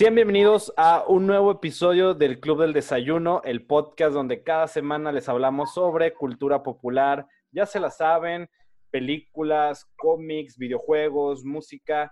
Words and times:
Bienvenidos 0.00 0.72
a 0.78 1.04
un 1.06 1.26
nuevo 1.26 1.50
episodio 1.50 2.14
del 2.14 2.40
Club 2.40 2.62
del 2.62 2.72
Desayuno, 2.72 3.42
el 3.44 3.66
podcast 3.66 4.14
donde 4.14 4.42
cada 4.42 4.66
semana 4.66 5.12
les 5.12 5.28
hablamos 5.28 5.74
sobre 5.74 6.14
cultura 6.14 6.62
popular. 6.62 7.26
Ya 7.52 7.66
se 7.66 7.80
la 7.80 7.90
saben, 7.90 8.48
películas, 8.90 9.84
cómics, 9.98 10.56
videojuegos, 10.56 11.44
música. 11.44 12.10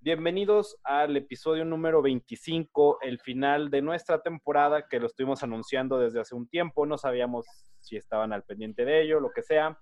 Bienvenidos 0.00 0.76
al 0.84 1.16
episodio 1.16 1.64
número 1.64 2.02
25, 2.02 2.98
el 3.00 3.18
final 3.18 3.70
de 3.70 3.80
nuestra 3.80 4.20
temporada 4.20 4.86
que 4.86 5.00
lo 5.00 5.06
estuvimos 5.06 5.42
anunciando 5.42 5.98
desde 5.98 6.20
hace 6.20 6.34
un 6.34 6.46
tiempo. 6.46 6.84
No 6.84 6.98
sabíamos 6.98 7.46
si 7.78 7.96
estaban 7.96 8.34
al 8.34 8.44
pendiente 8.44 8.84
de 8.84 9.00
ello, 9.00 9.18
lo 9.18 9.30
que 9.30 9.40
sea. 9.40 9.80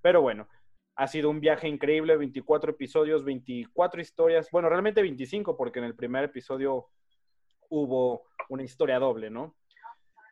Pero 0.00 0.22
bueno, 0.22 0.48
ha 0.96 1.06
sido 1.08 1.30
un 1.30 1.40
viaje 1.40 1.68
increíble, 1.68 2.16
24 2.16 2.70
episodios, 2.70 3.24
24 3.24 4.00
historias. 4.00 4.48
Bueno, 4.50 4.68
realmente 4.68 5.02
25 5.02 5.56
porque 5.56 5.80
en 5.80 5.86
el 5.86 5.96
primer 5.96 6.24
episodio 6.24 6.88
hubo 7.68 8.24
una 8.48 8.62
historia 8.62 8.98
doble, 8.98 9.30
¿no? 9.30 9.56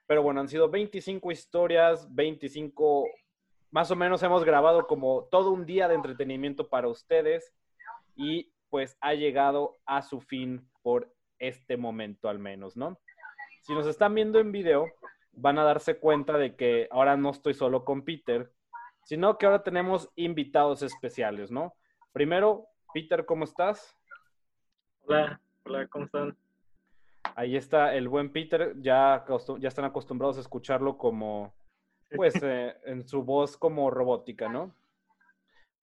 Pero 0.07 0.23
bueno, 0.23 0.41
han 0.41 0.49
sido 0.49 0.69
25 0.69 1.33
historias, 1.33 2.13
25, 2.15 3.07
más 3.71 3.91
o 3.91 3.97
menos 3.97 4.23
hemos 4.23 4.45
grabado 4.45 4.87
como 4.87 5.29
todo 5.31 5.51
un 5.51 5.67
día 5.67 5.89
de 5.89 5.95
entretenimiento 5.95 6.69
para 6.69 6.89
ustedes 6.89 7.53
y 8.15 8.53
pues 8.71 8.97
ha 9.01 9.15
llegado 9.15 9.79
a 9.87 10.03
su 10.03 10.21
fin 10.21 10.69
por 10.83 11.13
este 11.39 11.77
momento 11.77 12.29
al 12.29 12.39
menos, 12.39 12.77
¿no? 12.77 12.99
Si 13.63 13.73
nos 13.75 13.87
están 13.87 14.15
viendo 14.15 14.39
en 14.39 14.53
video, 14.53 14.87
van 15.33 15.59
a 15.59 15.65
darse 15.65 15.99
cuenta 15.99 16.37
de 16.37 16.57
que 16.57 16.89
ahora 16.91 17.17
no 17.17 17.31
estoy 17.31 17.55
solo 17.55 17.85
con 17.85 18.05
Peter, 18.05 18.53
sino 19.05 19.37
que 19.37 19.47
ahora 19.47 19.63
tenemos 19.63 20.11
invitados 20.17 20.83
especiales, 20.83 21.51
¿no? 21.51 21.75
Primero, 22.13 22.67
Peter, 22.93 23.25
¿cómo 23.25 23.45
estás? 23.45 23.97
Hola, 25.07 25.41
hola, 25.65 25.87
¿cómo 25.89 26.05
están? 26.05 26.37
Ahí 27.35 27.57
está 27.57 27.95
el 27.95 28.09
buen 28.09 28.31
Peter, 28.31 28.75
ya, 28.81 29.25
ya 29.59 29.69
están 29.69 29.85
acostumbrados 29.85 30.37
a 30.37 30.41
escucharlo 30.41 30.99
como, 30.99 31.55
pues, 32.15 32.35
eh, 32.43 32.77
en 32.85 33.07
su 33.09 33.23
voz 33.23 33.57
como 33.57 33.91
robótica, 33.91 34.49
¿no? 34.49 34.75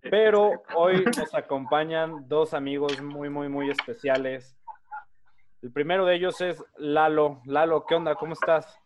Pero 0.02 0.64
hoy 0.76 1.04
nos 1.06 1.33
acompañan 1.33 2.28
dos 2.28 2.54
amigos 2.54 3.02
muy, 3.02 3.30
muy, 3.30 3.50
muy 3.50 3.70
especiales. 3.70 4.56
El 5.61 5.72
primero 5.72 6.06
de 6.06 6.16
ellos 6.16 6.39
es 6.39 6.64
Lalo. 6.78 7.42
Lalo, 7.45 7.86
¿qué 7.86 7.95
onda? 7.95 8.16
¿Cómo 8.16 8.33
estás? 8.33 8.80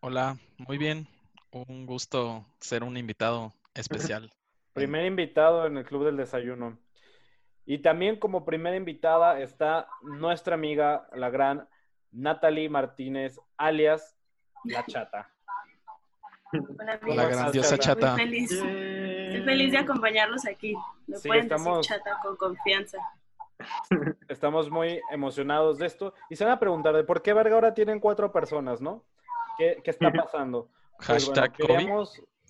Hola, 0.00 0.36
muy 0.58 0.78
bien. 0.78 1.11
Un 1.52 1.86
gusto 1.86 2.46
ser 2.60 2.82
un 2.82 2.96
invitado 2.96 3.52
especial. 3.74 4.32
Primer 4.72 5.04
invitado 5.04 5.66
en 5.66 5.76
el 5.76 5.84
Club 5.84 6.04
del 6.06 6.16
Desayuno. 6.16 6.78
Y 7.66 7.78
también 7.78 8.18
como 8.18 8.44
primera 8.44 8.74
invitada 8.74 9.38
está 9.38 9.86
nuestra 10.02 10.54
amiga, 10.54 11.06
la 11.14 11.28
gran 11.30 11.68
Natalie 12.10 12.68
Martínez, 12.68 13.38
alias 13.56 14.16
La 14.64 14.84
Chata. 14.86 15.30
Hola, 16.52 16.94
amigos. 17.00 17.16
La 17.16 17.28
grandiosa 17.28 17.78
Chata. 17.78 18.12
Muy 18.12 18.20
feliz. 18.22 18.50
Estoy 18.52 19.42
feliz 19.44 19.72
de 19.72 19.78
acompañarlos 19.78 20.46
aquí. 20.46 20.74
Me 21.06 21.18
Sí, 21.18 21.28
pueden 21.28 21.44
estamos- 21.44 21.86
decir 21.86 21.96
chata 22.02 22.18
con 22.22 22.36
confianza. 22.36 22.98
Estamos 24.28 24.70
muy 24.70 25.00
emocionados 25.10 25.78
de 25.78 25.86
esto. 25.86 26.14
Y 26.30 26.36
se 26.36 26.44
van 26.44 26.54
a 26.54 26.58
preguntar 26.58 26.94
de 26.96 27.04
por 27.04 27.22
qué 27.22 27.32
verga 27.32 27.54
ahora 27.54 27.74
tienen 27.74 28.00
cuatro 28.00 28.32
personas, 28.32 28.80
¿no? 28.80 29.04
¿Qué, 29.58 29.80
qué 29.84 29.90
está 29.90 30.10
pasando? 30.26 30.68
Pues 30.98 31.26
bueno, 31.26 31.42
Hashtag 31.42 31.56
COVID. 31.56 31.88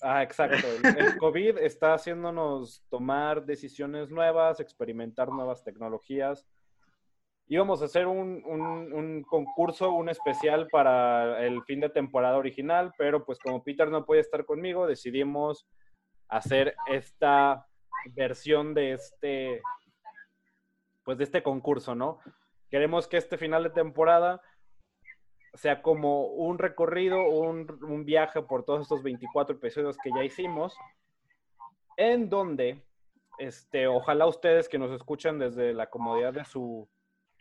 Ah, 0.02 0.22
exacto. 0.22 0.66
El, 0.66 0.98
el 0.98 1.16
COVID 1.18 1.58
está 1.58 1.94
haciéndonos 1.94 2.84
tomar 2.90 3.44
decisiones 3.44 4.10
nuevas, 4.10 4.60
experimentar 4.60 5.28
nuevas 5.30 5.62
tecnologías. 5.62 6.46
Íbamos 7.48 7.82
a 7.82 7.84
hacer 7.86 8.06
un, 8.06 8.42
un- 8.44 8.92
un 8.92 9.22
concurso, 9.22 9.92
un 9.92 10.08
especial 10.08 10.68
para 10.68 11.44
el 11.44 11.62
fin 11.64 11.80
de 11.80 11.88
temporada 11.90 12.36
original, 12.36 12.92
pero 12.96 13.24
pues 13.24 13.38
como 13.38 13.62
Peter 13.62 13.88
no 13.90 14.04
puede 14.04 14.20
estar 14.22 14.44
conmigo, 14.44 14.86
decidimos 14.86 15.66
hacer 16.28 16.74
esta 16.86 17.66
versión 18.14 18.74
de 18.74 18.92
este, 18.92 19.60
pues 21.04 21.18
de 21.18 21.24
este 21.24 21.42
concurso, 21.42 21.94
¿no? 21.94 22.18
Queremos 22.70 23.06
que 23.06 23.18
este 23.18 23.36
final 23.36 23.64
de 23.64 23.70
temporada 23.70 24.40
sea 25.54 25.82
como 25.82 26.26
un 26.26 26.58
recorrido, 26.58 27.28
un, 27.28 28.04
viaje 28.04 28.42
por 28.42 28.64
todos 28.64 28.82
estos 28.82 29.02
24 29.02 29.56
episodios 29.56 29.96
que 30.02 30.10
ya 30.14 30.24
hicimos, 30.24 30.76
en 31.96 32.30
donde, 32.30 32.82
este, 33.38 33.86
ojalá 33.86 34.26
ustedes 34.26 34.68
que 34.68 34.78
nos 34.78 34.90
escuchan 34.90 35.38
desde 35.38 35.74
la 35.74 35.90
comodidad 35.90 36.32
de 36.32 36.44
su 36.44 36.88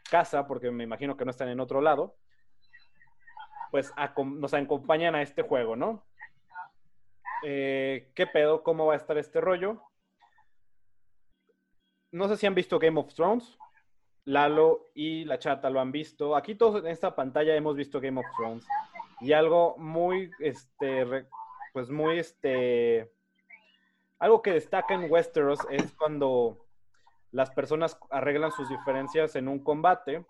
casa, 0.09 0.45
porque 0.45 0.71
me 0.71 0.83
imagino 0.83 1.15
que 1.15 1.25
no 1.25 1.31
están 1.31 1.49
en 1.49 1.61
otro 1.61 1.79
lado, 1.79 2.15
pues 3.71 3.93
nos 4.17 4.53
acompañan 4.53 5.15
a 5.15 5.21
este 5.21 5.41
juego, 5.43 5.77
¿no? 5.77 6.05
Eh, 7.43 8.11
¿Qué 8.13 8.27
pedo? 8.27 8.61
¿Cómo 8.61 8.85
va 8.87 8.93
a 8.93 8.97
estar 8.97 9.17
este 9.17 9.39
rollo? 9.39 9.81
No 12.11 12.27
sé 12.27 12.35
si 12.35 12.45
han 12.45 12.55
visto 12.55 12.77
Game 12.77 12.99
of 12.99 13.13
Thrones. 13.13 13.57
Lalo 14.25 14.89
y 14.93 15.25
la 15.25 15.39
chata 15.39 15.69
lo 15.69 15.79
han 15.79 15.91
visto. 15.91 16.35
Aquí 16.35 16.55
todos 16.55 16.83
en 16.83 16.87
esta 16.87 17.15
pantalla 17.15 17.55
hemos 17.55 17.75
visto 17.75 17.99
Game 17.99 18.19
of 18.19 18.25
Thrones. 18.37 18.65
Y 19.19 19.33
algo 19.33 19.75
muy, 19.77 20.31
este, 20.39 21.27
pues 21.73 21.89
muy, 21.89 22.19
este, 22.19 23.11
algo 24.19 24.41
que 24.41 24.53
destaca 24.53 24.93
en 24.93 25.11
Westeros 25.11 25.59
es 25.69 25.93
cuando 25.93 26.65
las 27.31 27.49
personas 27.51 27.97
arreglan 28.09 28.51
sus 28.51 28.69
diferencias 28.69 29.35
en 29.35 29.47
un 29.47 29.63
combate, 29.63 30.25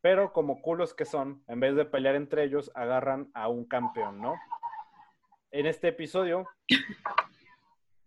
pero 0.00 0.32
como 0.32 0.62
culos 0.62 0.94
que 0.94 1.04
son, 1.04 1.42
en 1.48 1.60
vez 1.60 1.74
de 1.74 1.84
pelear 1.84 2.14
entre 2.14 2.44
ellos, 2.44 2.70
agarran 2.74 3.30
a 3.34 3.48
un 3.48 3.64
campeón, 3.66 4.20
¿no? 4.20 4.34
En 5.50 5.66
este 5.66 5.88
episodio, 5.88 6.46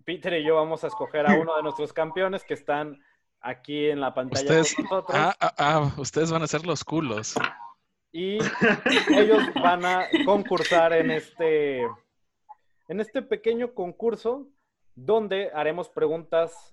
Peter 0.05 0.33
y 0.33 0.43
yo 0.43 0.55
vamos 0.55 0.83
a 0.83 0.87
escoger 0.87 1.29
a 1.29 1.35
uno 1.39 1.55
de 1.55 1.63
nuestros 1.63 1.93
campeones 1.93 2.43
que 2.43 2.53
están 2.53 2.99
aquí 3.41 3.89
en 3.89 4.01
la 4.01 4.13
pantalla 4.13 4.41
Ustedes, 4.41 4.75
con 4.75 4.83
nosotros. 4.85 5.17
ah, 5.19 5.35
ah, 5.39 5.53
ah, 5.57 5.91
ustedes 5.97 6.31
van 6.31 6.43
a 6.43 6.47
ser 6.47 6.65
los 6.65 6.83
culos. 6.83 7.35
y 8.11 8.37
ellos 9.15 9.43
van 9.61 9.85
a 9.85 10.05
concursar 10.25 10.93
en 10.93 11.11
este 11.11 11.81
en 12.87 12.99
este 12.99 13.21
pequeño 13.21 13.73
concurso 13.75 14.47
donde 14.95 15.51
haremos 15.53 15.89
preguntas 15.89 16.71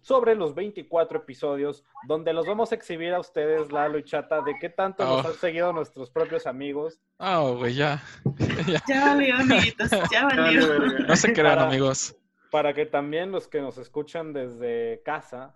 sobre 0.00 0.34
los 0.34 0.54
24 0.54 1.18
episodios, 1.18 1.84
donde 2.08 2.32
los 2.32 2.46
vamos 2.46 2.72
a 2.72 2.74
exhibir 2.74 3.12
a 3.12 3.20
ustedes, 3.20 3.70
Lalo 3.70 3.98
y 3.98 4.04
Chata, 4.04 4.40
de 4.40 4.54
qué 4.58 4.68
tanto 4.70 5.04
nos 5.04 5.24
Oh. 5.24 5.28
han 5.28 5.34
seguido 5.34 5.72
nuestros 5.72 6.10
propios 6.10 6.46
amigos. 6.46 6.98
Ah, 7.18 7.40
güey, 7.56 7.74
ya. 7.74 8.02
ya. 8.66 8.82
Ya 8.88 9.04
valió, 9.06 9.34
amiguitos. 9.36 9.90
Ya 10.10 10.24
valió. 10.24 10.78
No 11.06 11.14
se 11.14 11.32
crean, 11.34 11.56
Para- 11.56 11.68
amigos. 11.68 12.16
para 12.50 12.72
que 12.72 12.86
también 12.86 13.30
los 13.32 13.48
que 13.48 13.60
nos 13.60 13.76
escuchan 13.78 14.32
desde 14.32 15.02
casa, 15.04 15.54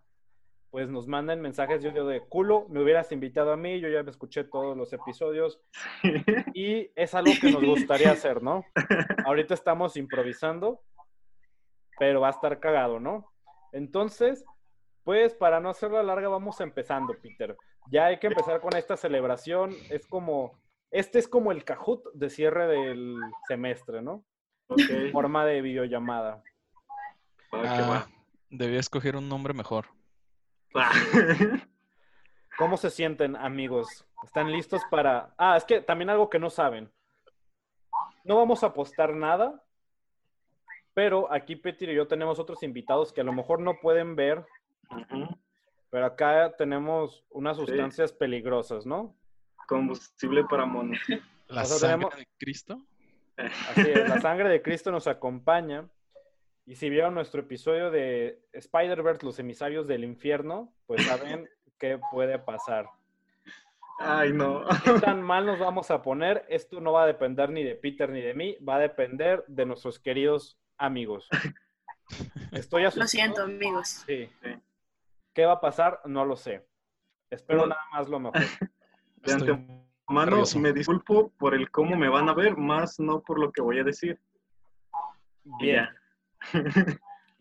pues 0.71 0.89
nos 0.89 1.07
manden 1.07 1.41
mensajes. 1.41 1.83
Yo 1.83 1.91
digo 1.91 2.07
de 2.07 2.21
culo, 2.21 2.67
me 2.69 2.83
hubieras 2.83 3.13
invitado 3.13 3.53
a 3.53 3.57
mí, 3.57 3.81
yo 3.81 3.89
ya 3.89 4.03
me 4.03 4.11
escuché 4.11 4.45
todos 4.45 4.77
los 4.77 4.93
episodios 4.93 5.61
y 6.55 6.91
es 6.95 7.15
algo 7.15 7.33
que 7.41 7.51
nos 7.51 7.65
gustaría 7.65 8.11
hacer, 8.13 8.43
¿no? 8.43 8.65
Ahorita 9.27 9.55
estamos 9.55 9.97
improvisando, 9.97 10.83
pero 11.99 12.21
va 12.21 12.29
a 12.29 12.33
estar 12.33 12.61
cagado, 12.61 13.01
¿no? 13.01 13.33
Entonces, 13.73 14.45
pues 15.05 15.35
para 15.35 15.61
no 15.61 15.71
hacerla 15.71 16.03
larga, 16.03 16.29
vamos 16.29 16.61
empezando, 16.61 17.15
Peter. 17.23 17.57
Ya 17.91 18.07
hay 18.07 18.19
que 18.19 18.27
empezar 18.27 18.61
con 18.61 18.75
esta 18.77 18.97
celebración. 18.97 19.75
Es 19.91 20.07
como, 20.07 20.59
este 20.91 21.19
es 21.19 21.29
como 21.29 21.53
el 21.53 21.65
cajut 21.65 22.05
de 22.15 22.31
cierre 22.31 22.67
del 22.67 23.17
semestre, 23.47 24.03
¿no? 24.03 24.25
Ok, 24.69 24.81
Forma 25.13 25.45
de 25.47 25.63
videollamada. 25.63 26.43
Ah, 27.53 27.87
va. 27.89 28.09
debía 28.51 28.81
escoger 28.81 29.17
un 29.17 29.29
nombre 29.29 29.55
mejor. 29.55 29.87
¿Cómo 32.59 32.77
se 32.77 32.91
sienten, 32.91 33.37
amigos? 33.37 34.07
¿Están 34.25 34.51
listos 34.51 34.83
para...? 34.91 35.35
Ah, 35.37 35.57
es 35.57 35.65
que 35.65 35.81
también 35.81 36.11
algo 36.11 36.31
que 36.31 36.39
no 36.39 36.51
saben. 36.51 36.91
No 38.25 38.37
vamos 38.37 38.63
a 38.65 38.69
apostar 38.69 39.15
nada, 39.15 39.63
pero 40.95 41.31
aquí 41.33 41.55
Peter 41.57 41.89
y 41.91 41.95
yo 41.95 42.09
tenemos 42.09 42.39
otros 42.39 42.63
invitados 42.63 43.13
que 43.13 43.21
a 43.21 43.25
lo 43.25 43.33
mejor 43.33 43.61
no 43.61 43.79
pueden 43.81 44.17
ver, 44.17 44.45
pero 45.91 46.07
acá 46.07 46.55
tenemos 46.57 47.25
unas 47.31 47.57
Sí. 47.57 47.67
sustancias 47.67 48.13
peligrosas, 48.13 48.85
¿no? 48.87 49.15
Combustible 49.69 50.45
para 50.45 50.65
monos. 50.65 50.99
¿La 51.49 51.63
O 51.63 51.65
sea, 51.67 51.79
sangre 51.79 52.07
tenemos- 52.09 52.17
de 52.17 52.29
Cristo? 52.39 52.79
Así 53.37 53.83
es, 53.91 54.09
la 54.09 54.21
sangre 54.21 54.49
de 54.49 54.63
Cristo 54.63 54.91
nos 54.91 55.07
acompaña. 55.07 55.87
Y 56.67 56.75
si 56.75 56.91
vieron 56.91 57.15
nuestro 57.15 57.41
episodio 57.43 57.93
de 57.93 58.43
Spider-Verse, 58.53 59.25
los 59.25 59.39
emisarios 59.39 59.87
del 59.87 60.03
infierno, 60.03 60.73
pues 60.87 61.07
saben 61.07 61.49
qué 61.79 62.01
puede 62.11 62.41
pasar. 62.41 62.89
Ay, 64.01 64.33
no. 64.33 64.65
¿Qué 64.85 65.01
tan 65.01 65.23
mal 65.23 65.47
nos 65.47 65.61
vamos 65.61 65.91
a 65.93 66.03
poner? 66.03 66.45
Esto 66.49 66.81
no 66.81 66.93
va 66.93 67.05
a 67.05 67.07
depender 67.07 67.51
ni 67.51 67.63
de 67.63 67.77
Peter 67.77 68.11
ni 68.11 68.21
de 68.21 68.35
mí, 68.35 68.57
va 68.69 68.77
a 68.77 68.81
depender 68.81 69.45
de 69.47 69.65
nuestros 69.65 70.01
queridos 70.01 70.59
amigos. 70.77 71.29
Estoy 72.53 72.85
asustado. 72.85 73.05
Lo 73.05 73.09
siento, 73.09 73.43
amigos. 73.43 73.89
Sí. 74.07 74.29
Sí. 74.43 74.51
¿Qué 75.33 75.45
va 75.47 75.53
a 75.53 75.61
pasar? 75.61 76.01
No 76.05 76.25
lo 76.25 76.35
sé. 76.37 76.67
Espero 77.31 77.61
No. 77.61 77.67
nada 77.69 77.83
más 77.93 78.09
lo 78.09 78.19
mejor. 78.19 78.43
De 79.17 79.33
antemano 79.33 80.43
me 80.59 80.73
disculpo 80.73 81.31
por 81.39 81.55
el 81.55 81.71
cómo 81.71 81.97
me 81.97 82.09
van 82.09 82.29
a 82.29 82.35
ver, 82.35 82.57
más 82.57 82.99
no 82.99 83.21
por 83.23 83.39
lo 83.39 83.53
que 83.53 83.61
voy 83.61 83.79
a 83.79 83.85
decir. 83.85 84.21
Bien. 85.61 85.89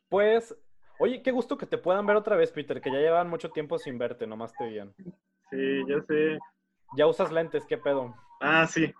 Pues, 0.09 0.55
oye, 0.99 1.21
qué 1.23 1.31
gusto 1.31 1.57
que 1.57 1.65
te 1.65 1.77
puedan 1.79 2.05
ver 2.05 2.15
otra 2.15 2.35
vez, 2.35 2.51
Peter, 2.51 2.79
que 2.79 2.91
ya 2.91 2.99
llevan 2.99 3.27
mucho 3.27 3.49
tiempo 3.51 3.77
sin 3.79 3.97
verte, 3.97 4.27
nomás 4.27 4.53
te 4.53 4.65
veían. 4.65 4.93
Sí, 5.49 5.83
ya 5.87 6.01
sé. 6.07 6.37
Ya 6.95 7.07
usas 7.07 7.31
lentes, 7.31 7.65
qué 7.65 7.77
pedo. 7.77 8.15
Ah, 8.39 8.67
sí. 8.67 8.93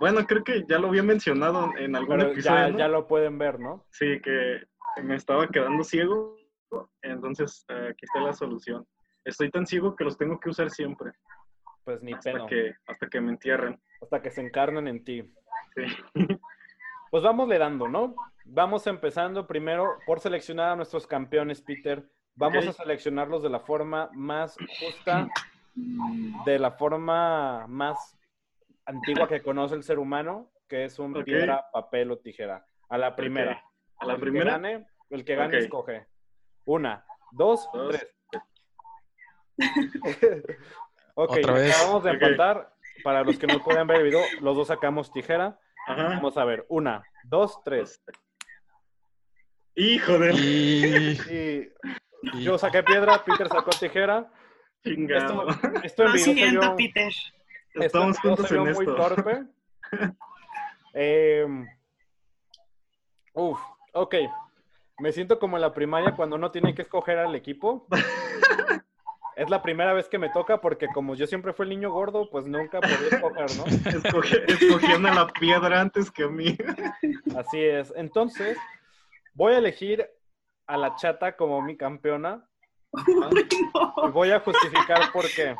Bueno, 0.00 0.26
creo 0.26 0.42
que 0.42 0.64
ya 0.68 0.78
lo 0.78 0.88
había 0.88 1.02
mencionado 1.04 1.70
en 1.78 1.94
algún 1.94 2.18
Pero 2.18 2.32
episodio. 2.32 2.56
ya, 2.58 2.68
¿no? 2.70 2.78
ya 2.78 2.88
lo 2.88 3.06
pueden 3.06 3.38
ver, 3.38 3.60
¿no? 3.60 3.86
Sí, 3.90 4.20
que 4.20 4.62
me 5.02 5.14
estaba 5.14 5.46
quedando 5.48 5.84
ciego. 5.84 6.36
Entonces, 7.02 7.64
eh, 7.68 7.88
aquí 7.90 8.04
está 8.04 8.20
la 8.20 8.32
solución. 8.32 8.86
Estoy 9.24 9.50
tan 9.50 9.66
ciego 9.66 9.94
que 9.94 10.04
los 10.04 10.18
tengo 10.18 10.38
que 10.40 10.50
usar 10.50 10.70
siempre. 10.70 11.12
Pues 11.84 12.02
ni 12.02 12.12
Hasta 12.12 12.32
pedo. 12.32 12.46
que, 12.46 12.74
hasta 12.86 13.08
que 13.08 13.20
me 13.20 13.30
entierren. 13.30 13.80
Hasta 14.02 14.20
que 14.20 14.30
se 14.30 14.40
encarnen 14.40 14.88
en 14.88 15.04
ti. 15.04 15.32
Sí. 15.74 15.84
Pues 17.10 17.22
vamos 17.22 17.48
le 17.48 17.58
dando, 17.58 17.88
¿no? 17.88 18.14
Vamos 18.44 18.86
empezando 18.86 19.46
primero 19.46 19.98
por 20.06 20.20
seleccionar 20.20 20.70
a 20.72 20.76
nuestros 20.76 21.06
campeones, 21.06 21.60
Peter. 21.60 22.04
Vamos 22.34 22.66
a 22.66 22.72
seleccionarlos 22.72 23.42
de 23.42 23.48
la 23.50 23.60
forma 23.60 24.10
más 24.12 24.56
justa, 24.80 25.28
de 26.44 26.58
la 26.58 26.72
forma 26.72 27.66
más 27.66 28.16
antigua 28.84 29.26
que 29.28 29.42
conoce 29.42 29.74
el 29.74 29.82
ser 29.82 29.98
humano, 29.98 30.50
que 30.68 30.84
es 30.84 30.98
un 30.98 31.12
piedra, 31.24 31.64
papel 31.72 32.10
o 32.10 32.18
tijera. 32.18 32.64
A 32.88 32.98
la 32.98 33.16
primera. 33.16 33.62
A 33.98 34.06
la 34.06 34.14
El 34.14 34.20
primera. 34.20 34.44
Que 34.56 34.62
gane, 34.62 34.86
el 35.10 35.24
que 35.24 35.34
gane 35.34 35.58
escoge. 35.58 36.06
Una, 36.66 37.04
dos, 37.32 37.68
Dos. 37.72 37.88
tres. 37.96 38.12
ok, 41.14 41.30
Otra 41.38 41.52
vez. 41.54 41.74
acabamos 41.74 42.04
de 42.04 42.10
empatar. 42.10 42.72
Para 43.04 43.22
los 43.22 43.38
que 43.38 43.46
no 43.46 43.62
puedan 43.62 43.86
ver 43.86 43.98
el 43.98 44.04
video, 44.04 44.22
los 44.40 44.56
dos 44.56 44.68
sacamos 44.68 45.12
tijera. 45.12 45.58
Ajá. 45.86 46.08
Vamos 46.08 46.36
a 46.36 46.44
ver. 46.44 46.66
Una, 46.68 47.02
dos, 47.24 47.62
tres. 47.64 48.02
Hijo 49.74 50.18
de 50.18 50.32
Y, 50.32 52.42
yo 52.42 52.58
saqué 52.58 52.82
piedra, 52.82 53.22
Peter 53.24 53.48
sacó 53.48 53.70
tijera. 53.70 54.30
chingado. 54.82 55.48
Esto, 55.82 56.04
esto 56.14 56.30
en 56.30 56.50
vio, 56.50 56.76
Peter. 56.76 57.08
esto 57.08 57.82
Estamos 57.82 58.18
juntos 58.18 58.50
en 58.50 58.60
muy 58.62 58.70
esto. 58.70 58.94
torpe. 58.96 59.44
Em, 60.94 61.66
uf, 63.34 63.60
ok. 63.92 64.14
Me 64.98 65.12
siento 65.12 65.38
como 65.38 65.56
en 65.56 65.60
la 65.60 65.74
primaria 65.74 66.14
cuando 66.16 66.36
uno 66.36 66.50
tiene 66.50 66.74
que 66.74 66.82
escoger 66.82 67.18
al 67.18 67.34
equipo. 67.34 67.86
Es 69.36 69.50
la 69.50 69.62
primera 69.62 69.92
vez 69.92 70.08
que 70.08 70.18
me 70.18 70.30
toca 70.30 70.60
porque 70.62 70.86
como 70.88 71.14
yo 71.14 71.26
siempre 71.26 71.52
fui 71.52 71.64
el 71.64 71.70
niño 71.70 71.90
gordo, 71.92 72.28
pues 72.30 72.46
nunca 72.46 72.80
podía 72.80 72.96
escoger, 73.12 73.56
¿no? 73.56 73.64
Escoge- 73.66 75.08
a 75.10 75.14
la 75.14 75.26
piedra 75.28 75.80
antes 75.80 76.10
que 76.10 76.24
a 76.24 76.28
mí. 76.28 76.56
Así 77.36 77.62
es. 77.62 77.92
Entonces, 77.96 78.56
voy 79.34 79.52
a 79.52 79.58
elegir 79.58 80.08
a 80.66 80.76
la 80.78 80.96
chata 80.96 81.36
como 81.36 81.60
mi 81.60 81.76
campeona 81.76 82.48
Uy, 82.92 83.46
y 83.50 83.62
no. 83.74 84.10
voy 84.10 84.30
a 84.30 84.40
justificar 84.40 85.12
por 85.12 85.26
qué. 85.28 85.54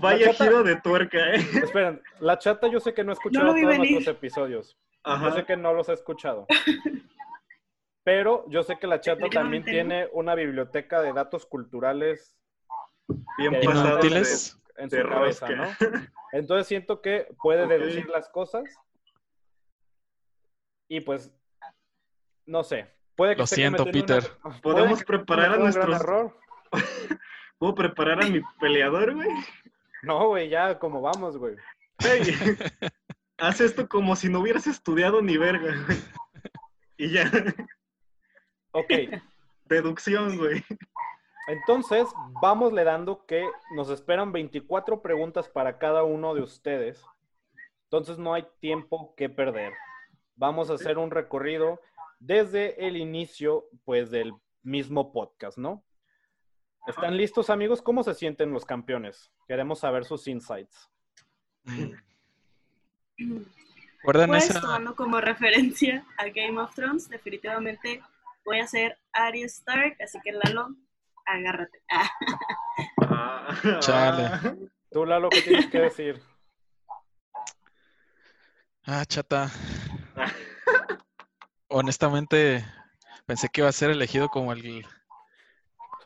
Vaya 0.00 0.32
chata- 0.32 0.44
giro 0.44 0.62
de 0.62 0.76
tuerca, 0.76 1.18
¿eh? 1.34 1.36
Esperen, 1.62 2.02
la 2.20 2.38
chata 2.38 2.68
yo 2.68 2.80
sé 2.80 2.92
que 2.92 3.02
no 3.02 3.12
ha 3.12 3.14
escuchado 3.14 3.54
vi 3.54 3.62
todos 3.62 3.76
venir. 3.78 3.92
nuestros 3.92 4.14
episodios. 4.16 4.76
Yo 5.06 5.12
Ajá. 5.14 5.32
sé 5.32 5.44
que 5.46 5.56
no 5.56 5.72
los 5.72 5.88
he 5.88 5.94
escuchado. 5.94 6.46
Pero 8.04 8.44
yo 8.48 8.62
sé 8.62 8.78
que 8.78 8.86
la 8.86 9.00
chata 9.00 9.28
también 9.30 9.64
tiene 9.64 10.08
una 10.12 10.34
biblioteca 10.34 11.00
de 11.00 11.12
datos 11.14 11.46
culturales 11.46 12.37
Bien 13.38 13.54
en 13.54 14.88
de 14.88 15.02
su 15.02 15.08
cabeza, 15.08 15.48
¿no? 15.48 15.66
Entonces 16.32 16.66
siento 16.66 17.00
que 17.00 17.28
puede 17.42 17.66
deducir 17.66 18.06
las 18.08 18.28
cosas. 18.28 18.64
Y 20.88 21.00
pues, 21.00 21.32
no 22.46 22.62
sé. 22.62 22.94
Puede 23.16 23.34
que 23.34 23.42
Lo 23.42 23.46
siento, 23.46 23.82
una- 23.82 23.92
Peter. 23.92 24.22
Podemos 24.62 25.02
preparar 25.04 25.52
a 25.54 25.56
nuestros- 25.58 26.00
error. 26.00 26.36
¿Puedo 27.58 27.74
preparar 27.74 28.22
a 28.22 28.26
mi 28.26 28.40
peleador, 28.60 29.14
güey? 29.14 29.28
No, 30.02 30.28
güey, 30.28 30.48
ya 30.48 30.78
como 30.78 31.00
vamos, 31.02 31.36
güey. 31.36 31.56
Ey, 31.98 32.22
haz 33.38 33.60
esto 33.60 33.88
como 33.88 34.14
si 34.14 34.28
no 34.28 34.40
hubieras 34.40 34.68
estudiado 34.68 35.20
ni 35.20 35.36
verga, 35.36 35.74
güey. 35.86 35.98
Y 36.98 37.10
ya, 37.10 37.30
Ok, 38.72 38.92
deducción, 39.64 40.36
güey. 40.36 40.64
Entonces 41.48 42.06
vamosle 42.40 42.84
dando 42.84 43.26
que 43.26 43.44
nos 43.74 43.90
esperan 43.90 44.30
24 44.32 45.02
preguntas 45.02 45.48
para 45.48 45.78
cada 45.78 46.04
uno 46.04 46.34
de 46.34 46.42
ustedes. 46.42 47.02
Entonces 47.84 48.18
no 48.18 48.34
hay 48.34 48.46
tiempo 48.60 49.14
que 49.16 49.28
perder. 49.28 49.72
Vamos 50.36 50.70
a 50.70 50.74
hacer 50.74 50.98
un 50.98 51.10
recorrido 51.10 51.80
desde 52.20 52.86
el 52.86 52.96
inicio, 52.96 53.64
pues, 53.84 54.10
del 54.10 54.32
mismo 54.62 55.12
podcast, 55.12 55.58
¿no? 55.58 55.82
¿Están 56.86 57.16
listos, 57.16 57.50
amigos? 57.50 57.82
¿Cómo 57.82 58.02
se 58.02 58.14
sienten 58.14 58.52
los 58.52 58.64
campeones? 58.64 59.32
Queremos 59.46 59.80
saber 59.80 60.04
sus 60.04 60.26
insights. 60.28 60.90
¿Recuerdan 63.98 64.28
Pues 64.30 64.50
esa? 64.50 64.60
tomando 64.60 64.94
como 64.94 65.20
referencia 65.20 66.06
a 66.18 66.28
Game 66.28 66.60
of 66.60 66.74
Thrones, 66.74 67.08
definitivamente 67.08 68.02
voy 68.44 68.60
a 68.60 68.66
ser 68.66 68.98
Arya 69.12 69.46
Stark, 69.46 69.96
así 70.00 70.18
que 70.22 70.32
Lalo, 70.32 70.68
agárrate. 71.28 71.82
Ah, 71.90 72.10
Ah, 73.00 73.78
Chale. 73.80 74.24
ah. 74.26 74.40
Tú, 74.90 75.04
Lalo, 75.04 75.28
¿qué 75.28 75.42
tienes 75.42 75.66
que 75.66 75.78
decir? 75.80 76.22
Ah, 78.86 79.04
chata. 79.04 79.50
Honestamente, 81.68 82.64
pensé 83.26 83.48
que 83.48 83.60
iba 83.60 83.68
a 83.68 83.72
ser 83.72 83.90
elegido 83.90 84.28
como 84.30 84.52
el, 84.52 84.64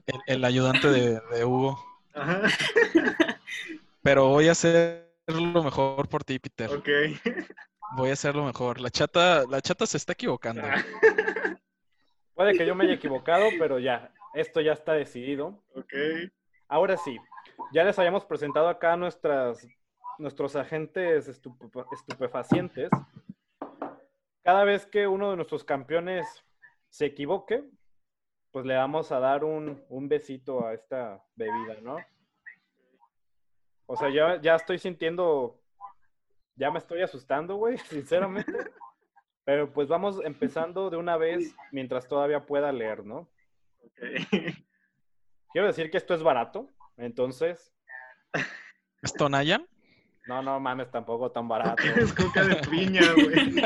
el, 0.06 0.20
el 0.26 0.44
ayudante 0.44 0.88
de, 0.88 1.20
de 1.32 1.44
Hugo. 1.44 1.78
Ajá, 2.14 2.42
Pero 4.02 4.28
voy 4.28 4.48
a 4.48 4.52
hacer 4.52 5.14
lo 5.28 5.62
mejor 5.62 6.08
por 6.08 6.24
ti, 6.24 6.38
Peter. 6.40 6.68
ok. 6.70 6.88
Voy 7.96 8.10
a 8.10 8.14
hacer 8.14 8.34
lo 8.34 8.44
mejor. 8.44 8.80
La 8.80 8.90
chata, 8.90 9.44
la 9.48 9.60
chata 9.60 9.86
se 9.86 9.96
está 9.98 10.12
equivocando. 10.14 10.62
Puede 12.34 12.54
que 12.56 12.66
yo 12.66 12.74
me 12.74 12.84
haya 12.84 12.94
equivocado, 12.94 13.44
pero 13.58 13.78
ya, 13.78 14.10
esto 14.34 14.60
ya 14.60 14.72
está 14.72 14.92
decidido. 14.94 15.62
Ok. 15.74 15.92
Ahora 16.68 16.96
sí, 16.96 17.16
ya 17.72 17.84
les 17.84 17.98
habíamos 17.98 18.24
presentado 18.24 18.68
acá 18.68 18.96
nuestras, 18.96 19.66
nuestros 20.18 20.56
agentes 20.56 21.28
estupe- 21.28 21.86
estupefacientes. 21.92 22.90
Cada 24.42 24.64
vez 24.64 24.86
que 24.86 25.06
uno 25.06 25.30
de 25.30 25.36
nuestros 25.36 25.64
campeones 25.64 26.26
se 26.88 27.06
equivoque, 27.06 27.64
pues 28.50 28.66
le 28.66 28.74
vamos 28.76 29.12
a 29.12 29.20
dar 29.20 29.44
un, 29.44 29.82
un 29.88 30.08
besito 30.08 30.66
a 30.66 30.74
esta 30.74 31.22
bebida, 31.36 31.76
¿no? 31.82 31.96
O 33.86 33.96
sea, 33.96 34.10
ya, 34.10 34.40
ya 34.40 34.54
estoy 34.56 34.78
sintiendo, 34.78 35.60
ya 36.56 36.70
me 36.70 36.78
estoy 36.78 37.02
asustando, 37.02 37.56
güey, 37.56 37.76
sinceramente. 37.88 38.52
Pero 39.44 39.72
pues 39.72 39.88
vamos 39.88 40.20
empezando 40.24 40.88
de 40.88 40.96
una 40.96 41.16
vez 41.16 41.54
mientras 41.72 42.06
todavía 42.06 42.46
pueda 42.46 42.70
leer, 42.72 43.04
¿no? 43.04 43.28
Quiero 45.52 45.66
decir 45.66 45.90
que 45.90 45.98
esto 45.98 46.14
es 46.14 46.22
barato, 46.22 46.68
entonces, 46.96 47.72
¿Es 49.02 49.12
Tonayan? 49.14 49.66
no, 50.26 50.42
no 50.42 50.60
mames, 50.60 50.90
tampoco 50.90 51.30
tan 51.30 51.48
barato. 51.48 51.82
Es 51.96 52.12
coca 52.12 52.44
de 52.44 52.56
piña, 52.68 53.02
güey. 53.14 53.62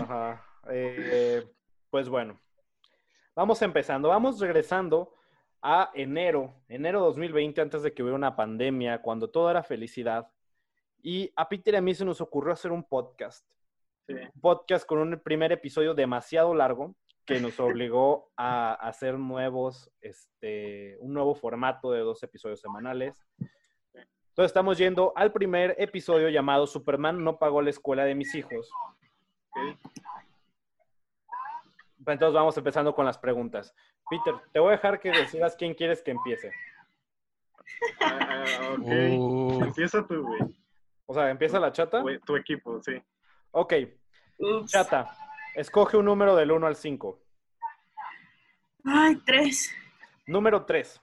Ajá. 0.00 0.44
Eh, 0.70 1.44
pues 1.90 2.08
bueno, 2.08 2.40
vamos 3.34 3.62
empezando, 3.62 4.08
vamos 4.08 4.40
regresando 4.40 5.14
a 5.62 5.90
enero, 5.94 6.54
enero 6.68 7.00
2020, 7.00 7.60
antes 7.60 7.82
de 7.82 7.94
que 7.94 8.02
hubiera 8.02 8.16
una 8.16 8.34
pandemia, 8.34 9.00
cuando 9.00 9.30
todo 9.30 9.50
era 9.50 9.62
felicidad. 9.62 10.28
Y 11.02 11.32
a 11.36 11.48
Peter 11.48 11.74
y 11.74 11.76
a 11.76 11.80
mí 11.80 11.94
se 11.94 12.04
nos 12.04 12.20
ocurrió 12.20 12.52
hacer 12.52 12.72
un 12.72 12.84
podcast. 12.84 13.46
Sí. 14.06 14.14
Un 14.14 14.40
podcast 14.40 14.86
con 14.86 14.98
un 14.98 15.20
primer 15.20 15.52
episodio 15.52 15.94
demasiado 15.94 16.54
largo 16.54 16.94
que 17.24 17.40
nos 17.40 17.58
obligó 17.60 18.30
a 18.36 18.74
hacer 18.74 19.18
nuevos, 19.18 19.90
este, 20.00 20.96
un 21.00 21.14
nuevo 21.14 21.34
formato 21.34 21.92
de 21.92 22.00
dos 22.00 22.22
episodios 22.22 22.60
semanales. 22.60 23.14
Entonces 23.38 24.50
estamos 24.50 24.78
yendo 24.78 25.12
al 25.14 25.32
primer 25.32 25.74
episodio 25.78 26.28
llamado 26.30 26.66
Superman 26.66 27.22
no 27.22 27.38
pagó 27.38 27.60
la 27.62 27.70
escuela 27.70 28.04
de 28.04 28.14
mis 28.14 28.34
hijos. 28.34 28.70
Ok. 29.50 29.78
Entonces 32.06 32.34
vamos 32.34 32.56
empezando 32.56 32.94
con 32.94 33.06
las 33.06 33.18
preguntas. 33.18 33.74
Peter, 34.10 34.34
te 34.52 34.58
voy 34.58 34.70
a 34.70 34.72
dejar 34.72 34.98
que 34.98 35.10
decidas 35.10 35.54
quién 35.56 35.74
quieres 35.74 36.02
que 36.02 36.10
empiece. 36.10 36.50
Ah, 38.00 38.44
ok. 38.72 38.88
Uh, 39.18 39.64
Empieza 39.64 40.06
tú, 40.06 40.22
güey. 40.22 40.40
O 41.06 41.14
sea, 41.14 41.30
¿empieza 41.30 41.60
la 41.60 41.72
chata? 41.72 42.02
Tu 42.24 42.36
equipo, 42.36 42.80
sí. 42.82 43.00
Ok, 43.50 43.74
ups. 44.38 44.70
chata, 44.72 45.14
escoge 45.54 45.96
un 45.96 46.04
número 46.04 46.36
del 46.36 46.52
1 46.52 46.66
al 46.66 46.76
5. 46.76 47.18
Ay, 48.84 49.16
tres. 49.24 49.72
Número 50.26 50.64
3. 50.64 51.00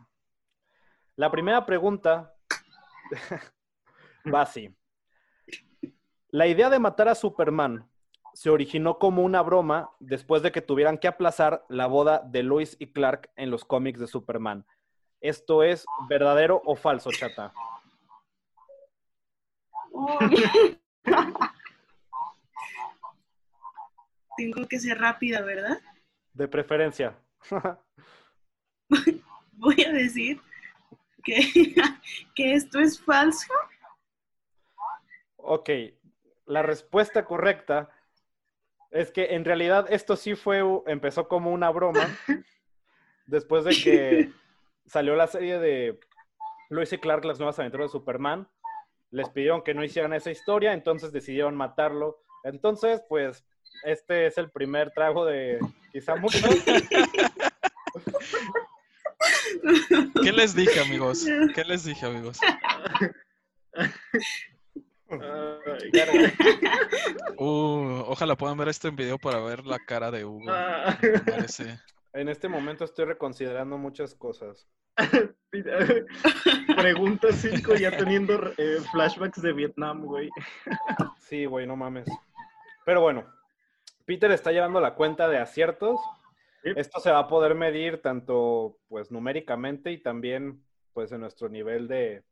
La 1.16 1.30
primera 1.32 1.66
pregunta 1.66 2.34
Va 4.34 4.42
así. 4.42 4.74
La 6.30 6.48
idea 6.48 6.70
de 6.70 6.80
matar 6.80 7.08
a 7.10 7.16
Superman 7.16 7.90
se 8.34 8.50
originó 8.50 9.00
como 9.00 9.24
una 9.24 9.42
broma 9.42 9.92
después 10.00 10.42
de 10.44 10.52
que 10.52 10.62
tuvieran 10.62 10.98
que 10.98 11.08
aplazar 11.08 11.66
la 11.68 11.88
boda 11.88 12.22
de 12.26 12.44
Lois 12.44 12.76
y 12.80 12.92
Clark 12.94 13.32
en 13.36 13.50
los 13.50 13.66
cómics 13.66 14.00
de 14.00 14.08
Superman. 14.08 14.66
¿Esto 15.20 15.64
es 15.64 15.86
verdadero 16.08 16.62
o 16.66 16.76
falso, 16.76 17.10
chata? 17.12 17.52
Tengo 24.40 24.66
que 24.70 24.80
ser 24.80 24.98
rápida, 24.98 25.42
¿verdad? 25.42 25.82
De 26.32 26.48
preferencia. 26.48 27.14
Voy 29.52 29.84
a 29.84 29.92
decir 29.92 30.40
que, 31.26 31.42
que 32.36 32.54
esto 32.54 32.80
es 32.80 33.02
falso. 33.02 33.52
ok, 35.36 35.70
la 36.46 36.62
respuesta 36.62 37.26
correcta 37.26 37.90
es 38.92 39.12
que 39.12 39.36
en 39.36 39.44
realidad 39.44 39.88
esto 39.90 40.16
sí 40.16 40.36
fue, 40.36 40.62
empezó 40.88 41.28
como 41.28 41.52
una 41.52 41.70
broma 41.70 42.08
después 43.28 43.66
de 43.66 43.72
que 43.72 44.32
salió 44.86 45.18
la 45.18 45.28
serie 45.28 45.60
de 45.60 46.00
Lois 46.70 46.94
y 46.94 46.98
Clark, 46.98 47.26
las 47.26 47.40
nuevas 47.40 47.60
aventuras 47.60 47.88
de 47.88 48.00
Superman. 48.00 48.48
Les 49.12 49.28
pidieron 49.32 49.64
que 49.64 49.74
no 49.74 49.84
hicieran 49.84 50.14
esa 50.14 50.32
historia, 50.32 50.72
entonces 50.72 51.12
decidieron 51.12 51.58
matarlo. 51.58 52.24
Entonces, 52.46 53.04
pues, 53.10 53.44
este 53.84 54.28
es 54.28 54.38
el 54.38 54.50
primer 54.50 54.92
trago 54.92 55.26
de 55.26 55.60
quizá 55.92 56.16
mucho. 56.16 56.40
¿Qué 60.24 60.32
les 60.32 60.56
dije, 60.56 60.80
amigos? 60.80 61.26
¿Qué 61.54 61.64
les 61.66 61.84
dije, 61.84 62.06
amigos? 62.06 62.40
Uh, 67.38 68.04
ojalá 68.08 68.36
puedan 68.36 68.58
ver 68.58 68.70
esto 68.70 68.88
en 68.88 68.96
video 68.96 69.18
para 69.18 69.40
ver 69.40 69.66
la 69.66 69.80
cara 69.80 70.12
de 70.12 70.26
Hugo. 70.26 70.50
ah. 70.50 70.98
Parece- 71.26 71.80
En 72.14 72.30
este 72.30 72.48
momento 72.48 72.86
estoy 72.86 73.06
reconsiderando 73.06 73.78
muchas 73.78 74.16
cosas. 74.16 74.68
Pregunta 76.78 77.28
5 77.32 77.76
ya 77.76 77.96
teniendo 77.96 78.52
eh, 78.58 78.78
flashbacks 78.92 79.42
de 79.42 79.54
Vietnam, 79.54 80.02
güey. 80.04 80.30
Sí, 81.20 81.46
güey, 81.46 81.66
no 81.68 81.76
mames. 81.76 82.08
Pero 82.86 83.02
bueno, 83.02 83.26
Peter 84.10 84.32
está 84.32 84.52
llevando 84.52 84.82
la 84.82 84.96
cuenta 84.96 85.28
de 85.28 85.38
aciertos. 85.38 86.00
Sí. 86.64 86.72
Esto 86.76 87.00
se 87.00 87.12
va 87.12 87.20
a 87.20 87.28
poder 87.28 87.54
medir 87.54 88.02
tanto, 88.02 88.80
pues, 88.88 89.12
numéricamente 89.12 89.92
y 89.92 90.02
también, 90.02 90.66
pues, 90.94 91.12
en 91.12 91.22
nuestro 91.22 91.48
nivel 91.48 91.88
de, 91.88 92.24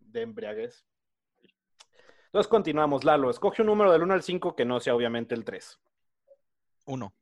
de 0.00 0.22
embriaguez. 0.22 0.84
Entonces 2.24 2.48
continuamos, 2.48 3.04
Lalo. 3.04 3.30
Escoge 3.30 3.62
un 3.62 3.66
número 3.66 3.92
del 3.92 4.02
1 4.02 4.14
al 4.14 4.24
5 4.24 4.56
que 4.56 4.64
no 4.64 4.80
sea 4.80 4.96
obviamente 4.96 5.36
el 5.36 5.44
3. 5.44 5.78
Uno. 6.86 7.12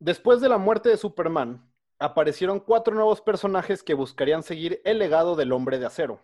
Después 0.00 0.40
de 0.40 0.48
la 0.48 0.58
muerte 0.58 0.88
de 0.88 0.96
Superman, 0.96 1.72
aparecieron 2.00 2.58
cuatro 2.58 2.96
nuevos 2.96 3.20
personajes 3.20 3.84
que 3.84 3.94
buscarían 3.94 4.42
seguir 4.42 4.82
el 4.84 4.98
legado 4.98 5.36
del 5.36 5.52
hombre 5.52 5.78
de 5.78 5.86
acero. 5.86 6.18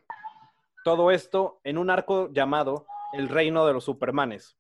Todo 0.83 1.13
esto 1.13 1.61
en 1.63 1.79
un 1.79 1.89
arco 1.89 2.33
llamado 2.33 2.89
El 3.13 3.29
Reino 3.29 3.65
de 3.65 3.75
los 3.75 3.85
Supermanes. 3.85 4.57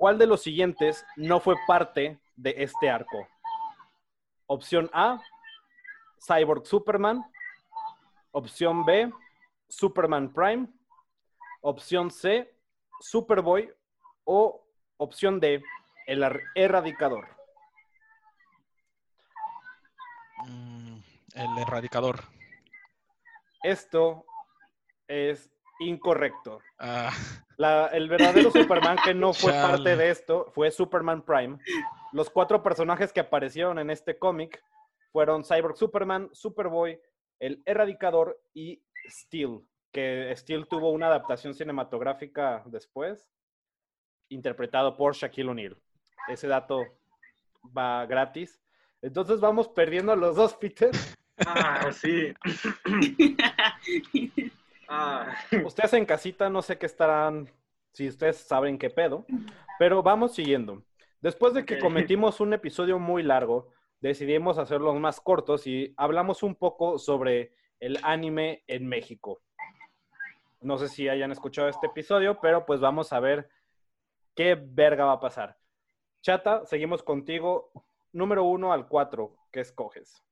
¿Cuál 0.00 0.16
de 0.16 0.26
los 0.26 0.42
siguientes 0.42 1.04
no 1.16 1.40
fue 1.40 1.56
parte 1.66 2.18
de 2.34 2.54
este 2.56 2.88
arco? 2.88 3.28
Opción 4.46 4.88
A, 4.94 5.20
Cyborg 6.26 6.64
Superman. 6.66 7.22
Opción 8.30 8.86
B, 8.86 9.12
Superman 9.68 10.32
Prime. 10.32 10.68
Opción 11.60 12.10
C, 12.10 12.50
Superboy. 13.00 13.70
O 14.24 14.66
opción 14.96 15.38
D, 15.38 15.62
El 16.06 16.24
Erradicador. 16.54 17.28
Mm, 20.46 20.98
el 21.34 21.58
erradicador. 21.58 22.24
Esto 23.62 24.24
es 25.06 25.50
incorrecto. 25.80 26.60
Ah, 26.78 27.12
La- 27.56 27.88
el 27.88 28.08
verdadero 28.08 28.50
Superman 28.52 28.96
que 29.04 29.12
no 29.14 29.32
fue 29.32 29.52
Chale. 29.52 29.68
parte 29.68 29.96
de 29.96 30.10
esto 30.10 30.50
fue 30.54 30.70
Superman 30.70 31.22
Prime. 31.22 31.58
Los 32.12 32.30
cuatro 32.30 32.62
personajes 32.62 33.12
que 33.12 33.20
aparecieron 33.20 33.78
en 33.78 33.90
este 33.90 34.18
cómic 34.18 34.62
fueron 35.12 35.44
Cyborg 35.44 35.76
Superman, 35.76 36.28
Superboy, 36.32 37.00
el 37.40 37.62
Erradicador 37.66 38.40
y 38.54 38.82
Steel, 39.08 39.60
que 39.92 40.32
Steel 40.36 40.66
tuvo 40.68 40.90
una 40.90 41.06
adaptación 41.08 41.54
cinematográfica 41.54 42.62
después, 42.66 43.28
interpretado 44.28 44.96
por 44.96 45.14
Shaquille 45.14 45.48
O'Neal. 45.50 45.76
Ese 46.28 46.46
dato 46.46 46.84
va 47.76 48.06
gratis. 48.06 48.60
Entonces 49.02 49.40
vamos 49.40 49.68
perdiendo 49.68 50.12
a 50.12 50.16
los 50.16 50.36
dos, 50.36 50.54
Peter. 50.54 50.90
Ah, 51.46 51.90
sí. 51.92 52.32
Ah, 54.92 55.36
Ustedes 55.64 55.92
en 55.92 56.04
casita 56.04 56.50
no 56.50 56.62
sé 56.62 56.76
qué 56.76 56.86
estarán, 56.86 57.48
si 57.92 58.08
ustedes 58.08 58.38
saben 58.38 58.76
qué 58.76 58.90
pedo, 58.90 59.24
pero 59.78 60.02
vamos 60.02 60.34
siguiendo. 60.34 60.82
Después 61.20 61.54
de 61.54 61.64
que 61.64 61.78
cometimos 61.78 62.40
un 62.40 62.54
episodio 62.54 62.98
muy 62.98 63.22
largo, 63.22 63.68
decidimos 64.00 64.58
hacerlos 64.58 64.98
más 64.98 65.20
cortos 65.20 65.68
y 65.68 65.94
hablamos 65.96 66.42
un 66.42 66.56
poco 66.56 66.98
sobre 66.98 67.54
el 67.78 68.00
anime 68.02 68.64
en 68.66 68.88
México. 68.88 69.40
No 70.60 70.76
sé 70.76 70.88
si 70.88 71.08
hayan 71.08 71.30
escuchado 71.30 71.68
este 71.68 71.86
episodio, 71.86 72.40
pero 72.40 72.66
pues 72.66 72.80
vamos 72.80 73.12
a 73.12 73.20
ver 73.20 73.48
qué 74.34 74.56
verga 74.60 75.04
va 75.04 75.12
a 75.12 75.20
pasar. 75.20 75.56
Chata, 76.20 76.66
seguimos 76.66 77.04
contigo. 77.04 77.70
Número 78.12 78.42
uno 78.42 78.72
al 78.72 78.88
cuatro, 78.88 79.36
¿qué 79.52 79.60
escoges? 79.60 80.24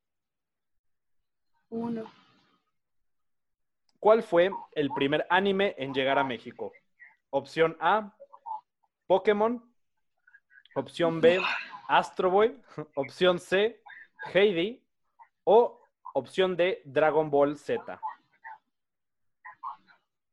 Uno. 1.71 2.11
¿Cuál 4.01 4.23
fue 4.23 4.51
el 4.73 4.91
primer 4.91 5.27
anime 5.29 5.75
en 5.77 5.93
llegar 5.93 6.19
a 6.19 6.25
México? 6.25 6.73
Opción 7.31 7.77
A, 7.81 8.15
Pokémon. 9.07 9.65
Opción 10.77 11.21
B, 11.21 11.41
Astro 11.89 12.31
Boy. 12.31 12.57
Opción 12.95 13.41
C, 13.41 13.83
Heidi. 14.33 14.85
O 15.45 15.81
opción 16.15 16.57
D, 16.57 16.83
Dragon 16.85 17.29
Ball 17.31 17.57
Z. 17.57 18.01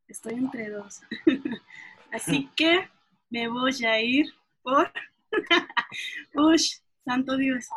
Estoy 0.08 0.34
entre 0.34 0.70
dos. 0.70 1.02
Así 2.12 2.50
que 2.56 2.88
me 3.30 3.48
voy 3.48 3.74
a 3.84 4.00
ir 4.00 4.28
por. 4.62 4.92
Ush, 6.36 6.82
santo 7.04 7.36
Dios. 7.36 7.68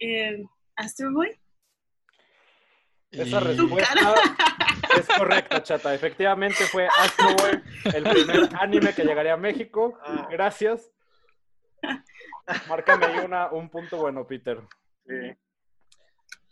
Eh, 0.00 0.44
Astro 0.74 1.12
Boy. 1.12 1.38
Esa 3.12 3.40
respuesta 3.40 4.14
es 4.98 5.06
correcta, 5.06 5.62
chata. 5.62 5.94
Efectivamente 5.94 6.64
fue 6.64 6.86
Astro 6.86 7.28
Boy 7.36 7.62
el 7.94 8.04
primer 8.04 8.48
anime 8.60 8.94
que 8.94 9.04
llegaría 9.04 9.34
a 9.34 9.36
México. 9.36 9.98
Gracias. 10.30 10.90
Márcame 12.68 13.06
ahí 13.06 13.24
una, 13.24 13.48
un 13.50 13.68
punto 13.68 13.96
bueno, 13.98 14.26
Peter. 14.26 14.60
sí. 15.06 15.14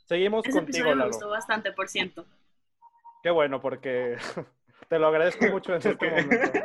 Seguimos 0.06 0.42
Ese 0.46 0.56
contigo, 0.56 0.78
episodio 0.78 0.94
me 0.94 0.98
Lalo. 1.00 1.10
gustó 1.10 1.28
bastante, 1.28 1.72
por 1.72 1.86
ciento. 1.88 2.24
Qué 3.22 3.28
bueno, 3.30 3.60
porque 3.60 4.16
te 4.88 4.98
lo 4.98 5.08
agradezco 5.08 5.46
mucho 5.48 5.74
en 5.74 5.86
este 5.86 6.10
momento. 6.10 6.60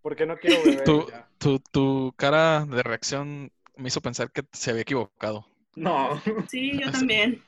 Porque 0.00 0.26
no 0.26 0.36
quiero 0.36 0.62
beber. 0.62 0.84
Tu, 0.84 1.06
tu, 1.38 1.58
tu 1.58 2.14
cara 2.16 2.64
de 2.64 2.82
reacción 2.84 3.50
me 3.76 3.88
hizo 3.88 4.00
pensar 4.00 4.30
que 4.30 4.42
se 4.52 4.70
había 4.70 4.82
equivocado. 4.82 5.44
No, 5.74 6.20
Sí, 6.48 6.78
yo 6.80 6.90
también. 6.92 7.42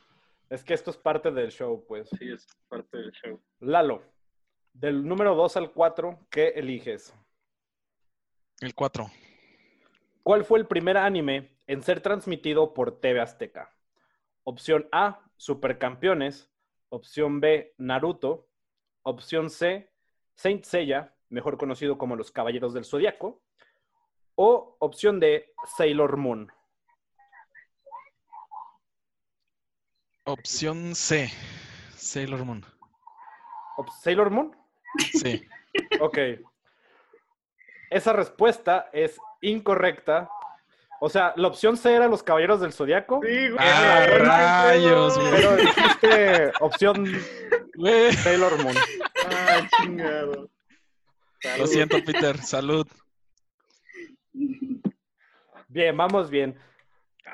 Es 0.50 0.62
que 0.62 0.74
esto 0.74 0.90
es 0.90 0.96
parte 0.96 1.30
del 1.30 1.50
show, 1.50 1.84
pues. 1.86 2.08
sí, 2.18 2.30
es 2.30 2.46
parte 2.68 2.98
del 2.98 3.10
show. 3.12 3.40
Lalo, 3.60 4.02
del 4.72 5.06
número 5.06 5.34
2 5.34 5.56
al 5.56 5.72
4, 5.72 6.26
¿qué 6.30 6.48
eliges? 6.48 7.14
El 8.60 8.74
4. 8.74 9.06
¿Cuál 10.22 10.44
fue 10.44 10.58
el 10.58 10.66
primer 10.66 10.96
anime 10.96 11.58
en 11.66 11.82
ser 11.82 12.00
transmitido 12.00 12.74
por 12.74 13.00
TV 13.00 13.20
Azteca? 13.20 13.74
Opción 14.42 14.88
A, 14.92 15.20
Supercampeones. 15.36 16.50
Opción 16.88 17.40
B, 17.40 17.74
Naruto. 17.78 18.48
Opción 19.02 19.50
C, 19.50 19.90
Saint 20.34 20.64
Seiya, 20.64 21.14
mejor 21.28 21.58
conocido 21.58 21.98
como 21.98 22.16
Los 22.16 22.30
Caballeros 22.30 22.72
del 22.72 22.86
Zodiaco. 22.86 23.42
O 24.34 24.76
opción 24.80 25.20
D, 25.20 25.52
Sailor 25.76 26.16
Moon. 26.16 26.50
Opción 30.26 30.94
C. 30.94 31.30
Sailor 31.96 32.44
Moon. 32.44 32.64
¿Sailor 34.00 34.30
Moon? 34.30 34.56
Sí. 35.12 35.46
Ok. 36.00 36.18
Esa 37.90 38.12
respuesta 38.12 38.88
es 38.92 39.18
incorrecta. 39.42 40.28
O 41.00 41.10
sea, 41.10 41.34
la 41.36 41.48
opción 41.48 41.76
C 41.76 41.94
era 41.94 42.08
los 42.08 42.22
Caballeros 42.22 42.60
del 42.60 42.72
Zodiaco. 42.72 43.20
Sí, 43.22 43.50
güey. 43.50 43.56
Ah, 43.58 44.04
güey, 44.06 44.18
rayos, 44.18 45.18
güey. 45.18 45.30
Pero 45.30 45.56
dijiste 45.56 46.52
opción 46.60 47.04
Güey, 47.76 48.12
Sailor 48.12 48.62
Moon. 48.62 48.76
Ah, 49.26 49.68
chingado. 49.82 50.48
Lo 51.58 51.66
siento, 51.66 51.98
Peter. 52.04 52.38
Salud. 52.38 52.86
Bien, 55.68 55.96
vamos 55.96 56.30
bien. 56.30 56.56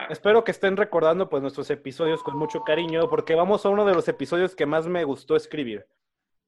Espero 0.08 0.44
que 0.44 0.52
estén 0.52 0.76
recordando 0.76 1.28
pues 1.28 1.42
nuestros 1.42 1.68
episodios 1.70 2.22
con 2.22 2.36
mucho 2.36 2.62
cariño, 2.62 3.08
porque 3.08 3.34
vamos 3.34 3.64
a 3.66 3.68
uno 3.68 3.84
de 3.84 3.94
los 3.94 4.08
episodios 4.08 4.54
que 4.54 4.66
más 4.66 4.86
me 4.86 5.04
gustó 5.04 5.36
escribir, 5.36 5.86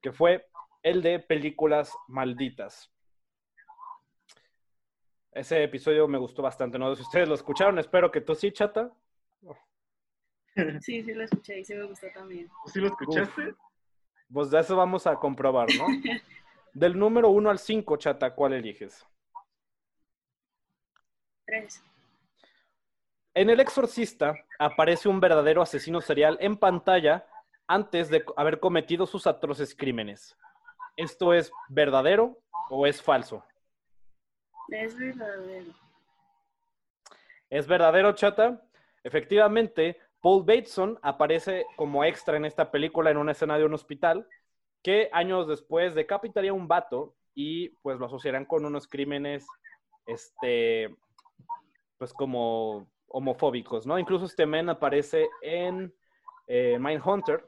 que 0.00 0.12
fue 0.12 0.48
el 0.82 1.02
de 1.02 1.18
películas 1.18 1.92
malditas. 2.08 2.90
Ese 5.32 5.64
episodio 5.64 6.06
me 6.06 6.18
gustó 6.18 6.42
bastante, 6.42 6.78
¿no? 6.78 6.94
Si 6.94 7.02
ustedes 7.02 7.28
lo 7.28 7.34
escucharon, 7.34 7.78
espero 7.78 8.10
que 8.10 8.20
tú 8.20 8.34
sí, 8.34 8.52
chata. 8.52 8.92
Sí, 10.82 11.02
sí 11.02 11.14
lo 11.14 11.24
escuché 11.24 11.60
y 11.60 11.64
sí 11.64 11.74
me 11.74 11.84
gustó 11.84 12.06
también. 12.12 12.50
¿Sí 12.66 12.78
lo 12.78 12.88
escuchaste? 12.88 13.54
Pues 14.30 14.50
de 14.50 14.60
eso 14.60 14.76
vamos 14.76 15.06
a 15.06 15.16
comprobar, 15.16 15.68
¿no? 15.78 15.86
Del 16.74 16.98
número 16.98 17.30
1 17.30 17.50
al 17.50 17.58
5, 17.58 17.96
chata, 17.96 18.34
¿cuál 18.34 18.52
eliges? 18.54 19.06
Tres. 21.46 21.82
En 23.34 23.48
El 23.48 23.60
Exorcista 23.60 24.34
aparece 24.58 25.08
un 25.08 25.18
verdadero 25.18 25.62
asesino 25.62 26.02
serial 26.02 26.36
en 26.40 26.58
pantalla 26.58 27.26
antes 27.66 28.10
de 28.10 28.22
haber 28.36 28.60
cometido 28.60 29.06
sus 29.06 29.26
atroces 29.26 29.74
crímenes. 29.74 30.36
¿Esto 30.96 31.32
es 31.32 31.50
verdadero 31.70 32.38
o 32.68 32.86
es 32.86 33.00
falso? 33.00 33.42
Es 34.68 34.98
verdadero. 34.98 35.72
¿Es 37.48 37.66
verdadero, 37.66 38.12
chata? 38.12 38.62
Efectivamente, 39.02 39.98
Paul 40.20 40.44
Bateson 40.44 40.98
aparece 41.00 41.64
como 41.76 42.04
extra 42.04 42.36
en 42.36 42.44
esta 42.44 42.70
película 42.70 43.10
en 43.10 43.16
una 43.16 43.32
escena 43.32 43.56
de 43.56 43.64
un 43.64 43.72
hospital 43.72 44.28
que 44.82 45.08
años 45.10 45.48
después 45.48 45.94
decapitaría 45.94 46.50
a 46.50 46.54
un 46.54 46.68
vato 46.68 47.14
y 47.34 47.70
pues 47.80 47.98
lo 47.98 48.06
asociarán 48.06 48.44
con 48.44 48.66
unos 48.66 48.86
crímenes, 48.86 49.46
este, 50.06 50.94
pues 51.96 52.12
como 52.12 52.92
homofóbicos, 53.12 53.86
¿no? 53.86 53.98
Incluso 53.98 54.24
este 54.24 54.46
men 54.46 54.68
aparece 54.68 55.28
en 55.42 55.94
eh, 56.46 56.78
Mindhunter 56.80 57.46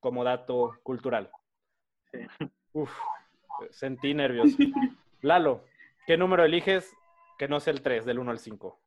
como 0.00 0.22
dato 0.22 0.78
cultural. 0.82 1.30
Sí. 2.10 2.18
Uf, 2.72 2.92
sentí 3.70 4.14
nervios. 4.14 4.50
Lalo, 5.22 5.64
¿qué 6.06 6.16
número 6.16 6.44
eliges 6.44 6.94
que 7.38 7.48
no 7.48 7.60
sea 7.60 7.72
el 7.72 7.82
3, 7.82 8.04
del 8.04 8.18
1 8.18 8.30
al 8.30 8.38
5? 8.38 8.80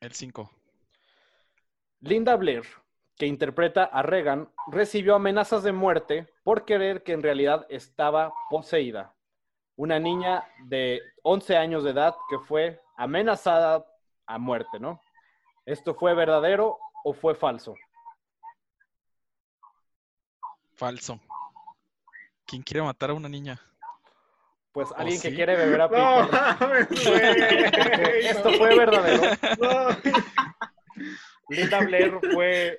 El 0.00 0.12
5. 0.12 0.50
Linda 2.00 2.34
Blair, 2.36 2.64
que 3.16 3.26
interpreta 3.26 3.84
a 3.84 4.02
Regan, 4.02 4.50
recibió 4.66 5.14
amenazas 5.14 5.62
de 5.62 5.72
muerte 5.72 6.28
por 6.42 6.64
creer 6.64 7.04
que 7.04 7.12
en 7.12 7.22
realidad 7.22 7.66
estaba 7.68 8.34
poseída. 8.50 9.14
Una 9.76 10.00
niña 10.00 10.44
de 10.64 11.00
11 11.22 11.56
años 11.56 11.84
de 11.84 11.90
edad 11.90 12.16
que 12.28 12.38
fue 12.40 12.80
amenazada 13.02 13.84
a 14.26 14.38
muerte, 14.38 14.78
¿no? 14.78 15.00
¿Esto 15.66 15.94
fue 15.94 16.14
verdadero 16.14 16.78
o 17.04 17.12
fue 17.12 17.34
falso? 17.34 17.74
Falso. 20.74 21.20
¿Quién 22.46 22.62
quiere 22.62 22.82
matar 22.82 23.10
a 23.10 23.14
una 23.14 23.28
niña? 23.28 23.60
Pues 24.72 24.90
alguien 24.96 25.20
que 25.20 25.30
sí? 25.30 25.34
quiere 25.36 25.54
beber 25.56 25.82
a 25.82 25.88
No, 25.88 26.28
Peter. 26.30 26.40
mames, 26.60 26.88
güey. 26.88 28.26
Esto 28.26 28.50
no. 28.50 28.56
fue 28.58 28.76
verdadero. 28.78 29.22
No. 29.60 29.88
Linda 31.48 31.80
Blair 31.80 32.18
fue 32.32 32.78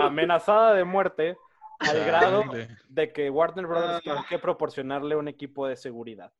amenazada 0.00 0.74
de 0.74 0.84
muerte 0.84 1.36
al 1.80 2.04
grado 2.04 2.44
de 2.88 3.12
que 3.12 3.28
Warner 3.30 3.66
Brothers 3.66 3.94
Ah. 3.96 4.00
tuvo 4.04 4.24
que 4.28 4.38
proporcionarle 4.38 5.16
un 5.16 5.26
equipo 5.28 5.66
de 5.66 5.76
seguridad. 5.76 6.32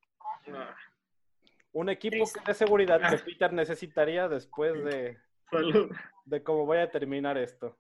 Un 1.73 1.89
equipo 1.89 2.25
de 2.47 2.55
seguridad 2.55 3.01
que 3.01 3.19
Peter 3.25 3.53
necesitaría 3.53 4.29
después 4.29 4.85
de, 4.85 5.19
Salud. 5.51 5.91
de 6.25 6.43
cómo 6.43 6.67
voy 6.67 6.79
a 6.79 6.91
terminar 6.91 7.39
esto. 7.39 7.77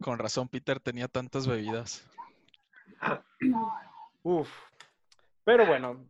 Con 0.00 0.18
razón, 0.18 0.48
Peter 0.48 0.80
tenía 0.80 1.08
tantas 1.08 1.46
bebidas. 1.46 2.08
Uf. 4.22 4.50
Pero 5.44 5.66
bueno, 5.66 6.06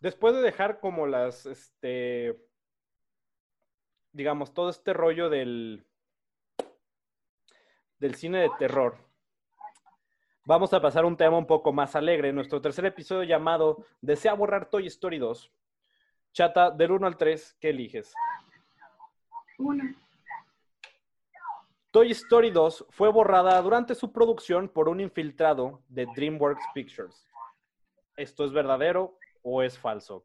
después 0.00 0.34
de 0.34 0.42
dejar 0.42 0.80
como 0.80 1.06
las, 1.06 1.46
este, 1.46 2.38
digamos, 4.12 4.52
todo 4.52 4.70
este 4.70 4.92
rollo 4.92 5.28
del, 5.28 5.86
del 7.98 8.14
cine 8.14 8.40
de 8.40 8.50
terror, 8.58 8.98
vamos 10.44 10.72
a 10.74 10.80
pasar 10.80 11.04
a 11.04 11.06
un 11.06 11.16
tema 11.16 11.38
un 11.38 11.46
poco 11.46 11.72
más 11.72 11.96
alegre. 11.96 12.32
Nuestro 12.32 12.60
tercer 12.60 12.84
episodio 12.86 13.24
llamado 13.24 13.86
Desea 14.00 14.34
borrar 14.34 14.68
Toy 14.68 14.86
Story 14.86 15.18
2. 15.18 15.50
Chata, 16.32 16.70
del 16.70 16.92
1 16.92 17.06
al 17.06 17.16
3, 17.16 17.56
¿qué 17.60 17.70
eliges? 17.70 18.14
Uno. 19.58 19.84
Toy 21.90 22.10
Story 22.12 22.50
2 22.50 22.86
fue 22.88 23.10
borrada 23.10 23.60
durante 23.60 23.94
su 23.94 24.12
producción 24.12 24.70
por 24.70 24.88
un 24.88 25.00
infiltrado 25.00 25.82
de 25.88 26.06
DreamWorks 26.06 26.64
Pictures. 26.74 27.28
¿Esto 28.16 28.46
es 28.46 28.52
verdadero 28.52 29.18
o 29.42 29.62
es 29.62 29.78
falso? 29.78 30.24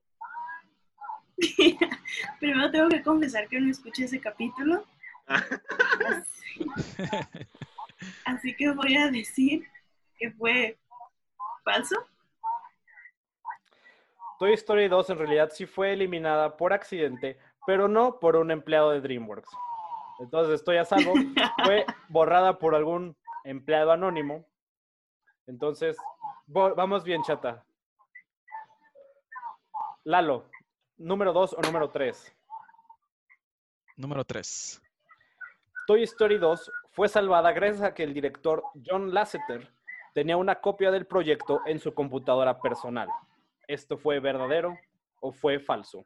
Primero 2.40 2.72
tengo 2.72 2.88
que 2.88 3.04
confesar 3.04 3.50
que 3.50 3.60
no 3.60 3.70
escuché 3.70 4.06
ese 4.06 4.22
capítulo. 4.22 4.86
Así, 5.26 6.66
así 8.26 8.56
que 8.56 8.72
voy 8.72 8.96
a 8.96 9.12
decir 9.12 9.68
que 10.18 10.32
fue 10.32 10.78
falso. 11.66 11.98
Toy 14.40 14.54
Story 14.54 14.88
2 14.88 15.10
en 15.10 15.18
realidad 15.18 15.50
sí 15.52 15.66
fue 15.66 15.94
eliminada 15.94 16.58
por 16.58 16.74
accidente, 16.74 17.40
pero 17.66 17.88
no 17.88 18.20
por 18.20 18.36
un 18.36 18.52
empleado 18.52 18.92
de 18.92 19.02
DreamWorks. 19.02 19.50
Entonces 20.20 20.56
estoy 20.56 20.78
a 20.78 20.86
salvo. 20.86 21.14
Fue 21.64 21.86
borrada 22.10 22.58
por 22.58 22.74
algún 22.76 23.16
empleado 23.44 23.92
anónimo. 23.92 24.46
Entonces, 25.46 25.96
vamos 26.48 27.04
bien, 27.04 27.22
chata. 27.24 27.64
Lalo, 30.04 30.50
número 30.98 31.34
2 31.34 31.54
o 31.54 31.62
número 31.62 31.90
3. 31.90 32.36
Número 33.98 34.24
3. 34.24 34.82
Toy 35.88 36.04
Story 36.04 36.38
2 36.38 36.72
fue 36.92 37.08
salvada 37.08 37.52
gracias 37.52 37.82
a 37.82 37.94
que 37.94 38.04
el 38.04 38.14
director 38.14 38.64
John 38.86 39.14
Lasseter 39.14 39.72
tenía 40.14 40.38
una 40.38 40.60
copia 40.62 40.92
del 40.92 41.06
proyecto 41.06 41.62
en 41.66 41.80
su 41.80 41.94
computadora 41.94 42.60
personal. 42.60 43.08
¿Esto 43.68 43.98
fue 43.98 44.20
verdadero 44.20 44.78
o 45.20 45.32
fue 45.32 45.60
falso? 45.60 46.06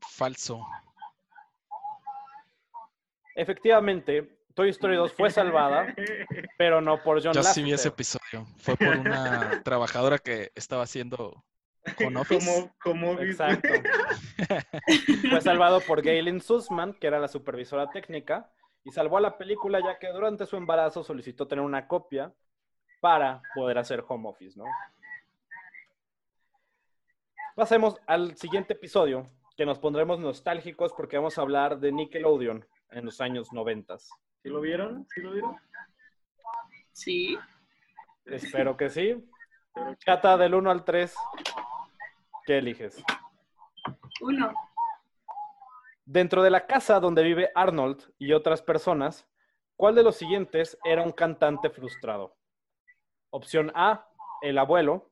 Falso. 0.00 0.66
Efectivamente, 3.34 4.40
Toy 4.54 4.70
Story 4.70 4.96
2 4.96 5.12
fue 5.12 5.30
salvada, 5.30 5.94
pero 6.58 6.80
no 6.80 7.02
por 7.02 7.22
John 7.22 7.34
Yo 7.34 7.42
sí 7.42 7.48
Lasseter. 7.48 7.64
vi 7.64 7.72
ese 7.72 7.88
episodio. 7.88 8.46
Fue 8.56 8.76
por 8.76 8.96
una 8.96 9.62
trabajadora 9.64 10.18
que 10.18 10.50
estaba 10.54 10.82
haciendo 10.82 11.44
con 11.98 12.16
Office. 12.16 12.72
Como. 12.82 13.12
Exacto. 13.20 13.68
Fue 15.30 15.40
salvado 15.40 15.80
por 15.80 16.02
Galen 16.02 16.40
Sussman, 16.40 16.94
que 16.94 17.06
era 17.06 17.20
la 17.20 17.28
supervisora 17.28 17.90
técnica, 17.90 18.50
y 18.82 18.90
salvó 18.90 19.18
a 19.18 19.20
la 19.20 19.38
película 19.38 19.78
ya 19.80 19.98
que 19.98 20.08
durante 20.08 20.46
su 20.46 20.56
embarazo 20.56 21.04
solicitó 21.04 21.46
tener 21.46 21.64
una 21.64 21.86
copia 21.86 22.32
para 23.00 23.42
poder 23.54 23.78
hacer 23.78 24.04
home 24.08 24.28
office, 24.28 24.58
¿no? 24.58 24.64
Pasemos 27.56 27.98
al 28.06 28.36
siguiente 28.36 28.74
episodio, 28.74 29.26
que 29.56 29.64
nos 29.64 29.78
pondremos 29.78 30.20
nostálgicos 30.20 30.92
porque 30.92 31.16
vamos 31.16 31.38
a 31.38 31.40
hablar 31.40 31.78
de 31.78 31.90
Nickelodeon 31.90 32.62
en 32.90 33.04
los 33.06 33.18
años 33.22 33.50
90. 33.50 33.96
¿Sí 33.96 34.50
lo 34.50 34.60
vieron? 34.60 35.06
¿Sí 35.08 35.22
lo 35.22 35.32
vieron? 35.32 35.56
Sí. 36.92 37.38
Espero 38.26 38.76
que 38.76 38.90
sí. 38.90 39.26
Chata 40.04 40.36
del 40.36 40.54
1 40.54 40.70
al 40.70 40.84
3, 40.84 41.14
¿qué 42.44 42.58
eliges? 42.58 43.02
Uno. 44.20 44.52
Dentro 46.04 46.42
de 46.42 46.50
la 46.50 46.66
casa 46.66 47.00
donde 47.00 47.22
vive 47.22 47.52
Arnold 47.54 48.12
y 48.18 48.34
otras 48.34 48.60
personas, 48.60 49.26
¿cuál 49.76 49.94
de 49.94 50.02
los 50.02 50.16
siguientes 50.16 50.76
era 50.84 51.02
un 51.02 51.12
cantante 51.12 51.70
frustrado? 51.70 52.36
Opción 53.30 53.72
A, 53.74 54.10
el 54.42 54.58
abuelo. 54.58 55.10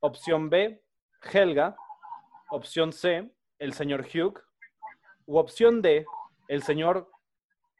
Opción 0.00 0.48
B, 0.48 0.82
Helga. 1.32 1.76
Opción 2.50 2.92
C, 2.92 3.30
el 3.58 3.72
señor 3.72 4.06
Hugh. 4.06 4.42
U 5.26 5.38
opción 5.38 5.82
D, 5.82 6.06
el 6.48 6.62
señor 6.62 7.10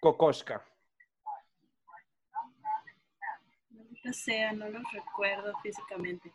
Kokoschka. 0.00 0.64
Maldita 3.70 4.12
sea, 4.12 4.52
no 4.52 4.68
los 4.68 4.82
recuerdo 4.92 5.52
físicamente. 5.62 6.32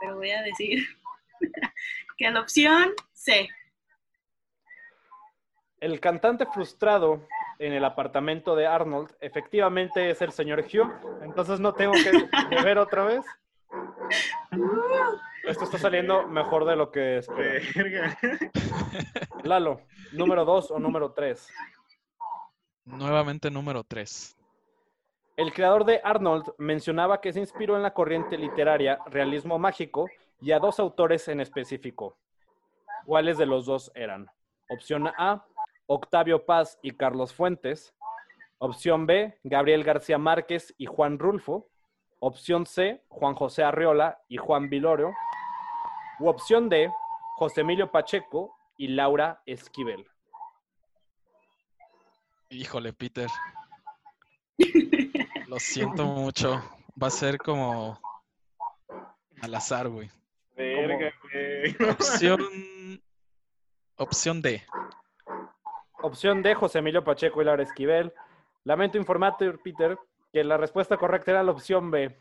Pero 0.00 0.16
voy 0.16 0.30
a 0.30 0.42
decir 0.42 0.84
que 2.18 2.30
la 2.30 2.40
opción 2.40 2.92
C. 3.12 3.48
El 5.80 6.00
cantante 6.00 6.46
frustrado 6.46 7.26
en 7.58 7.72
el 7.72 7.84
apartamento 7.84 8.56
de 8.56 8.66
Arnold 8.66 9.14
efectivamente 9.20 10.10
es 10.10 10.20
el 10.22 10.32
señor 10.32 10.60
Hugh. 10.60 10.92
Entonces 11.22 11.60
no 11.60 11.72
tengo 11.72 11.92
que 11.92 12.10
ver 12.64 12.78
otra 12.78 13.04
vez. 13.04 13.24
Esto 15.46 15.64
está 15.64 15.78
saliendo 15.78 16.26
mejor 16.26 16.64
de 16.64 16.76
lo 16.76 16.90
que 16.90 17.18
esperé. 17.18 17.60
Verga. 17.74 18.18
Lalo, 19.44 19.80
número 20.12 20.44
dos 20.44 20.70
o 20.70 20.78
número 20.78 21.12
tres. 21.12 21.48
Nuevamente 22.84 23.50
número 23.50 23.82
3. 23.82 24.36
El 25.36 25.54
creador 25.54 25.86
de 25.86 26.02
Arnold 26.04 26.52
mencionaba 26.58 27.20
que 27.20 27.32
se 27.32 27.40
inspiró 27.40 27.76
en 27.76 27.82
la 27.82 27.94
corriente 27.94 28.36
literaria 28.36 28.98
realismo 29.06 29.58
mágico 29.58 30.06
y 30.40 30.52
a 30.52 30.58
dos 30.58 30.78
autores 30.78 31.26
en 31.28 31.40
específico. 31.40 32.18
¿Cuáles 33.06 33.38
de 33.38 33.46
los 33.46 33.64
dos 33.64 33.90
eran? 33.94 34.30
Opción 34.68 35.08
A, 35.16 35.46
Octavio 35.86 36.44
Paz 36.44 36.78
y 36.82 36.90
Carlos 36.92 37.32
Fuentes. 37.32 37.94
Opción 38.58 39.06
B, 39.06 39.38
Gabriel 39.42 39.82
García 39.82 40.18
Márquez 40.18 40.74
y 40.76 40.84
Juan 40.84 41.18
Rulfo. 41.18 41.70
Opción 42.26 42.64
C, 42.64 43.02
Juan 43.08 43.34
José 43.34 43.64
Arriola 43.64 44.18
y 44.28 44.38
Juan 44.38 44.70
Vilorio. 44.70 45.12
U 46.20 46.28
opción 46.28 46.70
D, 46.70 46.90
José 47.36 47.60
Emilio 47.60 47.90
Pacheco 47.90 48.56
y 48.78 48.88
Laura 48.88 49.42
Esquivel. 49.44 50.06
Híjole, 52.48 52.94
Peter. 52.94 53.28
Lo 55.48 55.58
siento 55.58 56.06
mucho. 56.06 56.62
Va 57.00 57.08
a 57.08 57.10
ser 57.10 57.36
como 57.36 58.00
al 59.42 59.54
azar, 59.54 59.90
güey. 59.90 60.10
Verga, 60.56 61.12
güey. 61.24 61.76
Opción. 61.90 63.02
Opción 63.96 64.40
D. 64.40 64.62
Opción 66.00 66.42
D, 66.42 66.54
José 66.54 66.78
Emilio 66.78 67.04
Pacheco 67.04 67.42
y 67.42 67.44
Laura 67.44 67.64
Esquivel. 67.64 68.14
Lamento 68.64 68.96
informate, 68.96 69.52
Peter, 69.58 69.98
que 70.34 70.42
la 70.42 70.56
respuesta 70.56 70.96
correcta 70.96 71.30
era 71.30 71.44
la 71.44 71.52
opción 71.52 71.92
B. 71.92 72.12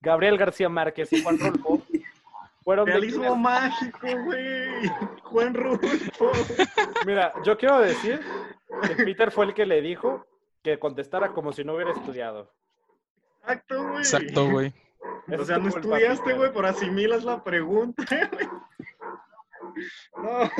Gabriel 0.00 0.38
García 0.38 0.68
Márquez 0.68 1.12
y 1.12 1.20
Juan 1.20 1.36
Rulfo 1.36 1.82
fueron 2.62 2.86
Realismo 2.86 3.22
quienes- 3.22 3.38
mágico, 3.40 4.06
güey. 4.24 4.88
Juan 5.24 5.52
Rulfo. 5.52 6.30
Mira, 7.04 7.32
yo 7.44 7.58
quiero 7.58 7.80
decir 7.80 8.20
que 8.86 8.94
Peter 9.04 9.32
fue 9.32 9.46
el 9.46 9.54
que 9.54 9.66
le 9.66 9.80
dijo 9.82 10.24
que 10.62 10.78
contestara 10.78 11.32
como 11.32 11.52
si 11.52 11.64
no 11.64 11.74
hubiera 11.74 11.90
estudiado. 11.90 12.52
Exacto, 13.42 13.82
güey. 13.82 13.98
Exacto, 13.98 14.48
güey. 14.48 14.72
O 15.36 15.44
sea, 15.44 15.58
no 15.58 15.68
estudiaste, 15.68 16.34
güey, 16.34 16.52
por 16.52 16.66
asimilas 16.66 17.24
la 17.24 17.42
pregunta, 17.42 18.04
güey. 18.30 18.48
No. 20.16 20.50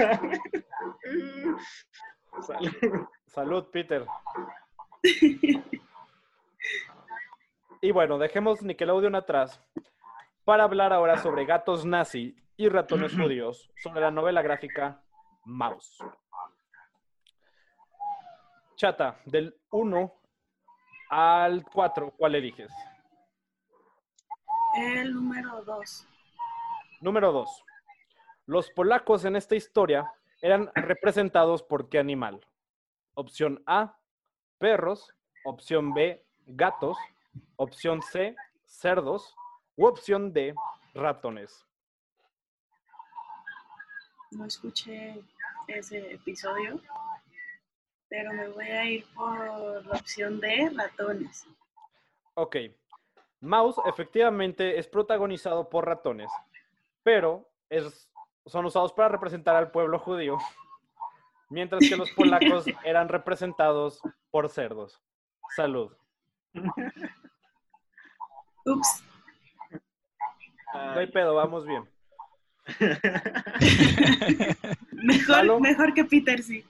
Salud, 3.29 3.64
Peter. 3.71 4.05
Y 7.81 7.91
bueno, 7.91 8.19
dejemos 8.19 8.62
Nickelodeon 8.62 9.15
atrás 9.15 9.61
para 10.45 10.65
hablar 10.65 10.93
ahora 10.93 11.19
sobre 11.19 11.45
gatos 11.45 11.85
nazi 11.85 12.37
y 12.57 12.69
ratones 12.69 13.15
judíos, 13.15 13.71
sobre 13.83 14.01
la 14.01 14.11
novela 14.11 14.43
gráfica 14.43 15.03
Mouse. 15.45 15.99
Chata, 18.77 19.21
del 19.25 19.59
1 19.71 20.12
al 21.11 21.65
4, 21.65 22.15
¿cuál 22.17 22.35
eliges? 22.35 22.73
El 24.77 25.15
número 25.15 25.62
2. 25.65 26.07
Número 27.01 27.33
2. 27.33 27.65
Los 28.47 28.71
polacos 28.71 29.25
en 29.25 29.37
esta 29.37 29.55
historia 29.55 30.12
eran 30.41 30.71
representados 30.75 31.62
por 31.62 31.89
qué 31.89 31.99
animal? 31.99 32.47
Opción 33.15 33.62
A, 33.67 33.99
perros. 34.59 35.15
Opción 35.45 35.95
B, 35.95 36.25
gatos. 36.47 36.97
Opción 37.57 38.03
C, 38.03 38.35
cerdos. 38.64 39.35
U 39.77 39.87
opción 39.87 40.33
D, 40.33 40.55
ratones. 40.94 41.66
No 44.33 44.44
escuché 44.46 45.20
ese 45.68 46.12
episodio, 46.14 46.81
pero 48.09 48.33
me 48.33 48.49
voy 48.49 48.66
a 48.66 48.85
ir 48.85 49.07
por 49.14 49.85
la 49.87 49.99
opción 49.99 50.40
de 50.40 50.70
ratones. 50.75 51.46
Ok. 52.35 52.57
Mouse 53.40 53.77
efectivamente 53.87 54.79
es 54.79 54.88
protagonizado 54.88 55.68
por 55.68 55.87
ratones, 55.87 56.31
pero 57.03 57.49
es- 57.68 58.11
son 58.46 58.64
usados 58.64 58.92
para 58.92 59.09
representar 59.09 59.57
al 59.57 59.70
pueblo 59.70 59.99
judío, 59.99 60.38
mientras 61.51 61.88
que 61.88 61.96
los 61.96 62.11
polacos 62.16 62.66
eran 62.85 63.09
representados 63.09 64.01
por 64.31 64.49
cerdos. 64.49 65.01
Salud. 65.55 65.92
Ups. 68.67 69.03
No 70.75 70.99
hay 70.99 71.07
pedo, 71.07 71.35
vamos 71.35 71.67
bien. 71.67 71.89
Mejor, 74.93 75.61
mejor 75.61 75.95
que 75.95 76.05
Peter, 76.05 76.43
sí. 76.43 76.65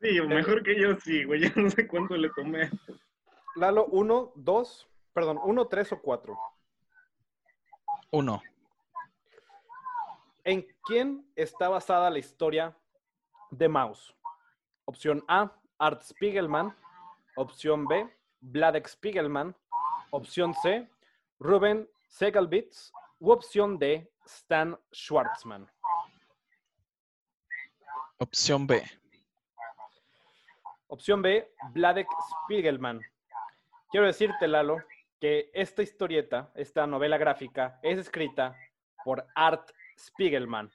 Sí, 0.00 0.20
mejor 0.20 0.62
que 0.62 0.80
yo 0.80 0.94
sí, 1.00 1.24
güey. 1.24 1.40
Ya 1.40 1.52
no 1.56 1.68
sé 1.68 1.88
cuánto 1.88 2.16
le 2.16 2.30
tomé. 2.30 2.70
Lalo, 3.56 3.86
uno, 3.86 4.32
dos, 4.36 4.88
perdón, 5.12 5.40
uno, 5.42 5.66
tres 5.66 5.90
o 5.92 6.00
cuatro. 6.00 6.38
Uno. 8.12 8.40
¿En 10.44 10.66
quién 10.84 11.28
está 11.34 11.68
basada 11.68 12.10
la 12.10 12.18
historia 12.18 12.76
de 13.50 13.68
Mouse? 13.68 14.14
Opción 14.84 15.24
A, 15.26 15.52
Art 15.78 16.02
Spiegelman. 16.02 16.76
Opción 17.34 17.86
B, 17.86 18.08
Vladek 18.40 18.86
Spiegelman. 18.86 19.56
Opción 20.10 20.54
C, 20.54 20.88
Ruben 21.38 21.88
Segalbitz. 22.08 22.92
U 23.18 23.30
opción 23.30 23.78
D, 23.78 24.10
Stan 24.26 24.78
Schwartzman. 24.92 25.66
Opción 28.18 28.66
B. 28.66 28.82
Opción 30.88 31.22
B, 31.22 31.50
Vladek 31.72 32.08
Spiegelman. 32.44 33.00
Quiero 33.90 34.06
decirte, 34.06 34.46
Lalo, 34.46 34.78
que 35.20 35.50
esta 35.54 35.82
historieta, 35.82 36.52
esta 36.54 36.86
novela 36.86 37.16
gráfica, 37.16 37.78
es 37.82 37.98
escrita 37.98 38.54
por 39.04 39.26
Art 39.34 39.70
Spiegelman. 39.98 40.70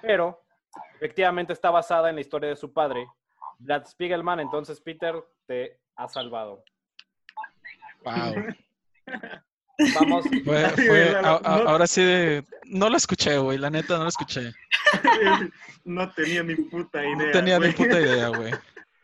Pero 0.00 0.44
efectivamente 0.96 1.52
está 1.52 1.70
basada 1.70 2.08
en 2.08 2.16
la 2.16 2.20
historia 2.20 2.48
de 2.48 2.56
su 2.56 2.72
padre, 2.72 3.06
Vlad 3.58 3.86
Spiegelman. 3.86 4.40
Entonces, 4.40 4.80
Peter, 4.80 5.24
te 5.46 5.80
ha 5.96 6.08
salvado. 6.08 6.64
Wow. 8.04 8.54
Vamos, 9.94 10.24
Fue, 10.44 10.68
fue- 10.70 11.16
a- 11.16 11.36
a- 11.36 11.40
no- 11.58 11.68
ahora 11.68 11.86
sí 11.86 12.02
de- 12.02 12.44
no 12.66 12.88
lo 12.90 12.96
escuché, 12.96 13.38
güey. 13.38 13.58
La 13.58 13.70
neta 13.70 13.96
no 13.96 14.04
lo 14.04 14.08
escuché. 14.08 14.52
No 15.84 16.10
tenía 16.12 16.42
ni 16.44 16.54
puta 16.54 17.04
idea. 17.04 17.16
No 17.26 17.30
tenía 17.32 17.58
ni 17.58 17.72
puta 17.72 18.00
idea, 18.00 18.28
güey. 18.36 18.52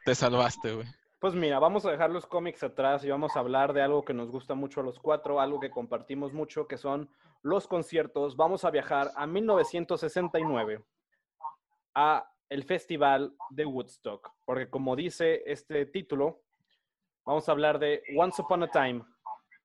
Te 0.04 0.14
salvaste, 0.14 0.72
güey. 0.74 0.86
pues 1.18 1.34
mira, 1.34 1.58
vamos 1.58 1.84
a 1.84 1.90
dejar 1.90 2.10
los 2.10 2.24
cómics 2.26 2.62
atrás 2.62 3.04
y 3.04 3.10
vamos 3.10 3.34
a 3.34 3.40
hablar 3.40 3.72
de 3.72 3.82
algo 3.82 4.04
que 4.04 4.14
nos 4.14 4.30
gusta 4.30 4.54
mucho 4.54 4.80
a 4.80 4.84
los 4.84 5.00
cuatro, 5.00 5.40
algo 5.40 5.58
que 5.58 5.70
compartimos 5.70 6.32
mucho, 6.32 6.68
que 6.68 6.78
son 6.78 7.10
los 7.42 7.66
conciertos. 7.66 8.36
Vamos 8.36 8.64
a 8.64 8.70
viajar 8.70 9.10
a 9.16 9.26
1969 9.26 10.84
a 11.94 12.30
el 12.48 12.64
Festival 12.64 13.34
de 13.50 13.64
Woodstock, 13.66 14.30
porque 14.44 14.70
como 14.70 14.94
dice 14.94 15.42
este 15.46 15.84
título, 15.86 16.40
vamos 17.26 17.48
a 17.48 17.52
hablar 17.52 17.78
de 17.78 18.02
Once 18.16 18.40
Upon 18.40 18.62
a 18.62 18.68
Time 18.70 19.02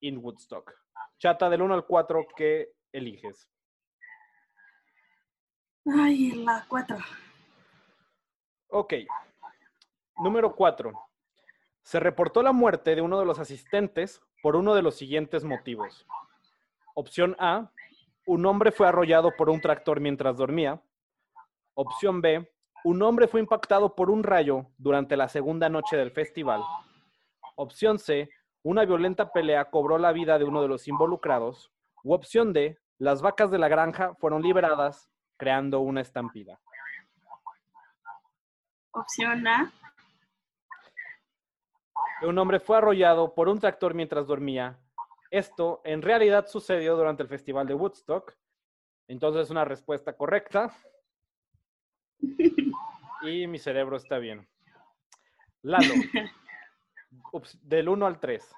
in 0.00 0.18
Woodstock. 0.18 0.72
Chata 1.18 1.48
del 1.48 1.62
1 1.62 1.74
al 1.74 1.86
4, 1.86 2.26
¿qué 2.36 2.72
eliges? 2.92 3.48
Ay, 5.86 6.32
la 6.32 6.64
4. 6.68 6.96
Ok. 8.68 8.94
Número 10.16 10.54
4. 10.54 10.92
Se 11.82 12.00
reportó 12.00 12.42
la 12.42 12.52
muerte 12.52 12.94
de 12.94 13.02
uno 13.02 13.18
de 13.18 13.26
los 13.26 13.38
asistentes 13.38 14.20
por 14.42 14.56
uno 14.56 14.74
de 14.74 14.82
los 14.82 14.96
siguientes 14.96 15.44
motivos. 15.44 16.06
Opción 16.94 17.36
A. 17.38 17.70
Un 18.26 18.46
hombre 18.46 18.72
fue 18.72 18.88
arrollado 18.88 19.32
por 19.36 19.50
un 19.50 19.60
tractor 19.60 20.00
mientras 20.00 20.36
dormía. 20.36 20.82
Opción 21.74 22.20
B. 22.22 22.50
Un 22.84 23.02
hombre 23.02 23.28
fue 23.28 23.40
impactado 23.40 23.94
por 23.94 24.10
un 24.10 24.22
rayo 24.22 24.66
durante 24.78 25.16
la 25.16 25.28
segunda 25.28 25.68
noche 25.68 25.96
del 25.96 26.10
festival. 26.10 26.62
Opción 27.56 27.98
C. 27.98 28.28
Una 28.64 28.86
violenta 28.86 29.30
pelea 29.30 29.66
cobró 29.66 29.98
la 29.98 30.10
vida 30.12 30.38
de 30.38 30.44
uno 30.44 30.62
de 30.62 30.68
los 30.68 30.88
involucrados. 30.88 31.70
U 32.02 32.14
opción 32.14 32.54
D. 32.54 32.78
Las 32.98 33.20
vacas 33.20 33.50
de 33.50 33.58
la 33.58 33.68
granja 33.68 34.14
fueron 34.14 34.40
liberadas, 34.40 35.10
creando 35.36 35.80
una 35.80 36.00
estampida. 36.00 36.58
Opción 38.92 39.46
A. 39.46 39.70
un 42.22 42.38
hombre 42.38 42.58
fue 42.58 42.78
arrollado 42.78 43.34
por 43.34 43.48
un 43.50 43.58
tractor 43.58 43.92
mientras 43.92 44.26
dormía. 44.26 44.80
Esto 45.30 45.82
en 45.84 46.00
realidad 46.00 46.46
sucedió 46.46 46.96
durante 46.96 47.22
el 47.22 47.28
Festival 47.28 47.66
de 47.66 47.74
Woodstock. 47.74 48.34
Entonces, 49.08 49.50
una 49.50 49.66
respuesta 49.66 50.16
correcta. 50.16 50.74
Y 53.26 53.46
mi 53.46 53.58
cerebro 53.58 53.96
está 53.96 54.18
bien. 54.18 54.46
Lalo. 55.62 55.94
Del 57.62 57.88
1 57.88 58.06
al 58.06 58.20
3. 58.20 58.54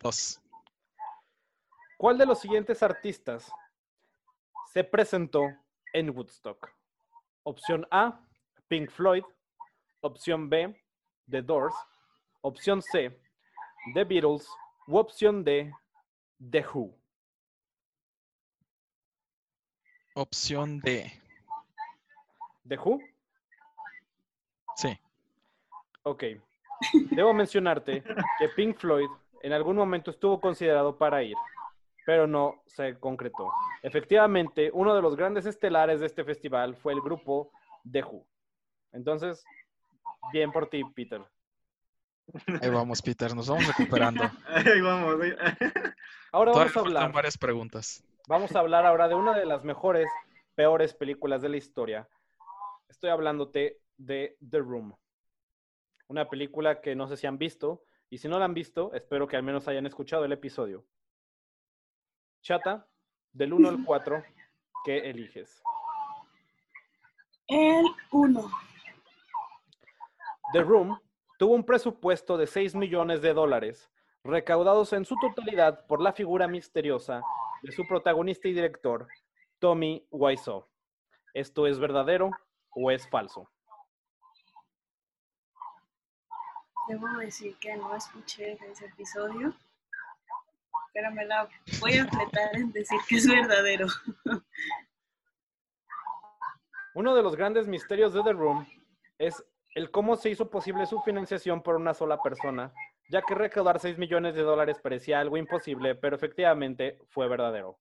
Dos. 0.00 0.40
¿Cuál 1.96 2.18
de 2.18 2.26
los 2.26 2.40
siguientes 2.40 2.82
artistas 2.82 3.50
se 4.72 4.84
presentó 4.84 5.42
en 5.92 6.10
Woodstock? 6.10 6.70
Opción 7.44 7.86
A, 7.90 8.20
Pink 8.68 8.90
Floyd. 8.90 9.24
Opción 10.00 10.50
B, 10.50 10.82
The 11.30 11.40
Doors. 11.42 11.74
Opción 12.42 12.82
C, 12.82 13.18
The 13.94 14.04
Beatles. 14.04 14.48
U 14.86 14.98
opción 14.98 15.42
D, 15.44 15.72
The 16.50 16.66
Who. 16.66 16.94
Opción 20.16 20.78
D. 20.80 21.10
¿The 22.64 22.78
Who? 22.78 23.00
Sí. 24.76 24.96
Ok. 26.04 26.24
Debo 27.10 27.32
mencionarte 27.34 28.02
que 28.38 28.48
Pink 28.56 28.76
Floyd 28.78 29.08
en 29.42 29.52
algún 29.52 29.76
momento 29.76 30.10
estuvo 30.10 30.40
considerado 30.40 30.96
para 30.96 31.22
ir, 31.22 31.36
pero 32.06 32.26
no 32.26 32.62
se 32.66 32.98
concretó. 32.98 33.50
Efectivamente, 33.82 34.70
uno 34.72 34.94
de 34.94 35.02
los 35.02 35.16
grandes 35.16 35.46
estelares 35.46 36.00
de 36.00 36.06
este 36.06 36.24
festival 36.24 36.74
fue 36.76 36.92
el 36.92 37.00
grupo 37.00 37.50
The 37.90 38.02
Who. 38.04 38.26
Entonces, 38.92 39.44
bien 40.32 40.52
por 40.52 40.68
ti, 40.68 40.82
Peter. 40.94 41.22
Ahí 42.62 42.70
vamos, 42.70 43.02
Peter. 43.02 43.34
Nos 43.34 43.48
vamos 43.48 43.66
recuperando. 43.66 44.22
Ahí 44.48 44.80
vamos. 44.80 45.20
ahí- 45.20 45.36
Ahora 46.32 46.52
Todavía 46.52 46.72
vamos 46.74 46.76
a 46.76 46.80
hablar. 47.00 47.12
varias 47.12 47.38
preguntas. 47.38 48.02
Vamos 48.26 48.56
a 48.56 48.60
hablar 48.60 48.86
ahora 48.86 49.08
de 49.08 49.14
una 49.14 49.34
de 49.38 49.44
las 49.44 49.62
mejores, 49.64 50.08
peores 50.54 50.94
películas 50.94 51.42
de 51.42 51.50
la 51.50 51.56
historia. 51.58 52.08
Estoy 52.88 53.10
hablándote 53.10 53.78
de 53.98 54.36
The 54.50 54.58
Room. 54.58 54.94
Una 56.08 56.28
película 56.28 56.80
que 56.80 56.94
no 56.94 57.06
sé 57.06 57.16
si 57.16 57.26
han 57.26 57.38
visto, 57.38 57.84
y 58.10 58.18
si 58.18 58.28
no 58.28 58.38
la 58.38 58.44
han 58.44 58.54
visto, 58.54 58.92
espero 58.92 59.26
que 59.26 59.36
al 59.36 59.42
menos 59.42 59.66
hayan 59.68 59.86
escuchado 59.86 60.24
el 60.24 60.32
episodio. 60.32 60.84
Chata, 62.42 62.86
del 63.32 63.52
1 63.52 63.68
al 63.68 63.84
4, 63.84 64.22
¿qué 64.84 65.10
eliges? 65.10 65.62
El 67.48 67.84
1. 68.12 68.50
The 70.52 70.62
Room 70.62 70.98
tuvo 71.38 71.54
un 71.54 71.64
presupuesto 71.64 72.36
de 72.36 72.46
6 72.46 72.74
millones 72.74 73.22
de 73.22 73.34
dólares, 73.34 73.90
recaudados 74.22 74.92
en 74.92 75.04
su 75.04 75.16
totalidad 75.16 75.86
por 75.86 76.00
la 76.00 76.12
figura 76.12 76.46
misteriosa 76.46 77.22
de 77.62 77.72
su 77.72 77.86
protagonista 77.86 78.46
y 78.48 78.52
director, 78.52 79.08
Tommy 79.58 80.06
Wiseau. 80.10 80.66
¿Esto 81.32 81.66
es 81.66 81.78
verdadero 81.78 82.30
o 82.70 82.90
es 82.90 83.08
falso? 83.08 83.50
Debo 86.88 87.08
decir 87.18 87.56
que 87.56 87.76
no 87.76 87.96
escuché 87.96 88.58
ese 88.70 88.86
episodio, 88.86 89.54
pero 90.92 91.10
me 91.12 91.24
la 91.24 91.48
voy 91.80 91.96
a 91.96 92.06
fletar 92.06 92.54
en 92.56 92.72
decir 92.72 92.98
que 93.08 93.16
es 93.16 93.26
verdadero. 93.26 93.86
Uno 96.94 97.14
de 97.14 97.22
los 97.22 97.36
grandes 97.36 97.66
misterios 97.66 98.12
de 98.12 98.22
The 98.22 98.32
Room 98.32 98.66
es 99.18 99.42
el 99.74 99.90
cómo 99.90 100.16
se 100.16 100.30
hizo 100.30 100.50
posible 100.50 100.86
su 100.86 101.00
financiación 101.00 101.62
por 101.62 101.74
una 101.76 101.94
sola 101.94 102.22
persona, 102.22 102.72
ya 103.08 103.22
que 103.22 103.34
recaudar 103.34 103.80
6 103.80 103.98
millones 103.98 104.34
de 104.34 104.42
dólares 104.42 104.78
parecía 104.80 105.20
algo 105.20 105.36
imposible, 105.36 105.94
pero 105.94 106.14
efectivamente 106.14 106.98
fue 107.08 107.28
verdadero. 107.28 107.78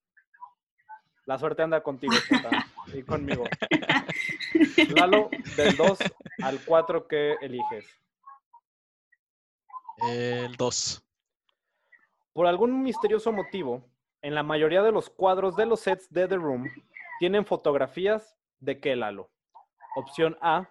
La 1.25 1.37
suerte 1.37 1.61
anda 1.61 1.83
contigo, 1.83 2.13
Chata, 2.27 2.65
y 2.93 3.03
conmigo. 3.03 3.43
Lalo, 4.95 5.29
del 5.55 5.77
2 5.77 5.99
al 6.41 6.59
4, 6.65 7.07
¿qué 7.07 7.35
eliges? 7.41 7.85
El 10.09 10.55
2. 10.55 11.03
Por 12.33 12.47
algún 12.47 12.83
misterioso 12.83 13.31
motivo, 13.31 13.83
en 14.21 14.35
la 14.35 14.43
mayoría 14.43 14.81
de 14.81 14.91
los 14.91 15.09
cuadros 15.09 15.55
de 15.55 15.65
los 15.65 15.81
sets 15.81 16.11
de 16.11 16.27
The 16.27 16.35
Room 16.37 16.69
tienen 17.19 17.45
fotografías 17.45 18.35
de 18.59 18.79
qué 18.79 18.95
Lalo. 18.95 19.29
Opción 19.95 20.37
A, 20.41 20.69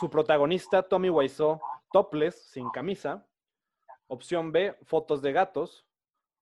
su 0.00 0.08
protagonista 0.08 0.82
Tommy 0.82 1.10
Wiseau 1.10 1.60
topless, 1.92 2.50
sin 2.50 2.70
camisa. 2.70 3.26
Opción 4.06 4.52
B, 4.52 4.76
fotos 4.84 5.22
de 5.22 5.32
gatos. 5.32 5.86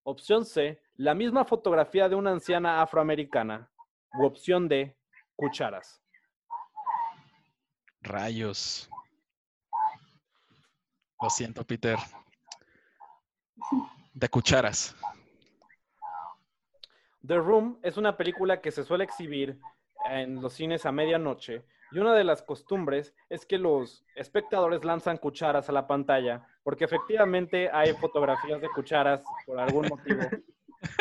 Opción 0.02 0.44
C, 0.44 0.80
la 0.96 1.14
misma 1.14 1.44
fotografía 1.44 2.08
de 2.08 2.14
una 2.14 2.30
anciana 2.30 2.80
afroamericana. 2.82 3.70
U 4.14 4.24
opción 4.24 4.68
D, 4.68 4.96
cucharas. 5.34 6.00
Rayos. 8.00 8.88
Lo 11.20 11.30
siento, 11.30 11.64
Peter. 11.64 11.98
De 14.12 14.28
cucharas. 14.28 14.94
The 17.26 17.36
Room 17.36 17.78
es 17.82 17.96
una 17.96 18.16
película 18.16 18.60
que 18.60 18.70
se 18.70 18.84
suele 18.84 19.04
exhibir 19.04 19.58
en 20.08 20.40
los 20.40 20.52
cines 20.52 20.86
a 20.86 20.92
medianoche 20.92 21.64
y 21.92 21.98
una 21.98 22.14
de 22.14 22.24
las 22.24 22.42
costumbres 22.42 23.14
es 23.28 23.46
que 23.46 23.58
los 23.58 24.04
espectadores 24.14 24.84
lanzan 24.84 25.18
cucharas 25.18 25.68
a 25.68 25.72
la 25.72 25.86
pantalla 25.86 26.46
porque 26.62 26.84
efectivamente 26.84 27.70
hay 27.72 27.92
fotografías 27.94 28.60
de 28.60 28.68
cucharas 28.68 29.22
por 29.44 29.58
algún 29.58 29.88
motivo 29.88 30.22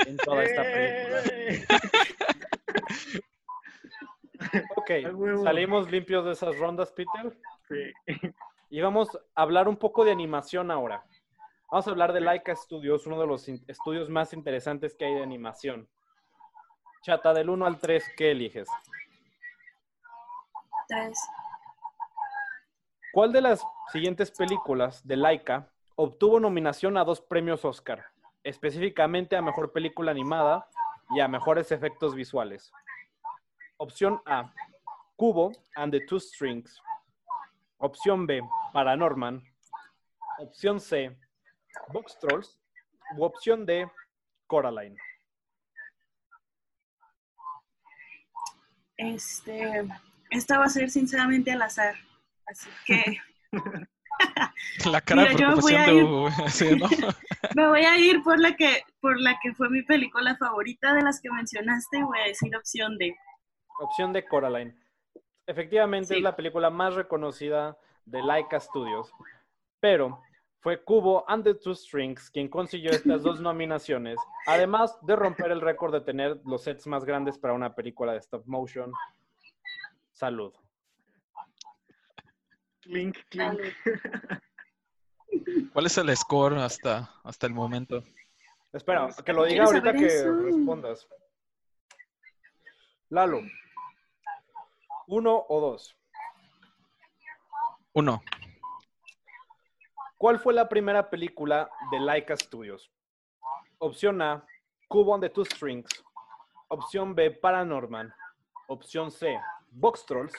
en 0.06 0.17
toda 0.17 0.43
esta 0.43 0.63
película. 0.63 1.21
Ok, 4.75 4.91
salimos 5.43 5.89
limpios 5.89 6.25
de 6.25 6.34
esas 6.34 6.58
rondas, 6.60 6.91
Peter, 6.91 7.36
Sí. 7.67 7.91
Y 8.69 8.82
vamos 8.82 9.10
a 9.36 9.41
hablar 9.41 9.67
un 9.67 9.78
poco 9.78 10.06
de 10.06 10.12
animación 10.12 10.71
ahora. 10.71 11.06
Vamos 11.71 11.88
a 11.88 11.91
hablar 11.91 12.13
de 12.13 12.21
Laika 12.21 12.56
Studios, 12.56 13.06
uno 13.08 13.19
de 13.19 13.28
los 13.28 13.47
estudios 13.47 14.10
más 14.10 14.34
interesantes 14.34 14.95
que 14.95 15.06
hay 15.06 15.15
de 15.15 15.23
animación. 15.23 15.89
Chata, 17.01 17.34
del 17.34 17.49
1 17.49 17.65
al 17.65 17.80
3, 17.80 18.04
¿qué 18.17 18.32
eliges? 18.32 18.67
3. 20.88 21.17
¿Cuál 23.13 23.32
de 23.32 23.41
las 23.41 23.63
siguientes 23.91 24.32
películas 24.32 25.06
de 25.08 25.15
Laika 25.15 25.69
obtuvo 25.95 26.39
nominación 26.39 26.97
a 26.97 27.04
dos 27.04 27.21
premios 27.21 27.63
Oscar? 27.63 28.06
Específicamente 28.43 29.36
a 29.36 29.41
Mejor 29.41 29.71
Película 29.71 30.12
Animada 30.12 30.67
y 31.12 31.19
a 31.19 31.28
Mejores 31.28 31.71
Efectos 31.71 32.13
Visuales. 32.13 32.71
Opción 33.78 34.21
A, 34.25 34.54
Cubo 35.15 35.51
and 35.75 35.91
the 35.91 36.06
Two 36.06 36.19
Strings. 36.19 36.82
Opción 37.77 38.25
B, 38.25 38.41
Paranorman. 38.73 39.41
Opción 40.39 40.79
C, 40.79 41.15
Box 41.93 42.17
Trolls. 42.19 42.59
U 43.17 43.23
opción 43.23 43.65
D, 43.65 43.89
Coraline. 44.47 44.97
Este, 48.97 49.85
esta 50.29 50.57
va 50.57 50.65
a 50.65 50.69
ser 50.69 50.89
sinceramente 50.89 51.51
al 51.51 51.61
azar. 51.61 51.95
Así 52.47 52.69
que 52.85 53.17
La 54.89 55.01
cara 55.01 55.23
Mira, 55.23 55.33
de 55.33 55.39
yo 55.39 55.49
me 55.49 55.55
voy 55.55 55.73
preocupación 55.73 55.81
a 55.81 55.85
de 55.85 55.93
ir- 55.93 56.03
Hugo. 56.03 56.29
Sí, 56.49 56.75
¿no? 56.77 56.88
me 57.55 57.67
voy 57.67 57.81
a 57.85 57.97
ir 57.97 58.23
por 58.23 58.39
la 58.39 58.55
que 58.55 58.83
por 59.01 59.19
la 59.19 59.38
que 59.41 59.53
fue 59.53 59.69
mi 59.69 59.83
película 59.83 60.35
favorita 60.38 60.93
de 60.93 61.01
las 61.03 61.19
que 61.21 61.29
mencionaste 61.29 61.97
y 61.99 62.03
voy 62.03 62.19
a 62.19 62.23
decir 62.27 62.55
opción 62.55 62.97
D. 62.97 63.15
Opción 63.79 64.13
de 64.13 64.25
Coraline. 64.25 64.73
Efectivamente 65.47 66.08
Sí. 66.08 66.15
es 66.17 66.23
la 66.23 66.36
película 66.36 66.69
más 66.69 66.95
reconocida 66.95 67.77
de 68.05 68.21
Laika 68.23 68.60
Studios, 68.60 69.12
pero 69.79 70.21
fue 70.60 70.84
Kubo 70.84 71.23
and 71.29 71.43
the 71.43 71.53
Two 71.53 71.75
Strings 71.75 72.29
quien 72.31 72.47
consiguió 72.49 72.91
estas 72.91 73.21
dos 73.21 73.39
nominaciones, 73.41 74.17
además 74.47 74.97
de 75.03 75.15
romper 75.15 75.51
el 75.51 75.62
récord 75.62 75.93
de 75.93 76.01
tener 76.01 76.41
los 76.45 76.63
sets 76.63 76.88
más 76.88 77.05
grandes 77.05 77.38
para 77.38 77.53
una 77.53 77.75
película 77.75 78.13
de 78.13 78.19
stop 78.19 78.45
motion. 78.47 78.91
Salud. 80.13 80.53
Clink, 82.81 83.17
clink. 83.29 83.60
¿Cuál 85.73 85.86
es 85.88 85.97
el 85.97 86.15
score 86.15 86.58
hasta, 86.58 87.12
hasta 87.23 87.45
el 87.47 87.53
momento? 87.53 88.03
Espera, 88.71 89.10
que 89.25 89.34
lo 89.34 89.43
diga 89.45 89.65
¿Quieres 89.65 89.84
ahorita 89.86 89.93
que 89.93 90.43
respondas. 90.51 91.08
Lalo. 93.10 93.41
¿Uno 95.08 95.46
o 95.48 95.60
dos? 95.62 95.96
Uno. 97.94 98.24
¿Cuál 100.18 100.39
fue 100.39 100.54
la 100.54 100.68
primera 100.68 101.10
película 101.10 101.70
de 101.91 102.00
Laika 102.00 102.36
Studios? 102.36 102.91
Opción 103.78 104.22
A, 104.22 104.46
Cubo 104.88 105.13
on 105.13 105.22
the 105.22 105.30
Two 105.30 105.46
Strings. 105.46 105.88
Opción 106.70 107.13
B, 107.13 107.32
Paranorman. 107.32 108.13
Opción 108.68 109.12
C, 109.12 109.39
Box 109.72 110.06
Trolls. 110.06 110.34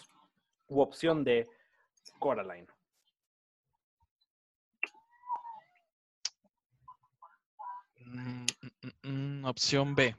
U 0.69 0.81
opción 0.81 1.23
D, 1.23 1.49
Coraline. 2.19 2.67
Mm, 8.07 8.47
mm, 8.83 9.41
mm, 9.41 9.45
opción 9.45 9.95
B. 9.95 10.17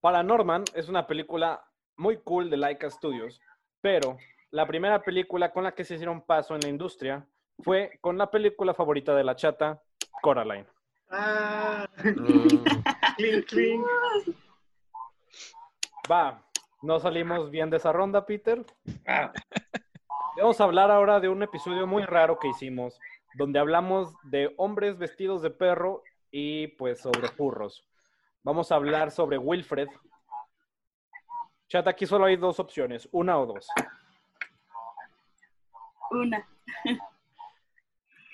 Paranorman 0.00 0.64
es 0.74 0.88
una 0.88 1.06
película 1.06 1.62
muy 1.96 2.18
cool 2.18 2.48
de 2.50 2.56
Laika 2.56 2.90
Studios, 2.90 3.40
pero 3.80 4.16
la 4.50 4.66
primera 4.66 5.02
película 5.02 5.52
con 5.52 5.64
la 5.64 5.72
que 5.72 5.84
se 5.84 5.94
hicieron 5.94 6.22
paso 6.22 6.54
en 6.54 6.60
la 6.62 6.68
industria 6.68 7.26
fue 7.62 7.98
con 8.00 8.16
la 8.16 8.30
película 8.30 8.72
favorita 8.74 9.14
de 9.14 9.24
la 9.24 9.36
chata, 9.36 9.82
Coraline. 10.22 10.66
Ah, 11.10 11.86
Uh, 12.02 12.64
clink, 13.16 13.46
clink. 13.46 13.84
Va, 16.10 16.42
no 16.82 16.98
salimos 16.98 17.50
bien 17.50 17.68
de 17.68 17.76
esa 17.76 17.92
ronda, 17.92 18.24
Peter. 18.24 18.64
Ah, 19.06 19.32
Vamos 20.38 20.60
a 20.60 20.64
hablar 20.64 20.90
ahora 20.90 21.20
de 21.20 21.28
un 21.28 21.42
episodio 21.42 21.86
muy 21.86 22.04
raro 22.04 22.38
que 22.38 22.48
hicimos, 22.48 22.98
donde 23.34 23.58
hablamos 23.58 24.14
de 24.22 24.54
hombres 24.56 24.96
vestidos 24.96 25.42
de 25.42 25.50
perro 25.50 26.02
y 26.30 26.68
pues 26.68 27.00
sobre 27.00 27.28
furros. 27.28 27.84
Vamos 28.42 28.72
a 28.72 28.76
hablar 28.76 29.10
sobre 29.10 29.36
Wilfred. 29.36 29.88
Chat, 31.68 31.86
aquí 31.86 32.06
solo 32.06 32.24
hay 32.24 32.36
dos 32.36 32.58
opciones, 32.58 33.08
una 33.12 33.38
o 33.38 33.46
dos. 33.46 33.68
Una. 36.10 36.48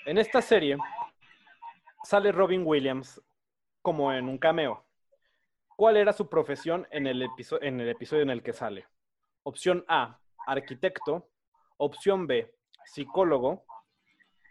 En 0.06 0.18
esta 0.18 0.40
serie 0.40 0.78
sale 2.04 2.30
Robin 2.30 2.62
Williams 2.64 3.20
como 3.82 4.12
en 4.12 4.28
un 4.28 4.38
cameo. 4.38 4.84
¿Cuál 5.74 5.96
era 5.96 6.12
su 6.12 6.28
profesión 6.28 6.86
en 6.92 7.08
el, 7.08 7.28
en 7.60 7.80
el 7.80 7.88
episodio 7.88 8.22
en 8.22 8.30
el 8.30 8.42
que 8.44 8.52
sale? 8.52 8.86
Opción 9.42 9.84
A, 9.88 10.20
arquitecto. 10.46 11.28
Opción 11.78 12.28
B, 12.28 12.54
psicólogo. 12.84 13.64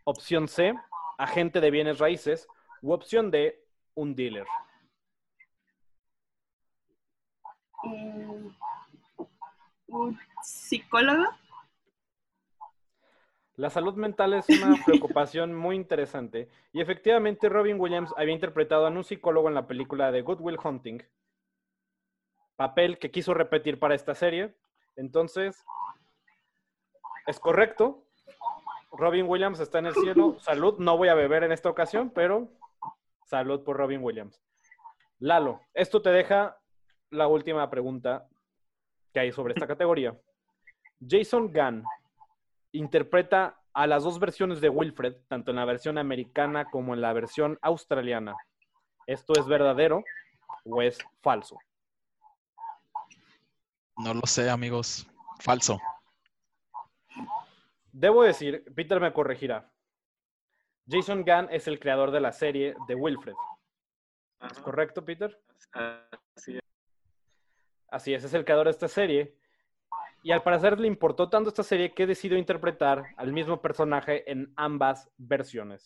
Opción 0.04 0.50
C, 0.50 0.76
agente 1.18 1.62
de 1.62 1.72
bienes 1.72 2.00
raíces. 2.00 2.48
U 2.82 2.92
opción 2.92 3.32
D, 3.32 3.66
un 3.96 4.14
dealer. 4.14 4.46
¿Un 9.96 10.20
psicólogo? 10.44 11.24
La 13.56 13.70
salud 13.70 13.94
mental 13.94 14.34
es 14.34 14.50
una 14.50 14.76
preocupación 14.86 15.56
muy 15.56 15.78
interesante 15.78 16.50
y 16.74 16.82
efectivamente 16.82 17.48
Robin 17.48 17.80
Williams 17.80 18.14
había 18.18 18.34
interpretado 18.34 18.86
a 18.86 18.90
un 18.90 19.06
psicólogo 19.06 19.48
en 19.48 19.56
la 19.56 19.68
película 19.68 20.12
de 20.12 20.22
Good 20.22 20.42
Will 20.42 20.60
Hunting, 20.62 21.02
papel 22.58 23.00
que 23.00 23.10
quiso 23.10 23.34
repetir 23.34 23.80
para 23.80 23.96
esta 23.96 24.16
serie. 24.16 24.54
Entonces, 24.98 25.64
es 27.26 27.40
correcto. 27.40 28.04
Robin 28.92 29.28
Williams 29.28 29.62
está 29.62 29.80
en 29.80 29.86
el 29.86 29.96
cielo. 29.96 30.36
Salud, 30.40 30.78
no 30.78 30.98
voy 30.98 31.08
a 31.08 31.16
beber 31.16 31.44
en 31.44 31.54
esta 31.54 31.70
ocasión, 31.70 32.10
pero 32.10 32.50
salud 33.24 33.64
por 33.64 33.78
Robin 33.78 34.04
Williams. 34.04 34.42
Lalo, 35.20 35.62
esto 35.74 36.02
te 36.02 36.10
deja 36.10 36.58
la 37.12 37.28
última 37.28 37.70
pregunta 37.70 38.28
que 39.16 39.22
hay 39.22 39.32
sobre 39.32 39.54
esta 39.54 39.66
categoría. 39.66 40.14
Jason 41.00 41.54
Gunn 41.54 41.86
interpreta 42.74 43.58
a 43.74 43.88
las 43.88 44.04
dos 44.04 44.20
versiones 44.20 44.60
de 44.60 44.68
Wilfred, 44.68 45.16
tanto 45.30 45.52
en 45.52 45.58
la 45.58 45.64
versión 45.64 45.98
americana 45.98 46.66
como 46.66 46.94
en 46.94 47.00
la 47.00 47.14
versión 47.14 47.58
australiana. 47.62 48.36
¿Esto 49.08 49.32
es 49.40 49.48
verdadero 49.48 50.04
o 50.66 50.82
es 50.82 50.98
falso? 51.22 51.58
no 53.98 54.14
lo 54.14 54.22
sé, 54.26 54.50
amigos. 54.50 55.08
Falso. 55.40 55.80
Debo 57.94 58.24
decir, 58.24 58.66
Peter 58.76 59.00
me 59.00 59.14
corregirá. 59.14 59.72
Jason 60.90 61.24
Gunn 61.24 61.48
es 61.52 61.68
el 61.68 61.80
creador 61.80 62.12
de 62.12 62.20
la 62.20 62.34
serie 62.34 62.76
de 62.90 62.96
Wilfred. 62.96 63.36
¿Es 64.52 64.60
correcto, 64.60 65.06
Peter? 65.06 65.42
Así 66.36 66.58
es. 66.58 66.65
Así 67.90 68.14
es, 68.14 68.24
es 68.24 68.34
el 68.34 68.46
creador 68.46 68.66
de 68.66 68.72
esta 68.72 68.88
serie. 68.88 69.36
Y 70.24 70.32
al 70.32 70.42
parecer 70.42 70.80
le 70.80 70.88
importó 70.88 71.30
tanto 71.30 71.50
esta 71.50 71.64
serie 71.64 71.94
que 71.94 72.08
decidió 72.08 72.38
interpretar 72.38 73.04
al 73.18 73.32
mismo 73.32 73.62
personaje 73.62 74.30
en 74.32 74.52
ambas 74.56 75.10
versiones. 75.18 75.84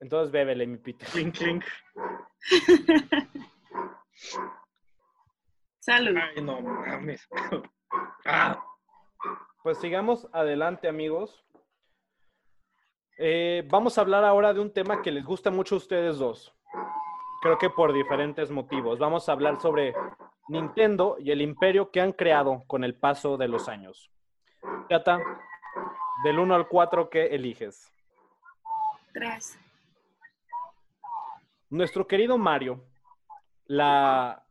Entonces, 0.00 0.30
bébele, 0.32 0.66
mi 0.66 0.78
Peter. 0.78 1.08
Clink, 1.08 1.36
clink. 1.36 1.64
Salud. 5.80 6.16
Ay, 6.16 6.42
no 6.42 6.60
mames. 6.60 7.28
Ah, 8.24 8.64
Pues 9.62 9.78
sigamos 9.78 10.28
adelante, 10.32 10.88
amigos. 10.88 11.44
Eh, 13.18 13.66
vamos 13.68 13.98
a 13.98 14.00
hablar 14.00 14.24
ahora 14.24 14.54
de 14.54 14.60
un 14.60 14.72
tema 14.72 15.02
que 15.02 15.10
les 15.10 15.24
gusta 15.24 15.50
mucho 15.50 15.74
a 15.74 15.78
ustedes 15.78 16.18
dos. 16.18 16.54
Creo 17.42 17.58
que 17.58 17.70
por 17.70 17.92
diferentes 17.92 18.52
motivos. 18.52 19.00
Vamos 19.00 19.28
a 19.28 19.32
hablar 19.32 19.60
sobre 19.60 19.94
Nintendo 20.46 21.16
y 21.18 21.32
el 21.32 21.42
imperio 21.42 21.90
que 21.90 22.00
han 22.00 22.12
creado 22.12 22.62
con 22.68 22.84
el 22.84 22.94
paso 22.94 23.36
de 23.36 23.48
los 23.48 23.68
años. 23.68 24.12
Cata, 24.88 25.18
del 26.22 26.38
1 26.38 26.54
al 26.54 26.68
4, 26.68 27.10
¿qué 27.10 27.26
eliges? 27.34 27.92
Tres. 29.12 29.58
Nuestro 31.68 32.06
querido 32.06 32.38
Mario, 32.38 32.84
la 33.66 34.44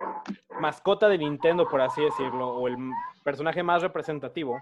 mascota 0.59 1.07
de 1.07 1.17
Nintendo, 1.17 1.69
por 1.69 1.79
así 1.79 2.01
decirlo, 2.01 2.49
o 2.49 2.67
el 2.67 2.75
personaje 3.23 3.63
más 3.63 3.81
representativo, 3.81 4.61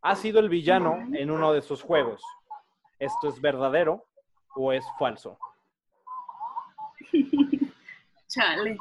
ha 0.00 0.14
sido 0.14 0.38
el 0.38 0.48
villano 0.48 0.96
en 1.12 1.28
uno 1.28 1.52
de 1.52 1.62
sus 1.62 1.82
juegos. 1.82 2.22
¿Esto 3.00 3.26
es 3.26 3.40
verdadero 3.40 4.04
o 4.54 4.72
es 4.72 4.84
falso? 4.96 5.38
Chale. 8.28 8.78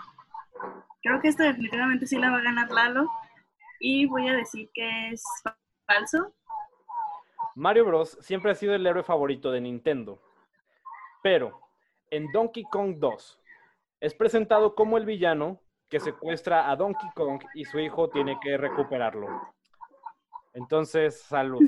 Creo 1.04 1.20
que 1.22 1.28
esta 1.30 1.46
definitivamente 1.46 2.06
sí 2.08 2.18
la 2.18 2.32
va 2.32 2.38
a 2.38 2.42
ganar 2.44 2.72
Lalo. 2.72 3.10
Y 3.80 4.06
voy 4.06 4.28
a 4.28 4.34
decir 4.36 4.70
que 4.74 5.10
es 5.10 5.24
fa- 5.44 5.58
falso. 5.88 6.34
Mario 7.56 7.86
Bros. 7.86 8.18
siempre 8.22 8.52
ha 8.52 8.56
sido 8.56 8.74
el 8.76 8.86
héroe 8.86 9.04
favorito 9.04 9.52
de 9.52 9.62
Nintendo. 9.62 10.22
Pero 11.24 11.60
en 12.10 12.32
Donkey 12.32 12.64
Kong 12.72 12.96
2 12.98 13.40
es 14.00 14.14
presentado 14.14 14.76
como 14.76 14.98
el 14.98 15.06
villano 15.06 15.60
que 15.90 16.00
secuestra 16.00 16.70
a 16.72 16.76
Donkey 16.76 17.10
Kong 17.16 17.44
y 17.54 17.66
su 17.66 17.80
hijo 17.80 18.10
tiene 18.10 18.40
que 18.40 18.58
recuperarlo. 18.58 19.28
Entonces, 20.54 21.22
salud. 21.22 21.62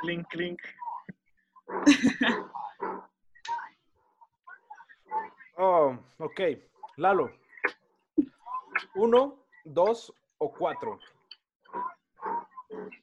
clink, 0.00 0.26
clink. 0.28 0.60
Oh, 5.56 5.96
ok. 6.18 6.40
Lalo. 6.96 7.30
¿Uno, 8.96 9.44
dos 9.64 10.12
o 10.38 10.52
cuatro? 10.52 10.98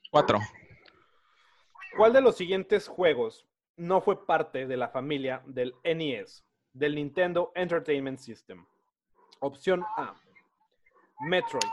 Cuatro. 0.09 0.39
¿Cuál 1.95 2.13
de 2.13 2.21
los 2.21 2.35
siguientes 2.35 2.87
juegos 2.87 3.45
no 3.77 4.01
fue 4.01 4.25
parte 4.25 4.67
de 4.67 4.77
la 4.77 4.89
familia 4.89 5.41
del 5.45 5.75
NES, 5.83 6.45
del 6.73 6.95
Nintendo 6.95 7.51
Entertainment 7.55 8.19
System? 8.19 8.65
Opción 9.39 9.85
A, 9.97 10.13
Metroid. 11.21 11.71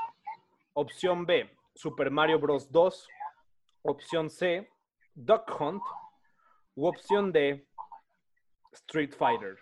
Opción 0.75 1.27
B, 1.27 1.51
Super 1.75 2.11
Mario 2.11 2.39
Bros. 2.39 2.71
2. 2.71 3.09
Opción 3.83 4.31
C, 4.31 4.71
Duck 5.15 5.61
Hunt. 5.61 5.83
U 6.77 6.87
opción 6.87 7.33
D, 7.33 7.67
Street 8.73 9.13
Fighter 9.13 9.59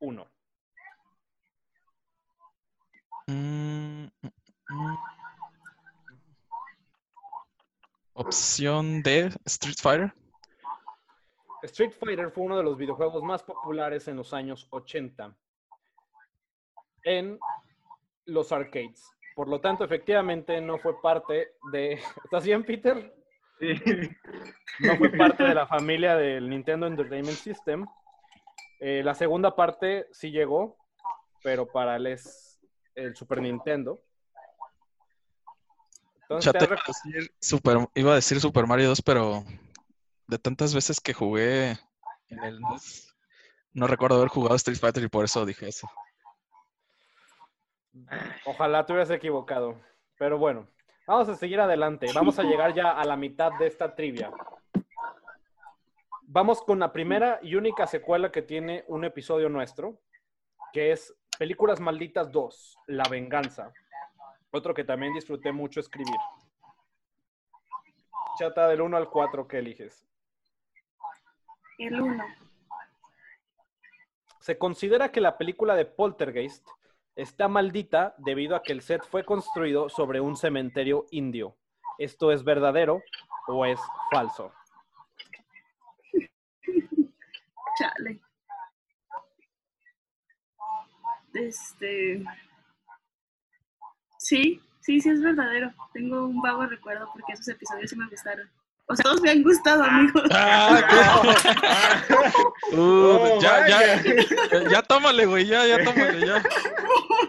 1. 0.00 0.26
Mm, 3.26 4.04
mm, 4.04 4.08
mm. 4.68 4.96
Opción 8.14 9.02
D, 9.02 9.30
Street 9.44 9.76
Fighter. 9.80 10.14
Street 11.62 11.92
Fighter 11.92 12.30
fue 12.30 12.44
uno 12.44 12.56
de 12.58 12.62
los 12.62 12.76
videojuegos 12.76 13.22
más 13.22 13.42
populares 13.42 14.06
en 14.08 14.16
los 14.16 14.34
años 14.34 14.66
80 14.70 15.34
en 17.04 17.38
los 18.26 18.52
arcades. 18.52 19.10
Por 19.34 19.48
lo 19.48 19.60
tanto, 19.60 19.84
efectivamente, 19.84 20.60
no 20.60 20.78
fue 20.78 21.00
parte 21.00 21.52
de... 21.72 21.94
¿Estás 22.24 22.44
bien, 22.44 22.64
Peter? 22.64 23.14
Sí. 23.58 23.74
No 24.80 24.96
fue 24.96 25.10
parte 25.10 25.44
de 25.44 25.54
la 25.54 25.66
familia 25.66 26.16
del 26.16 26.48
Nintendo 26.48 26.86
Entertainment 26.86 27.36
System. 27.36 27.86
Eh, 28.80 29.02
la 29.04 29.14
segunda 29.14 29.54
parte 29.54 30.06
sí 30.12 30.30
llegó, 30.30 30.76
pero 31.42 31.66
para 31.66 31.96
él 31.96 32.06
es 32.06 32.60
el 32.94 33.16
Super 33.16 33.40
Nintendo. 33.40 34.02
Entonces, 36.22 36.52
Ya 36.52 36.58
te 36.58 36.66
te 36.66 36.74
has 36.74 36.80
iba 36.80 36.82
a 36.82 36.86
decir 36.86 37.34
Super, 37.40 37.88
iba 37.94 38.12
a 38.12 38.14
decir 38.16 38.40
Super 38.40 38.66
Mario 38.66 38.88
2, 38.88 39.02
pero 39.02 39.44
de 40.26 40.38
tantas 40.38 40.74
veces 40.74 41.00
que 41.00 41.12
jugué 41.12 41.78
en 42.28 42.42
el 42.42 42.60
NES, 42.60 43.14
no 43.72 43.86
recuerdo 43.86 44.16
haber 44.16 44.28
jugado 44.28 44.54
Street 44.56 44.78
Fighter 44.78 45.02
y 45.02 45.08
por 45.08 45.24
eso 45.24 45.44
dije 45.44 45.68
eso. 45.68 45.88
Ojalá 48.46 48.84
te 48.84 48.92
hubieras 48.92 49.10
equivocado. 49.10 49.80
Pero 50.18 50.38
bueno, 50.38 50.68
vamos 51.06 51.28
a 51.28 51.36
seguir 51.36 51.60
adelante. 51.60 52.06
Vamos 52.14 52.38
a 52.38 52.42
llegar 52.42 52.74
ya 52.74 52.90
a 52.90 53.04
la 53.04 53.16
mitad 53.16 53.52
de 53.58 53.66
esta 53.66 53.94
trivia. 53.94 54.32
Vamos 56.34 56.62
con 56.62 56.80
la 56.80 56.92
primera 56.92 57.38
y 57.44 57.54
única 57.54 57.86
secuela 57.86 58.32
que 58.32 58.42
tiene 58.42 58.84
un 58.88 59.04
episodio 59.04 59.48
nuestro, 59.48 60.00
que 60.72 60.90
es 60.90 61.14
Películas 61.38 61.78
Malditas 61.78 62.32
2, 62.32 62.76
La 62.88 63.04
Venganza. 63.08 63.72
Otro 64.50 64.74
que 64.74 64.82
también 64.82 65.14
disfruté 65.14 65.52
mucho 65.52 65.78
escribir. 65.78 66.16
Chata, 68.36 68.66
del 68.66 68.80
1 68.80 68.96
al 68.96 69.10
4, 69.10 69.46
¿qué 69.46 69.58
eliges? 69.58 70.08
El 71.78 72.00
uno. 72.00 72.24
Se 74.40 74.58
considera 74.58 75.12
que 75.12 75.20
la 75.20 75.38
película 75.38 75.76
de 75.76 75.84
Poltergeist 75.84 76.66
está 77.14 77.46
maldita 77.46 78.16
debido 78.18 78.56
a 78.56 78.64
que 78.64 78.72
el 78.72 78.80
set 78.80 79.06
fue 79.06 79.24
construido 79.24 79.88
sobre 79.88 80.20
un 80.20 80.36
cementerio 80.36 81.06
indio. 81.12 81.56
¿Esto 81.96 82.32
es 82.32 82.42
verdadero 82.42 83.02
o 83.46 83.64
es 83.64 83.78
falso? 84.10 84.52
Chale. 87.78 88.20
Este. 91.34 92.22
Sí, 94.18 94.60
sí, 94.80 95.00
sí 95.00 95.08
es 95.10 95.20
verdadero. 95.22 95.72
Tengo 95.92 96.24
un 96.26 96.40
vago 96.40 96.66
recuerdo 96.66 97.08
porque 97.12 97.32
esos 97.32 97.48
episodios 97.48 97.90
sí 97.90 97.96
me 97.96 98.08
gustaron. 98.08 98.48
O 98.86 98.94
sea, 98.94 99.02
todos 99.04 99.20
me 99.22 99.30
han 99.30 99.42
gustado, 99.42 99.82
amigos. 99.82 100.22
Ah, 100.32 100.80
¿qué? 100.88 100.96
Uh, 102.76 102.76
Oh, 102.76 103.40
ya, 103.40 103.66
ya, 103.68 103.76
vaya. 103.78 104.02
ya, 104.52 104.70
ya 104.70 104.82
tómale, 104.82 105.26
güey, 105.26 105.46
ya, 105.46 105.66
ya 105.66 105.82
tómale, 105.84 106.26
ya. 106.26 106.42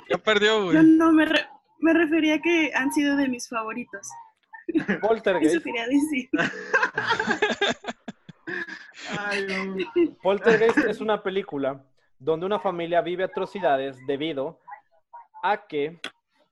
Ya 0.09 0.17
perdió, 0.17 0.59
No, 0.59 0.65
güey. 0.65 0.83
no, 0.83 1.11
me, 1.11 1.25
re- 1.25 1.47
me 1.79 1.93
refería 1.93 2.35
a 2.35 2.39
que 2.39 2.71
han 2.73 2.91
sido 2.91 3.15
de 3.15 3.27
mis 3.29 3.47
favoritos. 3.49 4.07
Eso 4.67 4.99
Poltergeist, 5.01 5.63
quería 5.63 5.85
decir. 5.87 6.29
Ay, 9.19 9.45
no. 9.47 10.13
Poltergeist 10.21 10.77
es 10.79 11.01
una 11.01 11.21
película 11.21 11.83
donde 12.19 12.45
una 12.45 12.59
familia 12.59 13.01
vive 13.01 13.23
atrocidades 13.23 13.97
debido 14.07 14.59
a 15.43 15.67
que 15.67 15.99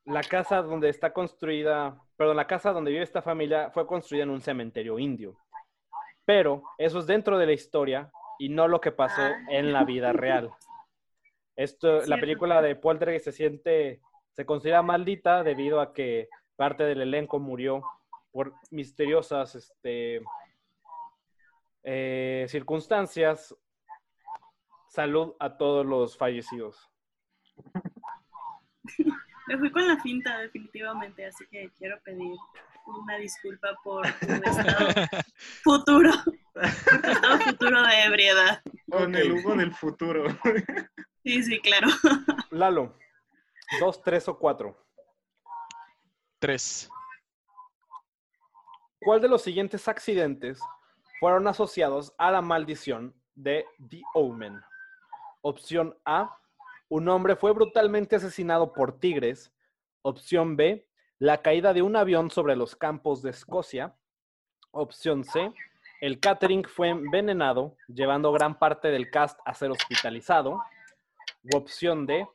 la 0.05 0.21
casa 0.21 0.61
donde 0.61 0.89
está 0.89 1.13
construida, 1.13 1.97
perdón, 2.17 2.37
la 2.37 2.47
casa 2.47 2.71
donde 2.71 2.91
vive 2.91 3.03
esta 3.03 3.21
familia 3.21 3.71
fue 3.71 3.87
construida 3.87 4.23
en 4.23 4.29
un 4.29 4.41
cementerio 4.41 4.99
indio. 4.99 5.35
Pero 6.25 6.63
eso 6.77 6.99
es 6.99 7.07
dentro 7.07 7.37
de 7.37 7.45
la 7.45 7.53
historia 7.53 8.11
y 8.37 8.49
no 8.49 8.67
lo 8.67 8.81
que 8.81 8.91
pasó 8.91 9.21
Ah. 9.21 9.37
en 9.49 9.73
la 9.73 9.83
vida 9.83 10.11
real. 10.13 10.51
Esto, 11.55 12.01
la 12.07 12.17
película 12.17 12.61
de 12.61 12.75
Poltergeist 12.75 13.25
se 13.25 13.31
siente, 13.31 14.01
se 14.31 14.45
considera 14.45 14.81
maldita 14.81 15.43
debido 15.43 15.79
a 15.81 15.93
que 15.93 16.27
parte 16.55 16.83
del 16.83 17.01
elenco 17.01 17.39
murió 17.39 17.83
por 18.31 18.53
misteriosas 18.71 19.53
este, 19.55 20.21
eh, 21.83 22.45
circunstancias. 22.49 23.55
Salud 24.87 25.35
a 25.39 25.57
todos 25.57 25.85
los 25.85 26.17
fallecidos. 26.17 26.89
Me 29.47 29.57
fui 29.57 29.71
con 29.71 29.87
la 29.87 29.99
finta, 30.01 30.37
definitivamente, 30.39 31.25
así 31.25 31.45
que 31.47 31.69
quiero 31.77 31.99
pedir 32.03 32.35
una 32.85 33.17
disculpa 33.17 33.69
por 33.83 34.05
tu 34.19 34.25
estado 34.43 34.89
futuro, 35.63 36.11
por 36.53 37.01
tu 37.01 37.09
estado 37.09 37.39
futuro 37.39 37.83
de 37.83 38.03
ebriedad. 38.03 38.61
Con 38.89 39.15
el 39.15 39.31
Hugo 39.33 39.55
del 39.55 39.73
futuro. 39.73 40.25
Sí, 41.23 41.41
sí, 41.43 41.59
claro. 41.59 41.87
Lalo, 42.51 42.97
dos, 43.79 44.01
tres 44.01 44.27
o 44.27 44.37
cuatro. 44.37 44.77
Tres. 46.39 46.89
¿Cuál 48.99 49.21
de 49.21 49.29
los 49.29 49.41
siguientes 49.41 49.87
accidentes 49.87 50.59
fueron 51.19 51.47
asociados 51.47 52.13
a 52.17 52.31
la 52.31 52.41
maldición 52.41 53.13
de 53.35 53.65
The 53.89 54.01
Omen? 54.13 54.61
Opción 55.41 55.97
A, 56.05 56.37
un 56.89 57.09
hombre 57.09 57.35
fue 57.35 57.51
brutalmente 57.51 58.15
asesinado 58.15 58.73
por 58.73 58.99
tigres. 58.99 59.51
Opción 60.01 60.55
B, 60.55 60.87
la 61.19 61.41
caída 61.41 61.73
de 61.73 61.81
un 61.81 61.95
avión 61.95 62.29
sobre 62.29 62.55
los 62.55 62.75
campos 62.75 63.21
de 63.21 63.31
Escocia. 63.31 63.95
Opción 64.71 65.23
C, 65.23 65.53
el 66.01 66.19
catering 66.19 66.65
fue 66.65 66.89
envenenado, 66.89 67.77
llevando 67.87 68.31
gran 68.31 68.59
parte 68.59 68.89
del 68.89 69.09
cast 69.09 69.39
a 69.45 69.53
ser 69.53 69.71
hospitalizado. 69.71 70.61
Opción 71.55 72.05
D, 72.05 72.27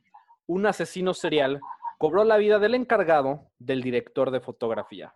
un 0.47 0.66
asesino 0.66 1.12
serial 1.14 1.61
cobró 1.99 2.24
la 2.24 2.37
vida 2.37 2.59
del 2.59 2.74
encargado 2.74 3.51
del 3.59 3.83
director 3.83 4.31
de 4.31 4.41
fotografía. 4.41 5.12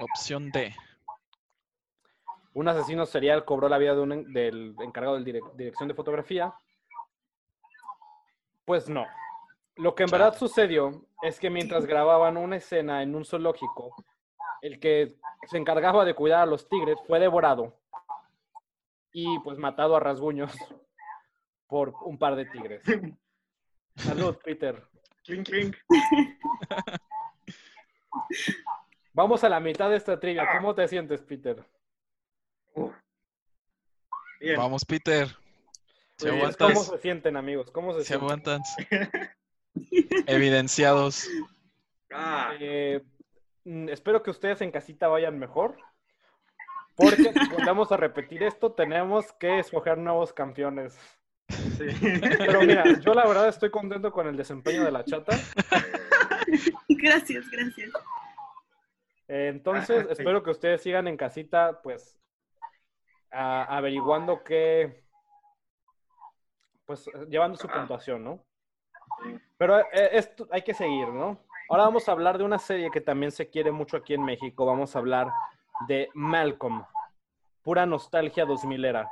Opción 0.00 0.50
D. 0.50 0.74
Un 2.54 2.68
asesino 2.68 3.06
serial 3.06 3.44
cobró 3.44 3.68
la 3.68 3.78
vida 3.78 3.94
de 3.94 4.00
un 4.00 4.32
del 4.32 4.74
encargado 4.80 5.18
de 5.18 5.40
dirección 5.56 5.88
de 5.88 5.94
fotografía. 5.94 6.54
Pues 8.64 8.88
no. 8.88 9.06
Lo 9.76 9.94
que 9.94 10.04
en 10.04 10.10
verdad 10.10 10.36
sucedió 10.36 11.04
es 11.22 11.38
que 11.38 11.50
mientras 11.50 11.86
grababan 11.86 12.36
una 12.36 12.56
escena 12.56 13.02
en 13.02 13.14
un 13.14 13.24
zoológico, 13.24 13.94
el 14.60 14.80
que 14.80 15.16
se 15.48 15.56
encargaba 15.56 16.04
de 16.04 16.14
cuidar 16.14 16.40
a 16.40 16.46
los 16.46 16.68
tigres 16.68 16.98
fue 17.06 17.20
devorado 17.20 17.78
y 19.12 19.38
pues 19.40 19.58
matado 19.58 19.96
a 19.96 20.00
rasguños 20.00 20.52
por 21.66 21.94
un 22.02 22.18
par 22.18 22.36
de 22.36 22.46
tigres. 22.46 22.82
Salud, 23.96 24.36
Peter. 24.44 24.82
Clink, 25.24 25.48
clink. 25.48 25.76
Vamos 29.18 29.42
a 29.42 29.48
la 29.48 29.58
mitad 29.58 29.90
de 29.90 29.96
esta 29.96 30.20
trivia. 30.20 30.48
¿Cómo 30.56 30.76
te 30.76 30.86
sientes, 30.86 31.20
Peter? 31.22 31.64
Bien. 34.38 34.56
Vamos, 34.56 34.84
Peter. 34.84 35.26
Bien. 36.22 36.52
¿Cómo 36.56 36.84
se 36.84 36.98
sienten, 36.98 37.36
amigos? 37.36 37.68
¿Cómo 37.72 37.94
se 37.94 38.02
si 38.02 38.06
sienten? 38.06 38.24
aguantan. 38.24 38.62
Evidenciados. 40.28 41.26
Ah, 42.12 42.52
Eh, 42.60 43.02
mm, 43.64 43.88
espero 43.88 44.22
que 44.22 44.30
ustedes 44.30 44.60
en 44.60 44.70
casita 44.70 45.08
vayan 45.08 45.36
mejor. 45.36 45.76
Porque 46.94 47.32
si 47.32 47.48
volvemos 47.50 47.90
a 47.90 47.96
repetir 47.96 48.44
esto, 48.44 48.70
tenemos 48.70 49.32
que 49.32 49.58
escoger 49.58 49.98
nuevos 49.98 50.32
campeones. 50.32 50.96
sí. 51.48 51.86
Pero 52.38 52.62
mira, 52.62 52.84
yo 53.00 53.14
la 53.14 53.26
verdad 53.26 53.48
estoy 53.48 53.70
contento 53.72 54.12
con 54.12 54.28
el 54.28 54.36
desempeño 54.36 54.84
de 54.84 54.92
la 54.92 55.04
chata. 55.04 55.36
Gracias, 56.88 57.50
gracias. 57.50 57.90
Eh, 59.28 59.48
entonces, 59.48 60.00
Ah, 60.00 60.02
sí. 60.08 60.12
espero 60.12 60.42
que 60.42 60.50
ustedes 60.50 60.82
sigan 60.82 61.06
en 61.08 61.16
casita, 61.16 61.80
pues, 61.82 62.18
a- 63.30 63.64
averiguando 63.76 64.42
qué, 64.42 65.04
pues, 66.86 67.08
llevando 67.28 67.56
su 67.58 67.66
Ah. 67.68 67.74
puntuación, 67.74 68.24
¿no? 68.24 68.44
Pero 69.56 69.80
eh, 69.80 70.10
esto 70.12 70.46
hay 70.50 70.62
que 70.62 70.74
seguir, 70.74 71.08
¿no? 71.08 71.38
Ahora 71.70 71.84
vamos 71.84 72.08
a 72.08 72.12
hablar 72.12 72.38
de 72.38 72.44
una 72.44 72.58
serie 72.58 72.90
que 72.90 73.00
también 73.00 73.30
se 73.30 73.50
quiere 73.50 73.70
mucho 73.70 73.96
aquí 73.98 74.14
en 74.14 74.24
México. 74.24 74.64
Vamos 74.64 74.94
a 74.96 74.98
hablar 75.00 75.30
de 75.86 76.08
Malcolm. 76.14 76.84
Pura 77.62 77.84
nostalgia 77.84 78.46
2000 78.46 78.84
era. 78.84 79.10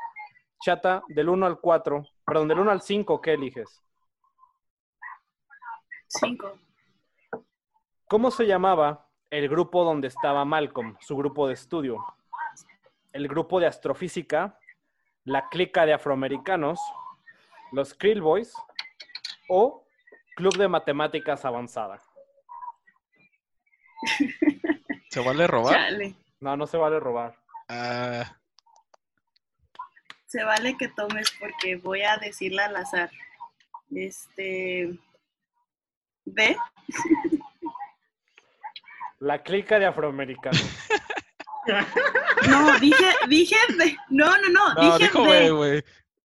Chata, 0.65 1.03
del 1.09 1.29
1 1.29 1.45
al 1.45 1.61
4, 1.61 2.03
perdón, 2.25 2.49
del 2.49 2.61
1 2.61 2.71
al 2.71 2.81
5, 2.81 3.21
¿qué 3.21 3.35
eliges? 3.35 3.83
Cinco. 6.07 6.59
¿Cómo 8.09 8.31
se 8.31 8.47
llamaba 8.47 9.06
el 9.31 9.49
grupo 9.49 9.85
donde 9.85 10.09
estaba 10.09 10.45
Malcolm, 10.45 10.97
su 11.01 11.17
grupo 11.17 11.47
de 11.49 11.55
estudio? 11.55 12.05
El 13.13 13.29
grupo 13.29 13.61
de 13.61 13.67
astrofísica, 13.67 14.59
la 15.25 15.49
clica 15.49 15.87
de 15.87 15.95
afroamericanos, 15.95 16.81
los 17.73 17.95
Krill 17.95 18.21
Boys 18.23 18.55
o 19.49 19.85
Club 20.37 20.57
de 20.57 20.69
Matemáticas 20.69 21.45
Avanzada. 21.45 22.01
¿Se 25.11 25.21
vale 25.21 25.47
robar? 25.47 25.75
Chale. 25.75 26.15
No, 26.41 26.57
no 26.57 26.67
se 26.67 26.77
vale 26.77 27.01
robar. 27.01 27.35
Ah, 27.69 28.37
Se 30.27 30.45
vale 30.45 30.77
que 30.77 30.89
tomes 30.89 31.33
porque 31.41 31.77
voy 31.77 32.03
a 32.03 32.19
decirla 32.19 32.67
al 32.67 32.77
azar. 32.77 33.11
Este. 33.91 34.99
¿B? 36.27 36.57
La 39.19 39.43
clica 39.43 39.79
de 39.79 39.87
afroamericanos. 39.87 40.63
No, 42.49 42.79
dije, 42.79 43.05
dije 43.29 43.57
B. 43.77 43.97
No, 44.11 44.27
no, 44.39 44.49
no, 44.51 44.75
no, 44.75 44.99
dije 44.99 44.99
dijo 45.09 45.25
B. 45.25 45.29
B, 45.31 45.51
güey. 45.51 45.85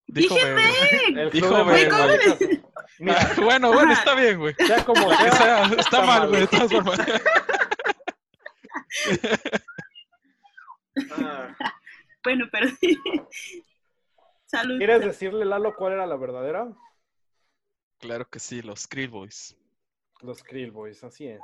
Dijo 0.07 0.35
Dije 0.35 0.53
B, 0.53 1.29
Dijo 1.31 1.55
de 1.55 1.63
B, 1.63 1.87
¿cómo 1.89 2.03
Matemáticas. 2.07 2.59
Mira, 2.99 3.31
Bueno, 3.41 3.71
bueno, 3.71 3.93
está 3.93 4.15
bien, 4.15 4.37
güey. 4.37 4.53
sea 4.55 4.83
como 4.83 5.07
Que 5.07 5.15
sea, 5.15 5.31
sea, 5.31 5.63
está 5.79 6.01
mal, 6.05 6.27
güey, 6.27 6.41
de 6.41 6.47
mal. 6.47 6.49
todas 6.49 6.71
formas. 6.71 6.99
Ah, 11.11 11.55
Bueno, 12.23 12.45
pero. 12.51 12.67
Salud. 14.45 14.77
¿quieres 14.77 15.01
decirle, 15.01 15.45
Lalo, 15.45 15.73
cuál 15.73 15.93
era 15.93 16.05
la 16.05 16.17
verdadera? 16.17 16.67
Claro 17.99 18.25
que 18.29 18.39
sí, 18.39 18.61
los 18.61 18.87
Krill 18.87 19.09
Boys. 19.09 19.55
Los 20.21 20.43
Krill 20.43 20.71
Boys, 20.71 21.01
así 21.03 21.27
es. 21.27 21.39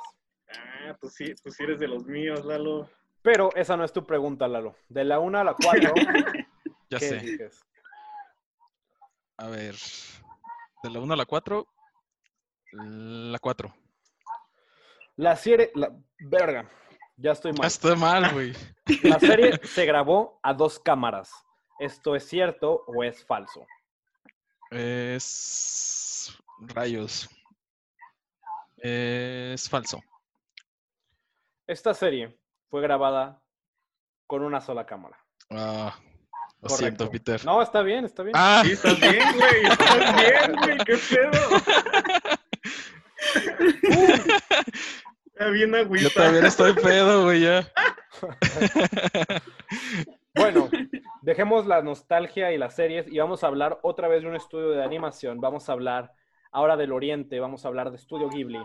Ah, 0.60 0.98
tú 1.00 1.10
sí, 1.10 1.34
tú 1.44 1.52
sí 1.52 1.64
eres 1.64 1.80
de 1.80 1.88
los 1.88 2.06
míos, 2.06 2.46
Lalo. 2.46 2.90
Pero 3.22 3.50
esa 3.56 3.76
no 3.76 3.84
es 3.84 3.92
tu 3.92 4.06
pregunta, 4.06 4.48
Lalo. 4.48 4.76
De 4.90 5.04
la 5.04 5.20
1 5.20 5.40
a 5.40 5.44
la 5.44 5.54
4, 5.54 5.94
Ya 6.90 7.00
¿qué 7.00 7.06
sé. 7.10 7.18
eliges? 7.18 7.66
A 9.38 9.48
ver. 9.48 9.76
De 10.84 10.90
la 10.90 11.00
1 11.00 11.14
a 11.14 11.18
la 11.18 11.26
4. 11.26 11.68
La 12.72 13.40
4. 13.40 13.76
La 15.18 15.36
serie, 15.36 15.72
la 15.76 15.96
verga, 16.20 16.70
ya 17.18 17.32
estoy 17.32 17.54
mal. 17.54 17.68
Estoy 17.68 17.96
mal, 17.96 18.34
güey. 18.34 18.54
La 19.04 19.20
serie 19.20 19.60
se 19.64 19.86
grabó 19.86 20.40
a 20.44 20.54
dos 20.54 20.78
cámaras. 20.80 21.32
¿Esto 21.80 22.16
es 22.16 22.28
cierto 22.28 22.84
o 22.88 23.04
es 23.04 23.26
falso? 23.26 23.66
Es. 24.72 26.38
Rayos. 26.60 27.30
Es 28.78 29.70
falso. 29.70 30.02
Esta 31.68 31.94
serie 31.94 32.38
fue 32.70 32.82
grabada 32.82 33.42
con 34.28 34.44
una 34.44 34.62
sola 34.62 34.86
cámara. 34.86 35.18
Ah, 35.50 35.96
lo 36.62 36.70
Correcto. 36.70 36.76
siento, 36.78 37.10
Peter. 37.12 37.46
No, 37.46 37.62
está 37.62 37.82
bien, 37.82 38.06
está 38.06 38.24
bien. 38.24 38.34
Ah, 38.38 38.62
Sí, 38.66 38.72
estás 38.74 39.00
bien, 39.00 39.24
güey. 39.38 39.66
Estás 39.66 40.16
bien, 40.16 40.56
güey. 40.62 40.78
¿Qué 40.80 40.98
pedo? 41.10 41.32
Está 45.36 45.50
bien 45.50 45.72
yo 45.72 45.78
agüita. 45.80 46.10
también 46.14 46.46
estoy 46.46 46.74
pedo, 46.74 47.24
güey, 47.24 47.42
ya. 47.42 47.68
Bueno, 50.38 50.70
dejemos 51.22 51.66
la 51.66 51.82
nostalgia 51.82 52.52
y 52.52 52.58
las 52.58 52.76
series 52.76 53.08
y 53.08 53.18
vamos 53.20 53.42
a 53.44 53.48
hablar 53.48 53.80
otra 53.84 54.10
vez 54.10 54.22
de 54.22 54.28
un 54.28 54.36
estudio 54.36 54.72
de 54.72 54.84
animación. 54.84 55.40
Vamos 55.40 55.70
a 55.70 55.72
hablar 55.72 56.12
ahora 56.52 56.76
del 56.76 56.92
Oriente, 56.92 57.40
vamos 57.40 57.64
a 57.64 57.70
hablar 57.70 57.90
de 57.90 57.96
Estudio 57.96 58.28
Ghibli. 58.30 58.60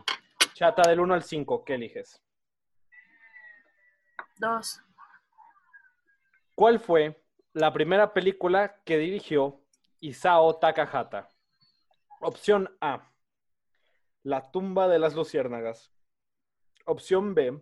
Chata, 0.55 0.88
del 0.88 0.98
1 0.98 1.14
al 1.14 1.22
5, 1.22 1.64
¿qué 1.64 1.74
eliges? 1.74 2.20
Dos. 4.41 4.80
¿Cuál 6.55 6.80
fue 6.80 7.22
la 7.53 7.74
primera 7.74 8.14
película 8.14 8.80
que 8.84 8.97
dirigió 8.97 9.61
Isao 10.01 10.57
Takahata? 10.57 11.28
Opción 12.22 12.74
A, 12.80 13.12
La 14.22 14.51
tumba 14.51 14.88
de 14.88 14.99
las 14.99 15.14
luciérnagas. 15.14 15.93
Opción 16.86 17.34
B, 17.34 17.61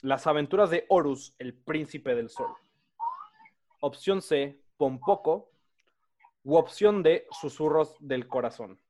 Las 0.00 0.26
aventuras 0.26 0.70
de 0.70 0.86
Horus, 0.88 1.36
el 1.38 1.54
príncipe 1.54 2.16
del 2.16 2.30
sol. 2.30 2.52
Opción 3.78 4.22
C, 4.22 4.60
Pompoco. 4.76 5.52
U 6.42 6.56
opción 6.56 7.04
D, 7.04 7.28
Susurros 7.30 7.96
del 8.00 8.26
corazón. 8.26 8.80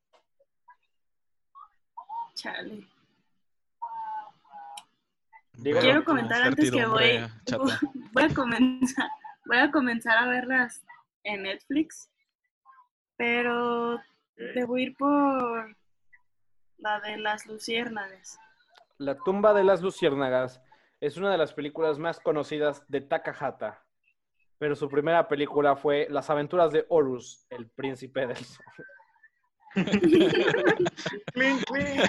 Chale. 2.35 2.94
Digo, 5.57 5.81
Quiero 5.81 6.05
comentar 6.05 6.43
antes 6.43 6.71
que 6.71 6.85
voy, 6.87 7.21
chata. 7.45 7.81
voy 8.13 8.23
a 8.25 8.35
comenzar, 8.35 9.09
voy 9.47 9.59
a 9.59 9.71
comenzar 9.71 10.19
a 10.19 10.27
verlas 10.29 10.85
en 11.23 11.45
Netflix, 11.45 12.11
pero 13.17 13.99
debo 14.55 14.77
ir 14.79 14.97
por 14.97 15.77
la 16.79 17.01
de 17.01 17.19
las 17.19 17.47
luciérnagas. 17.47 18.39
La 18.99 19.17
tumba 19.17 19.55
de 19.55 19.65
las 19.65 19.81
luciérnagas 19.81 20.61
es 21.01 21.17
una 21.17 21.31
de 21.31 21.39
las 21.39 21.53
películas 21.53 21.99
más 21.99 22.21
conocidas 22.21 22.85
de 22.89 23.01
Takahata, 23.01 23.85
pero 24.59 24.75
su 24.75 24.89
primera 24.89 25.29
película 25.29 25.77
fue 25.77 26.09
Las 26.11 26.31
aventuras 26.31 26.73
de 26.73 26.85
Horus, 26.89 27.47
el 27.51 27.69
príncipe 27.69 28.27
del 28.27 28.37
sol. 28.37 28.67
Clink, 31.35 31.65
clink. 31.65 32.01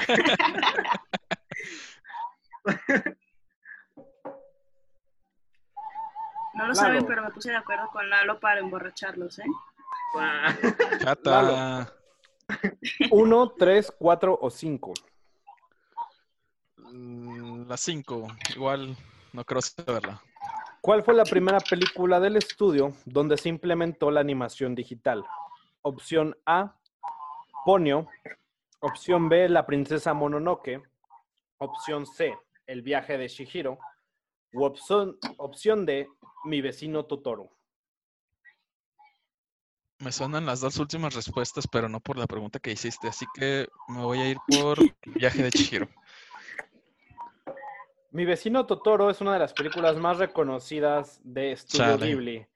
No 6.56 6.68
lo 6.68 6.76
saben, 6.76 7.06
pero 7.06 7.22
me 7.22 7.32
puse 7.32 7.49
de 7.49 7.58
acuerdo 7.58 7.89
con 7.91 8.10
Lalo 8.10 8.39
para 8.39 8.60
emborracharlos, 8.60 9.39
¿eh? 9.39 9.45
Chata. 10.99 11.93
Uno, 13.12 13.49
tres, 13.49 13.91
cuatro 13.97 14.38
o 14.41 14.49
cinco. 14.49 14.93
Mm, 16.78 17.68
La 17.68 17.78
5. 17.78 18.28
Igual 18.56 18.95
no 19.34 19.43
creo 19.43 19.62
saberla. 19.62 20.22
¿Cuál 20.82 21.03
fue 21.03 21.14
la 21.16 21.24
primera 21.24 21.60
película 21.60 22.20
del 22.20 22.38
estudio 22.38 22.93
donde 23.06 23.38
se 23.38 23.49
implementó 23.49 24.12
la 24.12 24.22
animación 24.22 24.76
digital? 24.76 25.26
Opción 25.82 26.38
A, 26.45 26.76
Ponyo. 27.66 28.08
Opción 28.80 29.28
B, 29.28 29.49
La 29.49 29.66
princesa 29.66 30.14
Mononoke. 30.14 30.82
Opción 31.58 32.06
C, 32.06 32.38
El 32.68 32.82
viaje 32.84 33.18
de 33.18 33.28
Shihiro. 33.28 33.80
U 34.56 34.64
opción, 34.64 35.18
opción 35.36 35.86
D, 35.86 36.08
Mi 36.45 36.62
vecino 36.62 37.06
Totoro. 37.06 37.51
Me 39.99 40.14
suenan 40.14 40.45
las 40.45 40.62
dos 40.62 40.80
últimas 40.80 41.14
respuestas, 41.14 41.68
pero 41.68 41.89
no 41.89 41.99
por 41.99 42.18
la 42.18 42.26
pregunta 42.26 42.60
que 42.60 42.72
hiciste. 42.72 43.10
Así 43.10 43.26
que 43.34 43.68
me 43.89 44.01
voy 44.01 44.20
a 44.20 44.30
ir 44.30 44.38
por 44.47 44.80
Viaje 45.14 45.43
de 45.43 45.51
Chihiro. 45.51 45.89
Mi 48.12 48.24
vecino 48.24 48.66
Totoro 48.66 49.10
es 49.10 49.20
una 49.20 49.34
de 49.34 49.39
las 49.39 49.51
películas 49.51 49.97
más 49.97 50.20
reconocidas 50.20 51.20
de 51.26 51.53
Studio 51.58 51.97
Chale. 51.97 52.08
Ghibli, 52.08 52.47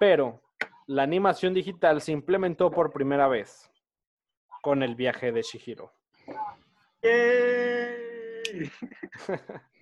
pero 0.00 0.42
la 0.86 1.02
animación 1.02 1.52
digital 1.52 2.00
se 2.00 2.12
implementó 2.12 2.70
por 2.70 2.94
primera 2.94 3.28
vez 3.28 3.70
con 4.62 4.82
el 4.82 4.94
viaje 4.94 5.32
de 5.32 5.42
Shihiro. 5.42 5.92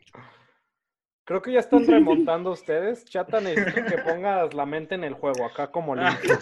Creo 1.24 1.40
que 1.40 1.52
ya 1.52 1.60
están 1.60 1.86
remontando 1.86 2.50
ustedes. 2.52 3.04
Chata, 3.06 3.40
necesito 3.40 3.84
que 3.86 3.98
pongas 3.98 4.52
la 4.52 4.66
mente 4.66 4.94
en 4.94 5.04
el 5.04 5.14
juego, 5.14 5.46
acá 5.46 5.70
como 5.70 5.94
limpio. 5.94 6.38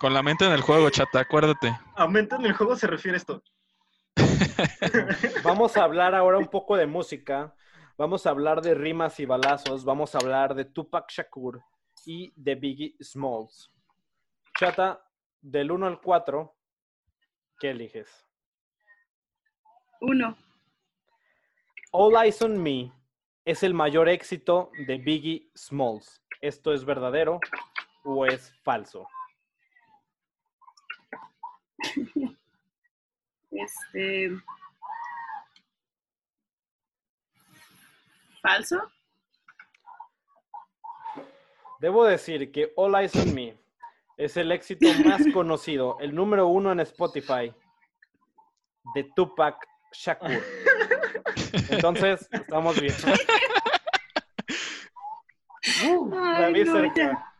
Con 0.00 0.14
la 0.14 0.22
mente 0.22 0.46
en 0.46 0.52
el 0.52 0.62
juego, 0.62 0.88
chata, 0.90 1.20
acuérdate. 1.20 1.78
Aumenta 1.94 2.36
en 2.36 2.46
el 2.46 2.54
juego 2.54 2.76
se 2.76 2.86
refiere 2.86 3.18
esto. 3.18 3.42
Vamos 5.44 5.76
a 5.76 5.84
hablar 5.84 6.14
ahora 6.14 6.38
un 6.38 6.48
poco 6.48 6.76
de 6.76 6.86
música. 6.86 7.54
Vamos 7.98 8.26
a 8.26 8.30
hablar 8.30 8.62
de 8.62 8.74
rimas 8.74 9.20
y 9.20 9.26
balazos. 9.26 9.84
Vamos 9.84 10.14
a 10.14 10.18
hablar 10.18 10.54
de 10.54 10.64
Tupac 10.64 11.10
Shakur 11.10 11.62
y 12.06 12.32
de 12.36 12.54
Biggie 12.54 12.96
Smalls. 13.02 13.70
Chata, 14.58 15.02
del 15.42 15.70
1 15.70 15.86
al 15.86 16.00
4, 16.00 16.56
¿qué 17.58 17.70
eliges? 17.70 18.10
Uno. 20.00 20.36
All 21.92 22.24
Eyes 22.24 22.40
on 22.42 22.62
Me 22.62 22.92
es 23.46 23.62
el 23.62 23.72
mayor 23.74 24.08
éxito 24.08 24.70
de 24.86 24.98
Biggie 24.98 25.48
Smalls. 25.56 26.20
¿Esto 26.40 26.74
es 26.74 26.84
verdadero 26.84 27.40
o 28.04 28.26
es 28.26 28.52
falso? 28.62 29.08
Este. 33.52 34.30
¿Falso? 38.42 38.92
Debo 41.80 42.04
decir 42.04 42.52
que 42.52 42.72
All 42.76 42.94
Eyes 42.96 43.16
on 43.16 43.34
Me 43.34 43.56
es 44.18 44.36
el 44.36 44.52
éxito 44.52 44.86
más 45.06 45.22
conocido, 45.32 45.96
el 46.00 46.14
número 46.14 46.48
uno 46.48 46.70
en 46.70 46.80
Spotify 46.80 47.54
de 48.94 49.04
Tupac 49.14 49.66
Shakur. 49.92 50.42
Entonces, 51.70 52.28
estamos 52.32 52.80
bien. 52.80 52.94
Uh, 55.84 56.08
la 56.08 56.48
vi 56.50 56.62
no, 56.62 56.72
cerca. 56.72 57.34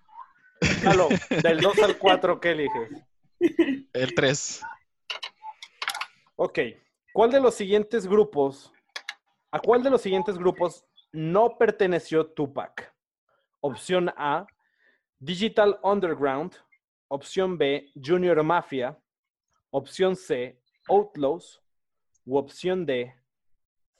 Lalo, 0.82 1.08
del 1.42 1.60
2 1.60 1.78
al 1.78 1.96
4, 1.96 2.40
¿qué 2.40 2.50
eliges? 2.50 2.90
El 3.92 4.14
3. 4.14 4.62
Ok. 6.34 6.58
¿Cuál 7.12 7.30
de 7.30 7.40
los 7.40 7.54
siguientes 7.54 8.06
grupos, 8.06 8.72
a 9.52 9.58
cuál 9.58 9.82
de 9.82 9.90
los 9.90 10.02
siguientes 10.02 10.36
grupos 10.36 10.84
no 11.12 11.56
perteneció 11.56 12.26
Tupac? 12.26 12.92
Opción 13.60 14.12
A, 14.16 14.46
Digital 15.18 15.78
Underground. 15.82 16.54
Opción 17.08 17.56
B, 17.56 17.90
Junior 17.94 18.42
Mafia. 18.42 18.98
Opción 19.70 20.16
C, 20.16 20.60
Outlaws. 20.88 21.62
U 22.24 22.36
opción 22.36 22.84
D, 22.84 23.14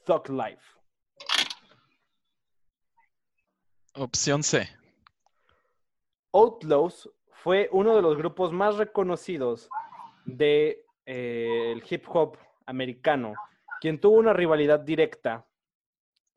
Thug 0.07 0.30
Life. 0.30 0.62
Opción 3.94 4.44
C. 4.44 4.68
Outlaws 6.32 7.11
fue 7.32 7.68
uno 7.72 7.96
de 7.96 8.02
los 8.02 8.16
grupos 8.16 8.52
más 8.52 8.76
reconocidos 8.76 9.68
del 10.24 10.76
hip 11.90 12.04
hop 12.09 12.38
americano, 12.66 13.34
quien 13.80 14.00
tuvo 14.00 14.18
una 14.18 14.32
rivalidad 14.32 14.78
directa 14.78 15.44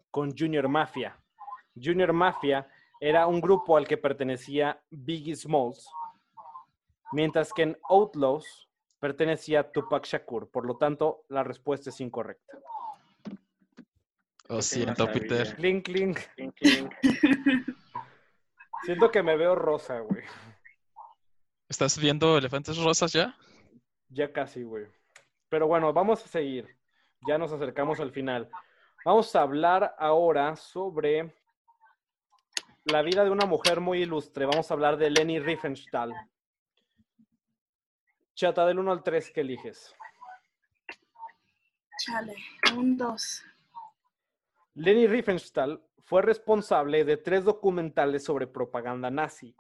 con 0.10 0.36
Junior 0.36 0.68
Mafia. 0.68 1.22
Junior 1.76 2.12
Mafia 2.12 2.68
era 3.00 3.28
un 3.28 3.40
grupo 3.40 3.78
al 3.78 3.88
que 3.88 3.98
pertenecía 3.98 4.82
Biggie 4.90 5.36
Smalls, 5.36 5.88
mientras 7.12 7.54
que 7.54 7.62
en 7.64 7.78
Outlaws 7.88 8.68
pertenecía 9.00 9.72
Tupac 9.72 10.06
Shakur. 10.06 10.50
Por 10.50 10.66
lo 10.66 10.78
tanto, 10.78 11.24
la 11.28 11.44
respuesta 11.44 11.92
es 11.92 12.02
incorrecta. 12.02 12.58
Lo 14.50 14.64
siento. 14.64 15.06
Peter. 15.12 15.56
Clink, 15.56 15.86
clink. 15.86 16.20
Clink, 16.36 16.56
clink. 16.56 16.94
Siento 18.84 19.12
que 19.12 19.22
me 19.22 19.38
veo 19.38 19.54
rosa, 19.54 20.00
güey. 20.00 20.24
¿Estás 21.68 22.00
viendo 22.00 22.36
Elefantes 22.36 22.78
Rosas 22.78 23.14
ya? 23.14 23.38
Ya 24.08 24.34
casi, 24.34 24.64
güey. 24.64 24.88
Pero 25.50 25.68
bueno, 25.68 25.94
vamos 25.94 26.26
a 26.26 26.28
seguir. 26.28 26.68
Ya 27.28 27.38
nos 27.38 27.52
acercamos 27.52 28.00
al 28.00 28.12
final. 28.12 28.50
Vamos 29.06 29.36
a 29.36 29.42
hablar 29.42 29.96
ahora 30.00 30.56
sobre 30.56 31.32
la 32.86 33.04
vida 33.04 33.24
de 33.24 33.30
una 33.30 33.46
mujer 33.46 33.82
muy 33.82 34.02
ilustre. 34.02 34.48
Vamos 34.48 34.72
a 34.72 34.74
hablar 34.74 34.98
de 34.98 35.12
Leni 35.12 35.40
Riefenstahl. 35.40 36.12
Chata, 38.34 38.66
del 38.66 38.80
1 38.80 38.92
al 38.92 39.04
3, 39.04 39.32
¿qué 39.32 39.42
eliges? 39.42 39.94
Chale, 42.00 42.36
un 42.76 42.98
dos. 42.98 43.44
Leni 44.76 45.08
Riefenstahl 45.08 45.82
fue 46.06 46.22
responsable 46.22 47.04
de 47.04 47.18
tres 47.18 47.44
documentales 47.44 48.24
sobre 48.24 48.48
propaganda 48.48 49.10
nazi, 49.10 49.56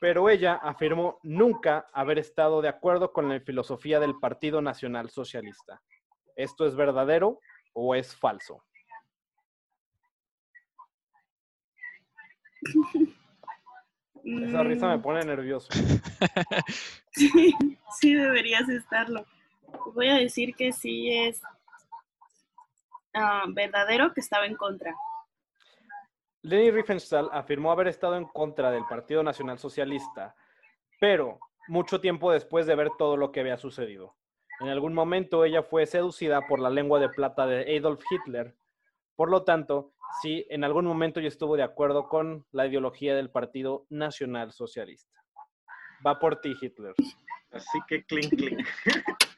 pero 0.00 0.28
ella 0.28 0.54
afirmó 0.54 1.18
nunca 1.22 1.88
haber 1.92 2.18
estado 2.18 2.62
de 2.62 2.68
acuerdo 2.68 3.12
con 3.12 3.28
la 3.28 3.40
filosofía 3.40 4.00
del 4.00 4.18
Partido 4.18 4.62
Nacional 4.62 5.10
Socialista. 5.10 5.80
¿Esto 6.36 6.66
es 6.66 6.74
verdadero 6.74 7.40
o 7.72 7.94
es 7.94 8.14
falso? 8.16 8.64
Esa 14.24 14.62
risa 14.62 14.86
me 14.88 14.98
Mm, 14.98 15.02
pone 15.02 15.24
nervioso. 15.24 15.68
Sí, 17.12 17.54
sí 17.98 18.14
deberías 18.14 18.68
estarlo. 18.68 19.26
Voy 19.94 20.08
a 20.08 20.14
decir 20.14 20.54
que 20.54 20.72
sí 20.72 21.10
es 21.10 21.42
ah, 23.14 23.44
verdadero 23.48 24.12
que 24.12 24.20
estaba 24.20 24.46
en 24.46 24.56
contra. 24.56 24.94
Leni 26.42 26.70
Riefenstahl 26.70 27.28
afirmó 27.32 27.70
haber 27.70 27.88
estado 27.88 28.16
en 28.16 28.24
contra 28.24 28.70
del 28.70 28.84
Partido 28.86 29.22
Nacional 29.22 29.58
Socialista, 29.58 30.34
pero 30.98 31.38
mucho 31.68 32.00
tiempo 32.00 32.32
después 32.32 32.66
de 32.66 32.74
ver 32.74 32.90
todo 32.98 33.16
lo 33.16 33.30
que 33.30 33.40
había 33.40 33.58
sucedido. 33.58 34.16
En 34.60 34.68
algún 34.68 34.94
momento 34.94 35.44
ella 35.44 35.62
fue 35.62 35.86
seducida 35.86 36.46
por 36.46 36.60
la 36.60 36.70
lengua 36.70 36.98
de 36.98 37.08
plata 37.08 37.46
de 37.46 37.76
Adolf 37.76 38.02
Hitler. 38.10 38.54
Por 39.16 39.30
lo 39.30 39.44
tanto, 39.44 39.92
sí, 40.22 40.46
en 40.50 40.64
algún 40.64 40.86
momento 40.86 41.20
yo 41.20 41.28
estuvo 41.28 41.56
de 41.56 41.62
acuerdo 41.62 42.08
con 42.08 42.46
la 42.52 42.66
ideología 42.66 43.14
del 43.14 43.30
Partido 43.30 43.86
Nacional 43.90 44.52
Socialista. 44.52 45.18
Va 46.06 46.18
por 46.18 46.40
ti, 46.40 46.54
Hitler. 46.60 46.94
Así 47.52 47.78
que 47.86 48.04
clink, 48.04 48.30
clink. 48.30 48.66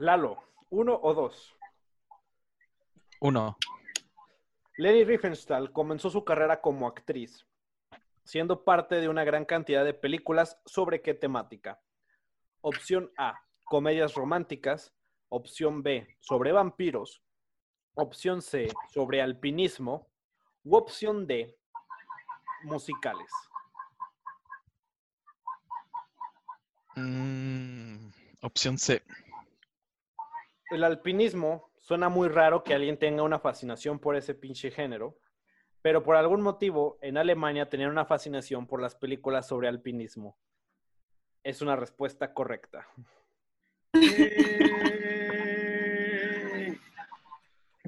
Lalo, 0.00 0.42
¿uno 0.70 0.98
o 1.02 1.12
dos? 1.12 1.54
Uno. 3.20 3.58
Leni 4.78 5.04
Riefenstahl 5.04 5.72
comenzó 5.74 6.08
su 6.08 6.24
carrera 6.24 6.62
como 6.62 6.86
actriz, 6.86 7.46
siendo 8.24 8.64
parte 8.64 8.94
de 8.94 9.10
una 9.10 9.24
gran 9.24 9.44
cantidad 9.44 9.84
de 9.84 9.92
películas 9.92 10.58
sobre 10.64 11.02
qué 11.02 11.12
temática. 11.12 11.82
Opción 12.62 13.12
A, 13.18 13.42
comedias 13.66 14.14
románticas. 14.14 14.94
Opción 15.28 15.82
B, 15.82 16.16
sobre 16.18 16.52
vampiros. 16.52 17.22
Opción 17.92 18.40
C, 18.40 18.68
sobre 18.94 19.20
alpinismo. 19.20 20.08
U 20.64 20.76
opción 20.76 21.26
D, 21.26 21.58
musicales. 22.62 23.30
Mm, 26.96 28.08
opción 28.40 28.78
C. 28.78 29.02
El 30.70 30.84
alpinismo 30.84 31.72
suena 31.80 32.08
muy 32.08 32.28
raro 32.28 32.62
que 32.62 32.74
alguien 32.74 32.96
tenga 32.96 33.24
una 33.24 33.40
fascinación 33.40 33.98
por 33.98 34.14
ese 34.14 34.34
pinche 34.34 34.70
género, 34.70 35.18
pero 35.82 36.04
por 36.04 36.14
algún 36.14 36.42
motivo 36.42 36.96
en 37.02 37.18
Alemania 37.18 37.68
tenían 37.68 37.90
una 37.90 38.04
fascinación 38.04 38.68
por 38.68 38.80
las 38.80 38.94
películas 38.94 39.48
sobre 39.48 39.66
alpinismo. 39.66 40.38
Es 41.42 41.60
una 41.60 41.74
respuesta 41.74 42.32
correcta. 42.32 42.86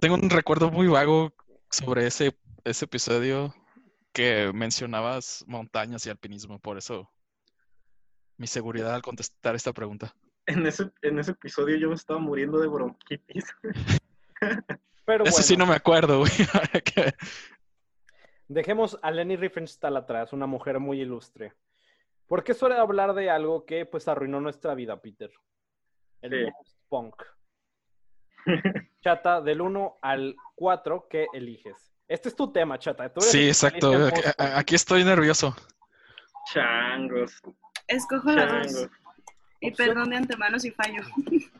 Tengo 0.01 0.17
un 0.17 0.31
recuerdo 0.31 0.73
muy 0.73 0.89
vago 0.89 1.33
sobre 1.71 2.09
ese, 2.09 2.37
ese 2.65 2.87
episodio 2.87 3.55
que 4.13 4.51
mencionabas 4.53 5.45
montañas 5.47 6.05
y 6.05 6.11
alpinismo, 6.11 6.59
por 6.59 6.79
eso 6.79 7.09
mi 8.37 8.49
seguridad 8.49 8.93
al 8.93 9.03
contestar 9.03 9.55
esta 9.55 9.73
pregunta. 9.73 10.17
En 10.47 10.67
ese, 10.67 10.91
en 11.03 11.19
ese 11.19 11.33
episodio 11.33 11.77
yo 11.77 11.89
me 11.89 11.95
estaba 11.95 12.19
muriendo 12.19 12.59
de 12.59 12.69
bronquitis. 12.69 13.45
Pero 15.05 15.25
Eso 15.25 15.33
bueno, 15.35 15.47
sí 15.47 15.57
no 15.57 15.67
me 15.67 15.75
acuerdo, 15.75 16.19
güey. 16.21 16.31
Que- 16.85 17.15
dejemos 18.49 18.99
a 19.03 19.11
Leni 19.11 19.37
Riefenstahl 19.37 19.97
atrás, 19.97 20.33
una 20.33 20.47
mujer 20.47 20.79
muy 20.81 21.01
ilustre. 21.01 21.53
¿Por 22.27 22.45
qué 22.45 22.55
suele 22.55 22.77
hablar 22.77 23.15
de 23.15 23.31
algo 23.31 23.65
que 23.67 23.85
pues 23.87 24.09
arruinó 24.09 24.41
nuestra 24.41 24.75
vida, 24.75 25.01
Peter? 25.01 25.31
El 26.23 26.31
Sí. 26.47 26.53
post-punk. 26.57 27.23
Chata, 29.01 29.41
del 29.41 29.61
1 29.61 29.99
al 30.03 30.37
4, 30.55 31.07
¿qué 31.09 31.27
eliges? 31.33 31.93
Este 32.09 32.29
es 32.29 32.37
tu 32.37 32.53
tema, 32.53 32.79
Chata. 32.79 33.13
Tú 33.13 33.21
Sí, 33.21 33.49
exacto. 33.49 33.93
Aquí- 34.39 34.75
estoy 34.75 35.05
nervioso. 35.05 35.55
Changos. 36.53 37.41
Escojo 37.87 38.33
dos. 38.35 38.89
Y 39.63 39.71
perdón 39.71 40.11
de 40.11 40.17
antemano 40.17 40.59
si 40.59 40.71
fallo. 40.71 41.03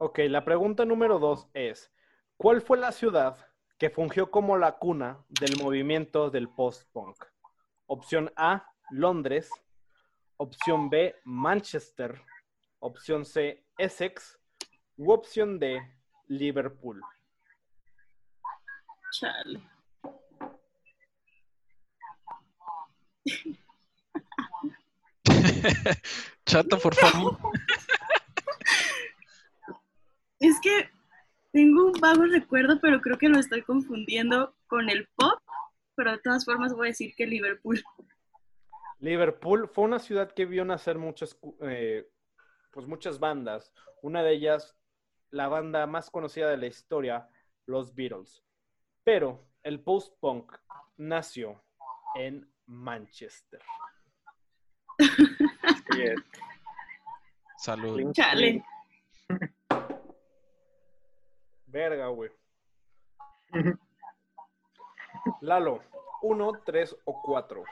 Ok, 0.00 0.20
la 0.28 0.44
pregunta 0.44 0.84
número 0.84 1.18
dos 1.18 1.48
es, 1.54 1.92
¿cuál 2.36 2.62
fue 2.62 2.78
la 2.78 2.92
ciudad 2.92 3.36
que 3.78 3.90
fungió 3.90 4.30
como 4.30 4.56
la 4.56 4.78
cuna 4.78 5.24
del 5.28 5.60
movimiento 5.60 6.30
del 6.30 6.48
post-punk? 6.48 7.24
Opción 7.86 8.32
A, 8.36 8.70
Londres. 8.90 9.50
Opción 10.36 10.88
B, 10.88 11.16
Manchester. 11.24 12.22
Opción 12.78 13.24
C, 13.24 13.64
Essex. 13.76 14.38
U 14.96 15.10
opción 15.10 15.58
D, 15.58 15.80
Liverpool. 16.28 17.02
Chale. 19.10 19.60
Chata, 26.46 26.76
por 26.76 26.94
favor. 26.94 27.38
Es 30.40 30.60
que 30.60 30.88
tengo 31.52 31.86
un 31.86 32.00
vago 32.00 32.22
recuerdo, 32.24 32.78
pero 32.80 33.00
creo 33.00 33.18
que 33.18 33.28
lo 33.28 33.40
estoy 33.40 33.62
confundiendo 33.62 34.54
con 34.68 34.88
el 34.88 35.08
pop. 35.16 35.40
Pero 35.96 36.12
de 36.12 36.18
todas 36.18 36.44
formas 36.44 36.72
voy 36.72 36.86
a 36.86 36.90
decir 36.90 37.12
que 37.16 37.26
Liverpool. 37.26 37.82
Liverpool 39.00 39.68
fue 39.68 39.84
una 39.84 39.98
ciudad 39.98 40.32
que 40.32 40.46
vio 40.46 40.64
nacer 40.64 40.96
muchas, 40.96 41.36
eh, 41.62 42.08
pues 42.70 42.86
muchas 42.86 43.18
bandas. 43.18 43.72
Una 44.02 44.22
de 44.22 44.32
ellas, 44.32 44.76
la 45.30 45.48
banda 45.48 45.86
más 45.86 46.08
conocida 46.10 46.48
de 46.48 46.56
la 46.56 46.66
historia, 46.66 47.28
los 47.66 47.94
Beatles. 47.94 48.44
Pero 49.02 49.44
el 49.64 49.80
post-punk 49.80 50.56
nació 50.96 51.64
en 52.14 52.48
Manchester. 52.66 53.60
Así 55.62 56.02
es. 56.02 56.20
Salud. 57.58 57.94
Clink, 57.96 58.12
Chale. 58.14 58.64
Verga, 61.66 62.06
güey. 62.08 62.30
Lalo, 65.40 65.82
uno, 66.22 66.52
tres 66.64 66.96
o 67.04 67.20
cuatro. 67.22 67.64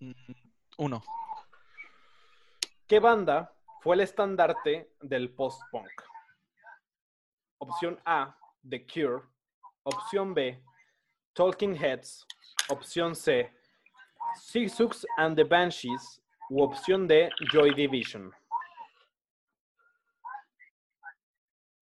Mm, 0.00 0.12
Uno. 0.78 1.02
¿Qué 2.86 3.00
banda 3.00 3.52
fue 3.80 3.94
el 3.96 4.00
estandarte 4.02 4.92
del 5.00 5.30
post-punk? 5.34 5.90
Opción 7.58 8.00
A, 8.04 8.36
The 8.68 8.86
Cure. 8.86 9.22
Opción 9.84 10.34
B, 10.34 10.62
Talking 11.32 11.74
Heads. 11.74 12.26
Opción 12.68 13.14
C, 13.16 13.52
Six 14.36 15.06
and 15.16 15.36
the 15.36 15.44
Banshees. 15.44 16.21
U 16.54 16.62
opción 16.62 17.08
D, 17.08 17.30
Joy 17.50 17.72
Division. 17.74 18.30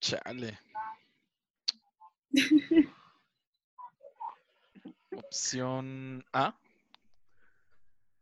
Chale. 0.00 0.60
Opción 5.16 6.24
A. 6.32 6.56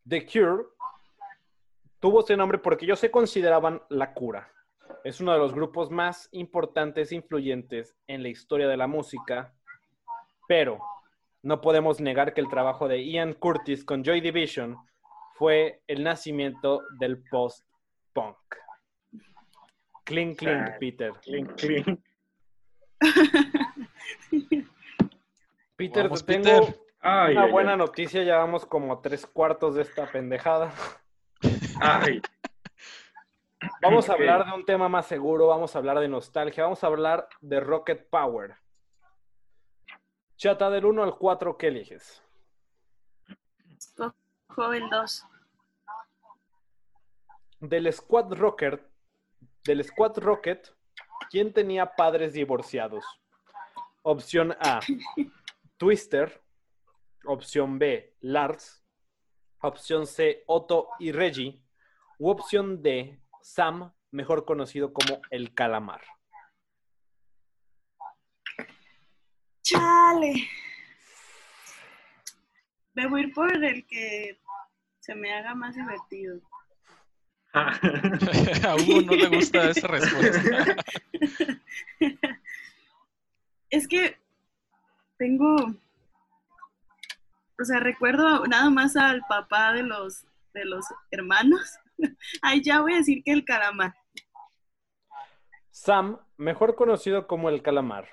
The 0.09 0.25
Cure 0.25 0.65
tuvo 2.01 2.21
ese 2.21 2.35
nombre 2.35 2.57
porque 2.57 2.87
ellos 2.87 2.99
se 2.99 3.11
consideraban 3.11 3.83
la 3.91 4.15
cura. 4.15 4.51
Es 5.05 5.21
uno 5.21 5.35
de 5.35 5.39
los 5.39 5.53
grupos 5.53 5.91
más 5.91 6.31
importantes 6.33 7.13
e 7.13 7.17
influyentes 7.17 7.95
en 8.07 8.23
la 8.23 8.31
historia 8.31 8.69
de 8.69 8.79
la 8.79 8.87
música, 8.87 9.55
pero 10.49 10.79
no 11.43 11.61
podemos 11.61 12.01
negar 12.01 12.33
que 12.33 12.41
el 12.41 12.49
trabajo 12.49 12.89
de 12.89 13.05
Ian 13.05 13.35
Curtis 13.35 13.85
con 13.85 14.03
Joy 14.03 14.23
Division 14.23 14.79
fue 15.39 15.81
el 15.87 16.03
nacimiento 16.03 16.83
del 16.99 17.23
post-punk. 17.31 18.37
Clink, 20.05 20.39
clink, 20.39 20.69
Ah. 20.69 20.77
Peter. 20.81 21.13
Clink, 21.23 21.55
clink. 21.55 22.01
Peter, 25.77 26.05
Vamos, 26.05 26.25
te 26.27 26.33
tengo 26.41 26.61
Peter. 26.67 26.81
Ay, 27.01 27.33
Una 27.37 27.45
ay, 27.45 27.53
buena 27.53 27.73
ay. 27.73 27.79
noticia, 27.79 28.25
ya 28.25 28.39
vamos 28.39 28.67
como 28.67 29.01
tres 29.01 29.27
cuartos 29.27 29.77
de 29.77 29.83
esta 29.83 30.11
pendejada. 30.11 30.73
Ay, 31.81 32.21
Vamos 33.83 34.09
a 34.09 34.13
hablar 34.13 34.47
de 34.47 34.53
un 34.53 34.65
tema 34.65 34.89
más 34.89 35.07
seguro, 35.07 35.49
vamos 35.49 35.75
a 35.75 35.79
hablar 35.79 35.99
de 35.99 36.09
nostalgia, 36.09 36.63
vamos 36.65 36.83
a 36.83 36.87
hablar 36.87 37.29
de 37.41 37.59
Rocket 37.61 38.09
Power. 38.09 38.55
Chata, 40.37 40.71
del 40.71 40.85
1 40.85 41.03
al 41.03 41.17
4, 41.19 41.57
¿qué 41.59 41.67
eliges? 41.69 42.23
El 44.57 44.91
2. 44.91 45.27
Del 47.61 47.93
Squad 47.93 48.33
Rocket, 48.35 48.81
del 49.65 49.85
Squad 49.85 50.19
Rocket, 50.19 50.75
¿quién 51.31 51.53
tenía 51.53 51.95
padres 51.95 52.33
divorciados? 52.33 53.05
Opción 54.03 54.57
A, 54.61 54.81
Twister. 55.77 56.43
Opción 57.25 57.79
B, 57.79 58.17
Lars. 58.21 58.83
Opción 59.61 60.07
C, 60.07 60.45
Otto 60.47 60.89
y 60.99 61.13
Reggie. 61.13 61.63
U 62.19 62.31
opción 62.31 62.83
D, 62.83 63.21
Sam, 63.43 63.93
mejor 64.11 64.45
conocido 64.45 64.93
como 64.93 65.21
el 65.31 65.55
Calamar. 65.55 66.03
¡Chale! 69.63 70.49
Me 72.99 73.07
voy 73.07 73.21
a 73.21 73.25
ir 73.27 73.33
por 73.33 73.65
el 73.65 73.87
que 73.87 74.41
se 74.99 75.15
me 75.15 75.33
haga 75.33 75.55
más 75.55 75.77
divertido. 75.77 76.41
A 77.55 78.75
Hugo 78.75 79.03
no 79.03 79.15
le 79.15 79.29
gusta 79.29 79.71
esa 79.71 79.87
respuesta. 79.87 80.77
Es 83.71 83.87
que 83.87 84.19
tengo, 85.17 85.55
o 87.61 87.65
sea, 87.65 87.79
recuerdo 87.79 88.47
nada 88.47 88.69
más 88.71 88.97
al 88.97 89.21
papá 89.29 89.75
de 89.75 89.85
los 89.85 90.25
de 90.53 90.65
los 90.65 90.85
hermanos. 91.13 91.79
Ay, 92.43 92.63
ya 92.63 92.81
voy 92.81 92.95
a 92.95 92.97
decir 92.97 93.23
que 93.23 93.31
el 93.31 93.45
calamar. 93.45 93.95
Sam, 95.71 96.19
mejor 96.37 96.75
conocido 96.75 97.29
como 97.29 97.49
el 97.49 97.63
Calamar, 97.63 98.09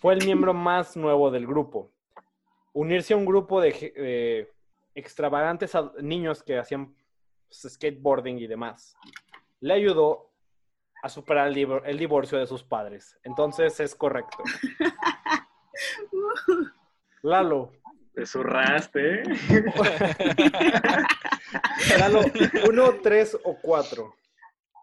fue 0.00 0.12
el 0.12 0.26
miembro 0.26 0.52
más 0.52 0.94
nuevo 0.94 1.30
del 1.30 1.46
grupo. 1.46 1.95
Unirse 2.78 3.14
a 3.14 3.16
un 3.16 3.24
grupo 3.24 3.62
de 3.62 4.52
extravagantes 4.94 5.72
niños 6.02 6.42
que 6.42 6.58
hacían 6.58 6.94
pues, 7.48 7.72
skateboarding 7.74 8.38
y 8.38 8.46
demás 8.46 8.94
le 9.60 9.72
ayudó 9.72 10.30
a 11.02 11.08
superar 11.08 11.48
el, 11.48 11.54
divor- 11.54 11.82
el 11.86 11.96
divorcio 11.98 12.36
de 12.38 12.46
sus 12.46 12.62
padres. 12.62 13.18
Entonces 13.22 13.80
es 13.80 13.94
correcto. 13.94 14.36
Lalo, 17.22 17.72
Te 18.14 18.26
zurraste, 18.26 19.22
¿eh? 19.22 19.24
Lalo, 21.98 22.20
uno, 22.68 22.94
tres 23.02 23.36
o 23.42 23.56
cuatro. 23.60 24.14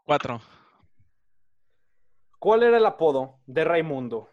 Cuatro. 0.04 0.41
¿Cuál 2.39 2.64
era 2.64 2.78
el 2.78 2.86
apodo 2.86 3.39
de 3.46 3.64
Raimundo, 3.64 4.30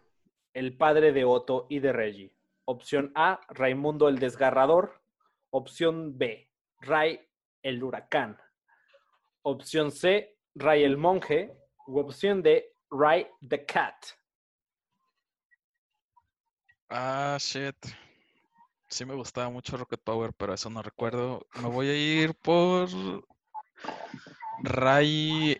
el 0.53 0.75
padre 0.75 1.13
de 1.13 1.23
Otto 1.25 1.67
y 1.69 1.79
de 1.79 1.93
Reggie? 1.93 2.35
Opción 2.65 3.11
A, 3.15 3.39
Raimundo 3.49 4.07
el 4.07 4.19
Desgarrador. 4.19 5.01
Opción 5.49 6.17
B, 6.17 6.49
Ray 6.79 7.19
el 7.63 7.83
Huracán. 7.83 8.39
Opción 9.43 9.91
C, 9.91 10.37
Ray 10.55 10.83
el 10.83 10.97
Monje. 10.97 11.53
U 11.87 11.99
opción 11.99 12.41
D, 12.41 12.73
Ray 12.89 13.27
the 13.47 13.65
Cat. 13.65 13.95
Ah, 16.89 17.37
shit. 17.39 17.75
Sí 18.87 19.05
me 19.05 19.15
gustaba 19.15 19.49
mucho 19.49 19.77
Rocket 19.77 20.01
Power, 20.03 20.33
pero 20.33 20.53
eso 20.53 20.69
no 20.69 20.81
recuerdo. 20.81 21.47
Me 21.61 21.69
voy 21.69 21.87
a 21.87 21.95
ir 21.95 22.35
por 22.35 22.89
Ray 24.63 25.57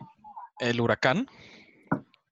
el 0.60 0.82
huracán. 0.82 1.28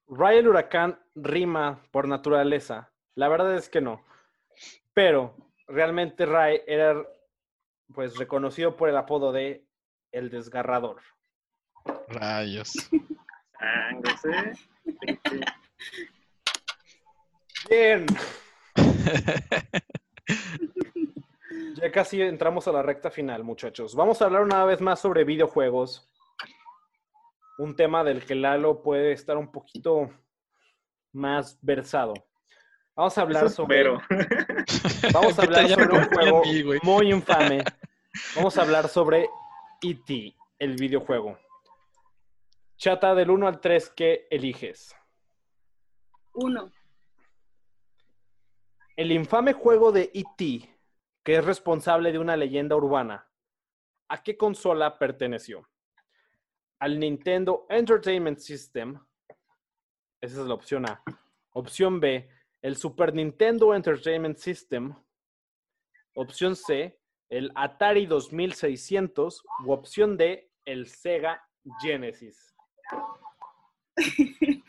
Ray 0.07 0.39
el 0.39 0.47
Huracán 0.47 0.99
rima 1.15 1.81
por 1.91 2.07
naturaleza. 2.07 2.91
La 3.15 3.29
verdad 3.29 3.55
es 3.55 3.69
que 3.69 3.79
no. 3.79 4.03
Pero 4.93 5.35
realmente 5.67 6.25
Ray 6.25 6.61
era 6.67 6.95
pues 7.93 8.17
reconocido 8.17 8.75
por 8.75 8.89
el 8.89 8.97
apodo 8.97 9.31
de 9.31 9.65
el 10.11 10.29
Desgarrador. 10.29 11.01
Rayos. 12.07 12.73
¿eh? 14.25 14.53
Bien. 17.69 18.05
Ya 21.75 21.91
casi 21.91 22.21
entramos 22.21 22.67
a 22.67 22.73
la 22.73 22.81
recta 22.81 23.09
final, 23.09 23.43
muchachos. 23.43 23.95
Vamos 23.95 24.21
a 24.21 24.25
hablar 24.25 24.41
una 24.43 24.65
vez 24.65 24.81
más 24.81 24.99
sobre 24.99 25.23
videojuegos. 25.23 26.11
Un 27.57 27.75
tema 27.75 28.03
del 28.03 28.25
que 28.25 28.35
Lalo 28.35 28.81
puede 28.81 29.13
estar 29.13 29.37
un 29.37 29.49
poquito 29.49 30.09
más 31.13 31.57
versado. 31.61 32.13
Vamos 32.95 33.17
a 33.17 33.21
hablar 33.21 33.49
sobre, 33.49 33.89
vamos 35.13 35.39
a 35.39 35.41
hablar 35.43 35.69
sobre 35.69 35.97
un 35.97 36.05
juego 36.05 36.43
muy 36.83 37.11
infame. 37.11 37.63
Vamos 38.35 38.57
a 38.57 38.61
hablar 38.61 38.89
sobre 38.89 39.29
E.T., 39.81 40.35
el 40.57 40.75
videojuego. 40.75 41.37
Chata, 42.77 43.15
del 43.15 43.29
1 43.29 43.47
al 43.47 43.61
3, 43.61 43.89
¿qué 43.91 44.27
eliges? 44.29 44.95
Uno. 46.33 46.71
El 48.95 49.11
infame 49.11 49.53
juego 49.53 49.91
de 49.91 50.11
E.T., 50.13 50.77
que 51.23 51.35
es 51.35 51.45
responsable 51.45 52.11
de 52.11 52.19
una 52.19 52.35
leyenda 52.35 52.75
urbana, 52.75 53.29
¿a 54.09 54.23
qué 54.23 54.35
consola 54.35 54.97
perteneció? 54.97 55.69
Al 56.79 56.99
Nintendo 56.99 57.65
Entertainment 57.69 58.39
System. 58.39 58.99
Esa 60.21 60.41
es 60.41 60.47
la 60.47 60.53
opción 60.53 60.89
A. 60.89 61.01
Opción 61.51 61.99
B, 61.99 62.29
el 62.61 62.75
Super 62.75 63.13
Nintendo 63.13 63.73
Entertainment 63.73 64.37
System. 64.37 64.93
Opción 66.15 66.55
C, 66.55 66.99
el 67.29 67.51
Atari 67.55 68.05
2600. 68.05 69.43
U 69.65 69.71
opción 69.71 70.17
D, 70.17 70.51
el 70.65 70.87
Sega 70.87 71.41
Genesis. 71.81 72.55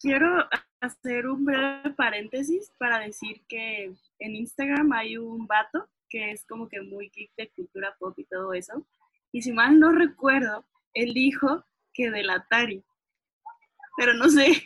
Quiero 0.00 0.48
hacer 0.80 1.26
un 1.26 1.44
breve 1.44 1.90
paréntesis 1.90 2.72
para 2.78 3.00
decir 3.00 3.42
que 3.48 3.92
en 4.18 4.36
Instagram 4.36 4.92
hay 4.92 5.18
un 5.18 5.46
vato 5.46 5.88
que 6.08 6.32
es 6.32 6.44
como 6.46 6.68
que 6.68 6.80
muy 6.80 7.10
geek 7.14 7.32
de 7.36 7.50
cultura 7.50 7.94
pop 7.98 8.18
y 8.18 8.24
todo 8.24 8.52
eso. 8.52 8.86
Y 9.30 9.42
si 9.42 9.52
mal 9.52 9.78
no 9.78 9.92
recuerdo, 9.92 10.66
él 10.94 11.14
dijo 11.14 11.64
que 11.92 12.10
del 12.10 12.30
Atari. 12.30 12.84
Pero 13.96 14.14
no 14.14 14.28
sé. 14.28 14.64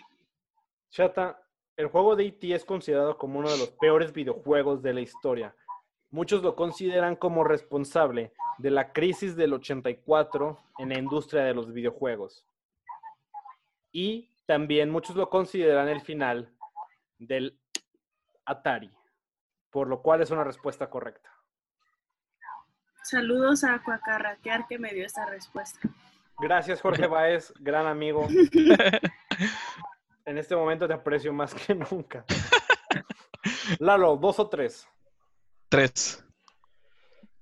Chata, 0.90 1.43
el 1.76 1.88
juego 1.88 2.16
de 2.16 2.26
E.T. 2.26 2.54
es 2.54 2.64
considerado 2.64 3.18
como 3.18 3.38
uno 3.38 3.50
de 3.50 3.58
los 3.58 3.70
peores 3.70 4.12
videojuegos 4.12 4.82
de 4.82 4.94
la 4.94 5.00
historia. 5.00 5.54
Muchos 6.10 6.42
lo 6.42 6.54
consideran 6.54 7.16
como 7.16 7.42
responsable 7.42 8.32
de 8.58 8.70
la 8.70 8.92
crisis 8.92 9.34
del 9.34 9.52
84 9.54 10.58
en 10.78 10.90
la 10.90 10.98
industria 10.98 11.42
de 11.42 11.54
los 11.54 11.72
videojuegos. 11.72 12.46
Y 13.90 14.30
también 14.46 14.90
muchos 14.90 15.16
lo 15.16 15.28
consideran 15.28 15.88
el 15.88 16.00
final 16.00 16.52
del 17.18 17.58
Atari, 18.44 18.92
por 19.70 19.88
lo 19.88 20.02
cual 20.02 20.22
es 20.22 20.30
una 20.30 20.44
respuesta 20.44 20.88
correcta. 20.88 21.30
Saludos 23.02 23.64
a 23.64 23.82
Cuacarraquear 23.82 24.66
que 24.66 24.78
me 24.78 24.92
dio 24.94 25.04
esta 25.04 25.26
respuesta. 25.26 25.80
Gracias, 26.38 26.80
Jorge 26.80 27.06
Baez, 27.06 27.52
gran 27.58 27.86
amigo. 27.86 28.26
En 30.26 30.38
este 30.38 30.56
momento 30.56 30.88
te 30.88 30.94
aprecio 30.94 31.32
más 31.32 31.54
que 31.54 31.74
nunca. 31.90 32.24
Lalo, 33.78 34.16
dos 34.16 34.38
o 34.38 34.48
tres. 34.48 34.88
Tres. 35.68 36.24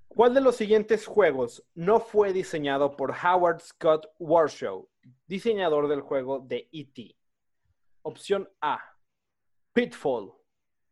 ¿Cuál 0.08 0.34
de 0.34 0.40
los 0.40 0.56
siguientes 0.56 1.06
juegos 1.06 1.64
no 1.74 2.00
fue 2.00 2.32
diseñado 2.32 2.96
por 2.96 3.12
Howard 3.12 3.60
Scott 3.60 4.06
Warshaw, 4.18 4.86
diseñador 5.26 5.88
del 5.88 6.00
juego 6.00 6.40
de 6.40 6.68
E.T.? 6.72 7.16
Opción 8.02 8.50
A, 8.60 8.96
Pitfall. 9.72 10.32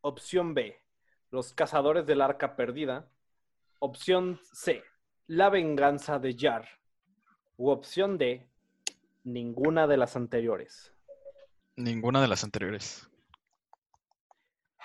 Opción 0.02 0.54
B, 0.54 0.80
Los 1.30 1.52
Cazadores 1.52 2.06
del 2.06 2.22
Arca 2.22 2.56
Perdida. 2.56 3.10
Opción 3.80 4.40
C, 4.52 4.82
La 5.26 5.50
Venganza 5.50 6.18
de 6.18 6.34
Jar. 6.38 6.66
U 7.58 7.68
opción 7.68 8.16
D, 8.16 8.48
ninguna 9.24 9.86
de 9.86 9.98
las 9.98 10.16
anteriores. 10.16 10.94
Ninguna 11.80 12.20
de 12.20 12.28
las 12.28 12.44
anteriores. 12.44 13.08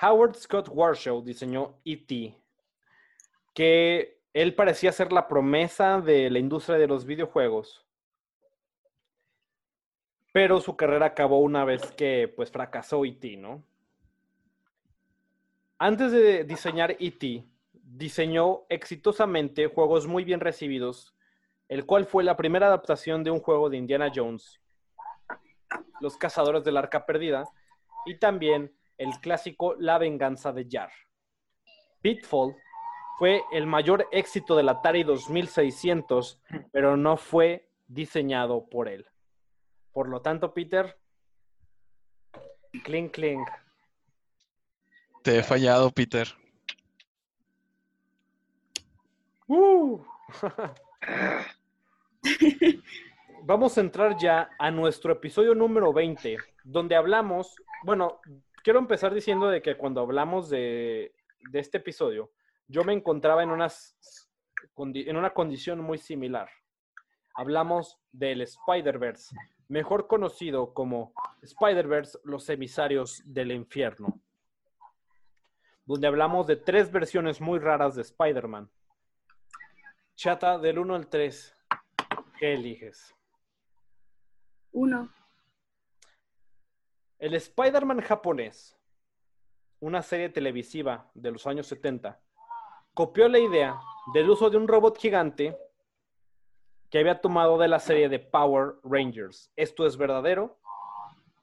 Howard 0.02 0.36
Scott 0.36 0.70
Warshaw 0.72 1.22
diseñó 1.22 1.78
E.T., 1.84 2.36
que 3.54 4.22
él 4.34 4.56
parecía 4.56 4.92
ser 4.92 5.12
la 5.12 5.28
promesa 5.28 6.02
de 6.02 6.30
la 6.30 6.40
industria 6.40 6.78
de 6.78 6.88
los 6.88 7.06
videojuegos. 7.06 7.86
Pero 10.32 10.60
su 10.60 10.76
carrera 10.76 11.08
acabó 11.08 11.40
una 11.40 11.64
vez 11.64 11.92
que 11.92 12.32
pues 12.34 12.52
fracasó 12.52 13.06
E.T., 13.06 13.38
¿no? 13.38 13.64
Antes 15.78 16.12
de 16.12 16.44
diseñar 16.44 16.96
E.T., 17.00 17.46
diseñó 17.74 18.64
exitosamente 18.70 19.68
juegos 19.68 20.08
muy 20.08 20.24
bien 20.24 20.40
recibidos, 20.40 21.14
el 21.68 21.86
cual 21.86 22.06
fue 22.06 22.24
la 22.24 22.38
primera 22.38 22.68
adaptación 22.68 23.24
de 23.24 23.32
un 23.32 23.40
juego 23.40 23.70
de 23.70 23.78
Indiana 23.78 24.12
Jones, 24.14 24.62
Los 26.06 26.18
Cazadores 26.18 26.64
del 26.64 26.78
Arca 26.78 27.04
Perdida, 27.08 27.50
y 28.06 28.20
también 28.20 28.72
el 29.00 29.10
clásico 29.22 29.74
La 29.80 29.98
Venganza 29.98 30.54
de 30.54 30.68
Jar. 30.70 30.92
Pitfall 32.00 32.56
fue 33.18 33.42
el 33.52 33.66
mayor 33.66 34.08
éxito 34.12 34.56
del 34.56 34.70
Atari 34.70 35.02
2600, 35.02 36.40
pero 36.72 36.96
no 36.96 37.18
fue 37.18 37.72
diseñado 37.88 38.70
por 38.70 38.88
él. 38.88 39.08
Por 39.94 40.08
lo 40.08 40.22
tanto, 40.22 40.54
Peter, 40.54 40.96
clink, 42.84 43.12
clink. 43.12 43.50
Te 45.24 45.40
he 45.40 45.44
fallado, 45.44 45.90
Peter. 45.90 46.28
¡Uh! 49.48 50.00
Vamos 53.48 53.78
a 53.78 53.82
entrar 53.82 54.18
ya 54.18 54.50
a 54.58 54.72
nuestro 54.72 55.14
episodio 55.14 55.54
número 55.54 55.94
20, 55.94 56.36
donde 56.64 56.96
hablamos, 56.96 57.56
bueno, 57.84 58.20
quiero 58.64 58.80
empezar 58.80 59.14
diciendo 59.14 59.50
de 59.50 59.62
que 59.62 59.78
cuando 59.78 60.02
hablamos 60.02 60.50
de, 60.50 61.14
de 61.52 61.60
este 61.60 61.78
episodio, 61.78 62.32
yo 62.68 62.84
me 62.84 62.94
encontraba 62.94 63.44
en, 63.44 63.52
unas, 63.52 63.96
en 64.76 65.16
una 65.16 65.30
condición 65.30 65.80
muy 65.80 66.00
similar. 66.00 66.50
Hablamos 67.36 68.00
del 68.12 68.42
Spider-Verse, 68.42 69.36
mejor 69.68 70.08
conocido 70.08 70.74
como 70.74 71.14
Spider-Verse, 71.44 72.18
los 72.24 72.50
emisarios 72.50 73.22
del 73.26 73.52
infierno, 73.52 74.20
donde 75.86 76.08
hablamos 76.08 76.48
de 76.48 76.56
tres 76.56 76.92
versiones 76.92 77.40
muy 77.40 77.60
raras 77.60 77.94
de 77.94 78.02
Spider-Man. 78.02 78.72
Chata, 80.16 80.58
del 80.58 80.80
1 80.80 80.96
al 80.96 81.08
3, 81.10 81.56
¿qué 82.40 82.56
eliges? 82.56 83.16
Uno. 84.76 85.10
El 87.18 87.34
Spider-Man 87.34 88.02
japonés, 88.02 88.78
una 89.80 90.02
serie 90.02 90.28
televisiva 90.28 91.10
de 91.14 91.32
los 91.32 91.48
años 91.48 91.68
70, 91.68 92.20
copió 92.94 93.30
la 93.30 93.40
idea 93.40 93.80
del 94.14 94.30
uso 94.30 94.50
de 94.50 94.58
un 94.58 94.68
robot 94.68 95.00
gigante 95.00 95.58
que 96.90 97.00
había 97.00 97.22
tomado 97.22 97.58
de 97.58 97.70
la 97.70 97.80
serie 97.80 98.10
de 98.10 98.20
Power 98.20 98.76
Rangers. 98.84 99.50
¿Esto 99.56 99.88
es 99.88 99.96
verdadero 99.96 100.60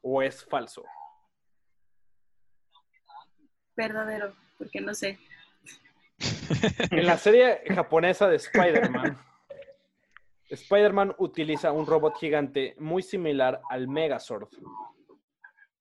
o 0.03 0.21
es 0.21 0.45
falso? 0.45 0.85
Verdadero, 3.75 4.35
porque 4.59 4.83
no 4.83 4.93
sé. 4.93 5.19
En 6.91 7.07
la 7.07 7.17
serie 7.17 7.63
japonesa 7.75 8.29
de 8.29 8.37
Spider-Man, 8.37 9.19
Spider-Man 10.53 11.15
utiliza 11.19 11.73
un 11.73 11.87
robot 11.87 12.17
gigante 12.19 12.75
muy 12.79 13.03
similar 13.03 13.63
al 13.71 13.89
Megazord. 13.89 14.49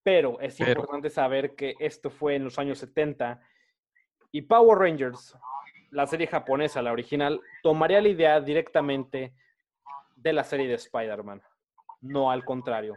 Pero 0.04 0.40
es 0.40 0.56
Pero- 0.58 0.72
importante 0.72 1.10
saber 1.10 1.56
que 1.56 1.76
esto 1.80 2.10
fue 2.10 2.36
en 2.36 2.46
los 2.46 2.58
años 2.58 2.80
70 2.80 3.42
y 4.32 4.44
Power 4.44 4.80
Rangers, 4.80 5.38
la 5.92 6.08
serie 6.08 6.26
japonesa, 6.26 6.82
la 6.82 6.94
original, 6.94 7.42
tomaría 7.62 8.02
la 8.02 8.08
idea 8.08 8.40
directamente 8.40 9.34
de 10.16 10.34
la 10.34 10.44
serie 10.46 10.68
de 10.68 10.76
Spider-Man, 10.76 11.42
no 12.02 12.32
al 12.32 12.46
contrario. 12.46 12.96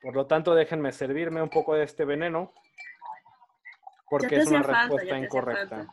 Por 0.00 0.14
lo 0.14 0.26
tanto, 0.26 0.54
déjenme 0.54 0.92
servirme 0.92 1.42
un 1.42 1.48
poco 1.50 1.74
de 1.74 1.82
este 1.82 2.04
veneno, 2.04 2.52
porque 4.08 4.36
es 4.36 4.46
una 4.46 4.62
falta, 4.62 4.80
respuesta 4.82 5.18
incorrecta. 5.18 5.86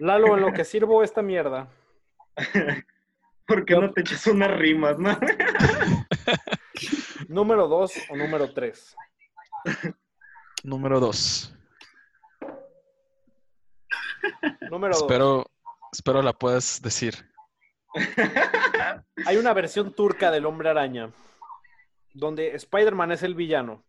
Lalo, 0.00 0.36
en 0.36 0.40
lo 0.40 0.52
que 0.52 0.64
sirvo 0.64 1.04
esta 1.04 1.22
mierda. 1.22 1.68
¿Por 3.46 3.64
qué 3.64 3.74
no 3.74 3.92
te 3.92 4.02
echas 4.02 4.26
unas 4.26 4.50
rimas, 4.58 4.98
no? 4.98 5.10
¿Número 7.28 7.68
2 7.68 7.92
o 8.10 8.16
número 8.16 8.52
3? 8.52 8.96
Número 10.62 11.00
dos. 11.00 11.54
Número 14.70 14.94
2. 14.94 15.02
Espero, 15.02 15.46
espero 15.92 16.22
la 16.22 16.32
puedas 16.32 16.80
decir. 16.82 17.14
Hay 19.26 19.36
una 19.36 19.52
versión 19.52 19.94
turca 19.94 20.30
del 20.30 20.46
Hombre 20.46 20.70
Araña, 20.70 21.10
donde 22.14 22.54
Spider-Man 22.54 23.12
es 23.12 23.22
el 23.22 23.34
villano 23.34 23.84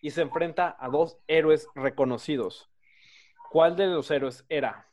y 0.00 0.10
se 0.10 0.22
enfrenta 0.22 0.76
a 0.78 0.88
dos 0.88 1.18
héroes 1.26 1.68
reconocidos. 1.74 2.70
¿Cuál 3.50 3.76
de 3.76 3.86
los 3.86 4.10
héroes 4.10 4.44
era? 4.48 4.88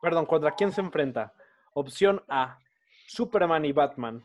Perdón, 0.00 0.26
¿contra 0.26 0.54
quién 0.54 0.72
se 0.72 0.80
enfrenta? 0.80 1.34
Opción 1.78 2.24
A, 2.28 2.58
Superman 3.06 3.66
y 3.66 3.72
Batman. 3.72 4.22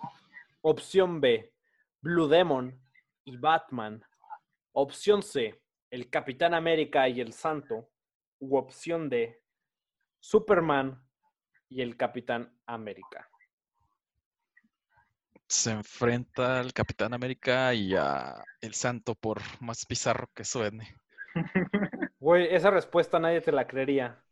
Opción 0.61 1.19
B, 1.19 1.53
Blue 1.99 2.29
Demon 2.29 2.81
y 3.25 3.35
Batman. 3.35 4.01
Opción 4.71 5.21
C, 5.21 5.61
el 5.89 6.09
Capitán 6.09 6.53
América 6.53 7.09
y 7.09 7.19
el 7.19 7.33
Santo. 7.33 7.89
U 8.39 8.55
opción 8.55 9.09
D, 9.09 9.41
Superman 10.21 11.05
y 11.67 11.81
el 11.81 11.97
Capitán 11.97 12.57
América. 12.67 13.29
Se 15.45 15.71
enfrenta 15.71 16.61
al 16.61 16.71
Capitán 16.71 17.13
América 17.13 17.73
y 17.73 17.95
a 17.95 18.41
El 18.61 18.73
Santo, 18.75 19.13
por 19.13 19.41
más 19.59 19.85
bizarro 19.89 20.29
que 20.33 20.45
suene. 20.45 20.95
Güey, 22.21 22.55
esa 22.55 22.71
respuesta 22.71 23.19
nadie 23.19 23.41
te 23.41 23.51
la 23.51 23.67
creería. 23.67 24.23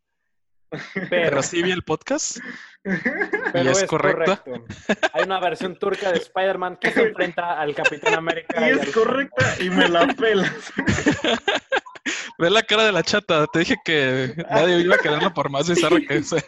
Pero, 0.94 1.06
Pero 1.10 1.42
sí 1.42 1.62
vi 1.62 1.70
el 1.72 1.82
podcast. 1.82 2.38
pero 3.52 3.70
es 3.70 3.82
es, 3.82 3.88
correcta. 3.88 4.42
correcto. 4.42 4.64
Hay 5.12 5.24
una 5.24 5.40
versión 5.40 5.76
turca 5.78 6.12
de 6.12 6.18
Spider-Man 6.18 6.76
que 6.80 6.90
se 6.92 7.02
enfrenta 7.08 7.60
al 7.60 7.74
Capitán 7.74 8.14
América. 8.14 8.54
Y 8.60 8.70
y 8.70 8.72
es 8.74 8.80
al- 8.82 8.92
correcta 8.92 9.56
y 9.60 9.68
me 9.70 9.88
la 9.88 10.06
pelas. 10.14 10.72
Ve 12.38 12.48
la 12.50 12.62
cara 12.62 12.84
de 12.84 12.92
la 12.92 13.02
chata. 13.02 13.46
Te 13.48 13.58
dije 13.58 13.76
que 13.84 14.32
nadie 14.50 14.78
iba 14.80 14.94
a 14.94 14.98
quererla 14.98 15.34
por 15.34 15.50
más 15.50 15.68
bizarro 15.68 15.98
que 16.08 16.22
sea. 16.22 16.40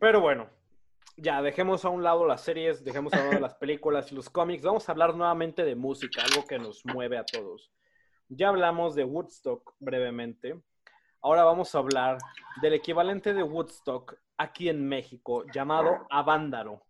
Pero 0.00 0.20
bueno, 0.20 0.48
ya 1.16 1.42
dejemos 1.42 1.84
a 1.84 1.88
un 1.88 2.02
lado 2.02 2.26
las 2.26 2.42
series, 2.42 2.84
dejemos 2.84 3.12
a 3.14 3.20
un 3.22 3.28
lado 3.30 3.40
las 3.40 3.54
películas 3.54 4.12
y 4.12 4.14
los 4.14 4.30
cómics. 4.30 4.62
Vamos 4.62 4.88
a 4.88 4.92
hablar 4.92 5.14
nuevamente 5.14 5.64
de 5.64 5.74
música, 5.74 6.22
algo 6.22 6.46
que 6.46 6.58
nos 6.58 6.84
mueve 6.84 7.18
a 7.18 7.24
todos. 7.24 7.70
Ya 8.28 8.48
hablamos 8.48 8.94
de 8.94 9.04
Woodstock 9.04 9.74
brevemente. 9.78 10.60
Ahora 11.24 11.44
vamos 11.44 11.72
a 11.72 11.78
hablar 11.78 12.18
del 12.60 12.74
equivalente 12.74 13.32
de 13.32 13.44
Woodstock 13.44 14.16
aquí 14.38 14.68
en 14.68 14.88
México, 14.88 15.44
llamado 15.54 16.04
Avándaro. 16.10 16.82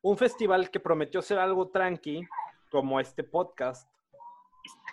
Un 0.00 0.16
festival 0.16 0.70
que 0.70 0.80
prometió 0.80 1.20
ser 1.20 1.38
algo 1.38 1.68
tranqui, 1.68 2.26
como 2.70 3.00
este 3.00 3.22
podcast, 3.22 3.86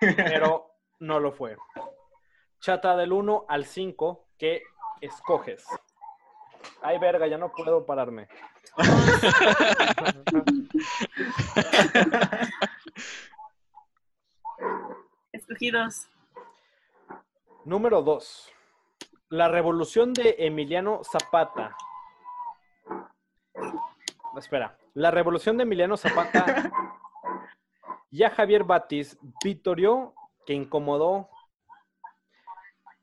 pero 0.02 0.70
no 1.00 1.22
lo 1.22 1.32
fue. 1.32 1.56
Chata 2.60 2.98
del 2.98 3.14
1 3.14 3.46
al 3.48 3.64
5, 3.64 4.28
¿qué 4.38 4.64
escoges? 5.00 5.66
Ay, 6.82 7.00
verga, 7.00 7.26
ya 7.26 7.38
no 7.38 7.54
puedo 7.54 7.86
pararme. 7.86 8.28
Escogidos. 15.32 16.10
Número 17.64 18.02
2. 18.02 18.54
La 19.34 19.48
revolución 19.48 20.14
de 20.14 20.36
Emiliano 20.38 21.02
Zapata. 21.04 21.76
Espera. 24.38 24.78
La 24.94 25.10
revolución 25.10 25.58
de 25.58 25.64
Emiliano 25.64 25.98
Zapata 25.98 26.72
y 28.12 28.22
a 28.22 28.30
Javier 28.30 28.64
Batis 28.64 29.18
vitorió 29.44 30.14
que 30.46 30.54
incomodó. 30.54 31.32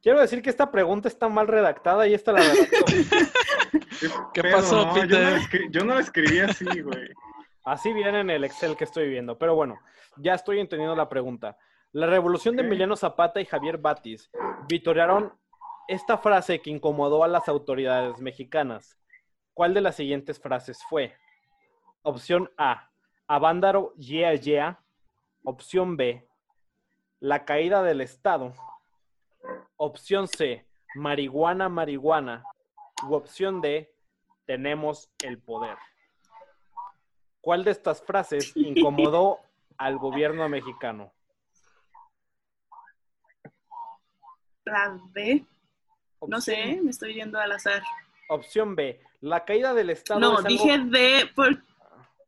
Quiero 0.01 0.20
decir 0.20 0.41
que 0.41 0.51
esta 0.51 0.70
pregunta 0.70 1.09
está 1.09 1.28
mal 1.28 1.49
redactada 1.49 2.07
y 2.07 2.14
esta 2.14 2.31
la 2.31 2.43
redactó. 2.43 2.85
¿Qué 4.33 4.41
Pero 4.43 4.57
pasó, 4.59 4.87
no, 4.87 4.97
Yo 4.99 5.07
no, 5.07 5.31
la 5.31 5.37
escri- 5.37 5.70
yo 5.72 5.85
no 5.85 5.95
la 5.95 6.01
escribí 6.01 6.39
así, 6.39 6.64
güey. 6.81 7.09
Así 7.64 7.93
viene 7.93 8.20
en 8.20 8.31
el 8.31 8.45
Excel 8.45 8.76
que 8.76 8.85
estoy 8.85 9.09
viendo. 9.09 9.37
Pero 9.37 9.57
bueno, 9.57 9.81
ya 10.16 10.35
estoy 10.35 10.61
entendiendo 10.61 10.95
la 10.95 11.09
pregunta. 11.09 11.59
La 11.91 12.07
revolución 12.07 12.55
de. 12.55 12.62
Emiliano 12.62 12.95
Zapata 12.95 13.41
y 13.41 13.47
Javier 13.47 13.78
Batis 13.78 14.31
vitorearon 14.68 15.33
esta 15.91 16.18
frase 16.18 16.61
que 16.61 16.70
incomodó 16.70 17.24
a 17.24 17.28
las 17.28 17.49
autoridades 17.49 18.20
mexicanas. 18.20 18.97
¿Cuál 19.55 19.74
de 19.74 19.80
las 19.80 19.97
siguientes 19.97 20.41
frases 20.41 20.82
fue? 20.88 21.14
Opción 22.03 22.51
A, 22.57 22.91
Avándaro, 23.26 23.93
yeah, 23.97 24.34
yeah. 24.34 24.82
Opción 25.45 25.97
B, 25.97 26.28
la 27.18 27.45
caída 27.45 27.82
del 27.82 28.01
Estado. 28.01 28.55
Opción 29.76 30.28
C, 30.28 30.64
marihuana, 30.95 31.68
marihuana. 31.68 32.45
U 33.09 33.14
opción 33.14 33.61
D, 33.61 33.93
tenemos 34.47 35.11
el 35.24 35.38
poder. 35.38 35.76
¿Cuál 37.41 37.64
de 37.64 37.72
estas 37.72 38.01
frases 38.03 38.53
incomodó 38.55 39.41
al 39.76 39.99
gobierno 39.99 40.49
mexicano? 40.49 41.12
la 44.64 45.01
B. 45.12 45.45
No 46.26 46.40
sé, 46.40 46.80
me 46.82 46.90
estoy 46.90 47.14
yendo 47.14 47.38
al 47.38 47.52
azar. 47.52 47.82
Opción 48.28 48.76
B. 48.76 49.00
La 49.20 49.44
caída 49.44 49.74
del 49.74 49.90
Estado 49.90 50.20
No, 50.20 50.32
es 50.38 50.44
algo- 50.44 50.48
dije 50.48 50.78
D. 50.78 51.30
Por... 51.34 51.62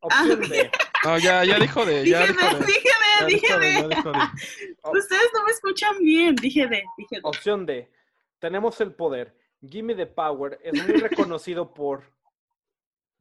Opción 0.00 0.40
Ah, 0.42 0.46
B. 0.48 0.70
No, 1.04 1.18
ya, 1.18 1.44
ya 1.44 1.58
dijo 1.58 1.84
de. 1.86 2.08
Ya 2.08 2.20
Dije 2.26 2.32
dijo 2.32 2.46
D, 2.48 2.58
de. 2.58 2.66
dije 2.66 2.82
ya 2.84 3.26
D, 3.26 3.26
dijo 3.26 3.46
dije 3.46 3.58
de, 3.58 3.72
de. 3.88 3.88
Ustedes 4.98 5.30
no 5.34 5.44
me 5.44 5.50
escuchan 5.52 5.98
bien. 5.98 6.34
Dije 6.36 6.66
D, 6.66 6.82
dije 6.96 7.16
D. 7.16 7.20
Opción 7.22 7.66
D. 7.66 7.90
Tenemos 8.38 8.80
el 8.80 8.92
poder. 8.94 9.36
Gimme 9.64 9.94
the 9.94 10.06
Power 10.06 10.58
es 10.64 10.74
muy 10.74 10.96
reconocido 11.00 11.72
por 11.74 12.02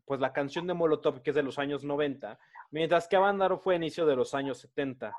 pues 0.06 0.20
la 0.20 0.34
canción 0.34 0.66
de 0.68 0.74
Molotov 0.74 1.22
que 1.22 1.30
es 1.30 1.36
de 1.36 1.44
los 1.44 1.60
años 1.60 1.84
90, 1.84 2.38
mientras 2.72 3.08
que 3.08 3.16
Avándaro 3.16 3.60
fue 3.60 3.76
a 3.76 3.78
inicio 3.78 4.06
de 4.08 4.16
los 4.16 4.34
años 4.34 4.58
70. 4.60 5.16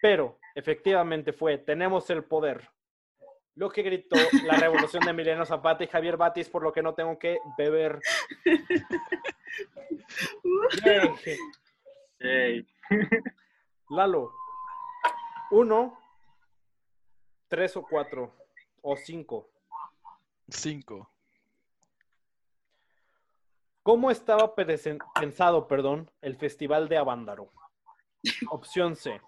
Pero 0.00 0.38
efectivamente 0.54 1.32
fue 1.32 1.58
Tenemos 1.58 2.08
el 2.10 2.22
poder. 2.24 2.70
Lo 3.58 3.68
que 3.68 3.82
gritó 3.82 4.14
la 4.44 4.54
revolución 4.54 5.02
de 5.02 5.10
Emiliano 5.10 5.44
Zapata 5.44 5.82
y 5.82 5.88
Javier 5.88 6.16
Batis, 6.16 6.48
por 6.48 6.62
lo 6.62 6.72
que 6.72 6.80
no 6.80 6.94
tengo 6.94 7.18
que 7.18 7.40
beber. 7.56 7.98
Yay. 12.20 12.68
Lalo, 13.90 14.32
uno, 15.50 15.98
tres 17.48 17.76
o 17.76 17.82
cuatro, 17.82 18.32
o 18.80 18.96
cinco. 18.96 19.50
Cinco. 20.48 21.10
¿Cómo 23.82 24.12
estaba 24.12 24.54
pensado, 24.54 25.66
perdón, 25.66 26.08
el 26.20 26.36
Festival 26.36 26.88
de 26.88 26.98
Avándaro? 26.98 27.50
Opción 28.50 28.94
C. 28.94 29.20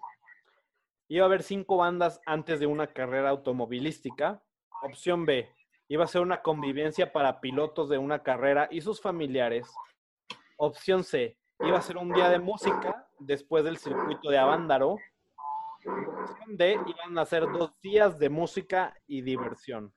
Iba 1.11 1.25
a 1.25 1.27
haber 1.27 1.43
cinco 1.43 1.75
bandas 1.75 2.21
antes 2.25 2.61
de 2.61 2.67
una 2.67 2.87
carrera 2.87 3.31
automovilística. 3.31 4.41
Opción 4.81 5.25
B. 5.25 5.53
Iba 5.89 6.05
a 6.05 6.07
ser 6.07 6.21
una 6.21 6.41
convivencia 6.41 7.11
para 7.11 7.41
pilotos 7.41 7.89
de 7.89 7.97
una 7.97 8.23
carrera 8.23 8.69
y 8.71 8.79
sus 8.79 9.01
familiares. 9.01 9.67
Opción 10.55 11.03
C. 11.03 11.37
Iba 11.59 11.79
a 11.79 11.81
ser 11.81 11.97
un 11.97 12.13
día 12.13 12.29
de 12.29 12.39
música 12.39 13.09
después 13.19 13.65
del 13.65 13.75
circuito 13.77 14.29
de 14.29 14.37
Avándaro. 14.37 14.99
Opción 15.85 16.55
D. 16.55 16.79
Iban 16.87 17.17
a 17.17 17.25
ser 17.25 17.43
dos 17.51 17.77
días 17.81 18.17
de 18.17 18.29
música 18.29 18.97
y 19.05 19.21
diversión. 19.21 19.93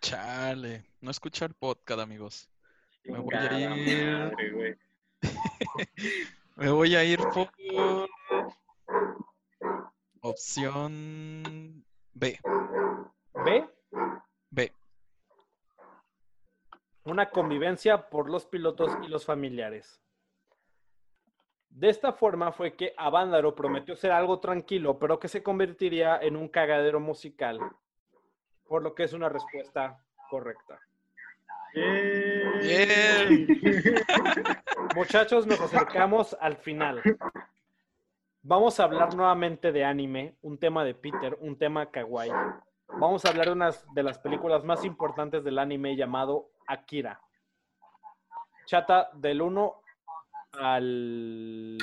Chale. 0.00 0.86
No 1.00 1.12
escucha 1.12 1.44
el 1.44 1.54
podcast, 1.54 2.00
amigos. 2.00 2.50
Me 3.04 3.20
voy 3.20 3.32
a 3.32 3.60
ir. 3.60 4.12
madre, 4.12 4.50
güey. 4.50 4.76
Me 6.56 6.70
voy 6.70 6.94
a 6.96 7.04
ir 7.04 7.18
por. 7.34 7.48
Opción 10.20 11.84
B. 12.14 12.38
B. 13.44 13.68
B. 14.50 14.72
una 17.04 17.30
convivencia 17.30 18.08
por 18.08 18.30
los 18.30 18.46
pilotos 18.46 18.92
y 19.02 19.08
los 19.08 19.24
familiares. 19.24 20.00
De 21.68 21.88
esta 21.88 22.12
forma 22.12 22.52
fue 22.52 22.76
que 22.76 22.94
Avándaro 22.96 23.54
prometió 23.54 23.96
ser 23.96 24.12
algo 24.12 24.40
tranquilo, 24.40 24.98
pero 24.98 25.18
que 25.18 25.28
se 25.28 25.42
convertiría 25.42 26.18
en 26.18 26.36
un 26.36 26.48
cagadero 26.48 27.00
musical, 27.00 27.58
por 28.68 28.82
lo 28.82 28.94
que 28.94 29.04
es 29.04 29.12
una 29.14 29.28
respuesta 29.28 30.04
correcta. 30.28 30.78
Yay. 32.62 33.46
Muchachos, 34.96 35.46
nos 35.46 35.60
acercamos 35.60 36.36
al 36.40 36.56
final. 36.56 37.02
Vamos 38.42 38.80
a 38.80 38.84
hablar 38.84 39.14
nuevamente 39.14 39.72
de 39.72 39.84
anime, 39.84 40.36
un 40.42 40.58
tema 40.58 40.84
de 40.84 40.94
Peter, 40.94 41.36
un 41.40 41.56
tema 41.56 41.90
kawaii. 41.90 42.32
Vamos 42.88 43.24
a 43.24 43.30
hablar 43.30 43.46
de 43.46 43.52
una 43.52 43.70
de 43.70 44.02
las 44.02 44.18
películas 44.18 44.64
más 44.64 44.84
importantes 44.84 45.44
del 45.44 45.58
anime 45.58 45.96
llamado 45.96 46.50
Akira. 46.66 47.20
Chata, 48.66 49.10
del 49.14 49.42
1 49.42 49.74
al 50.52 51.78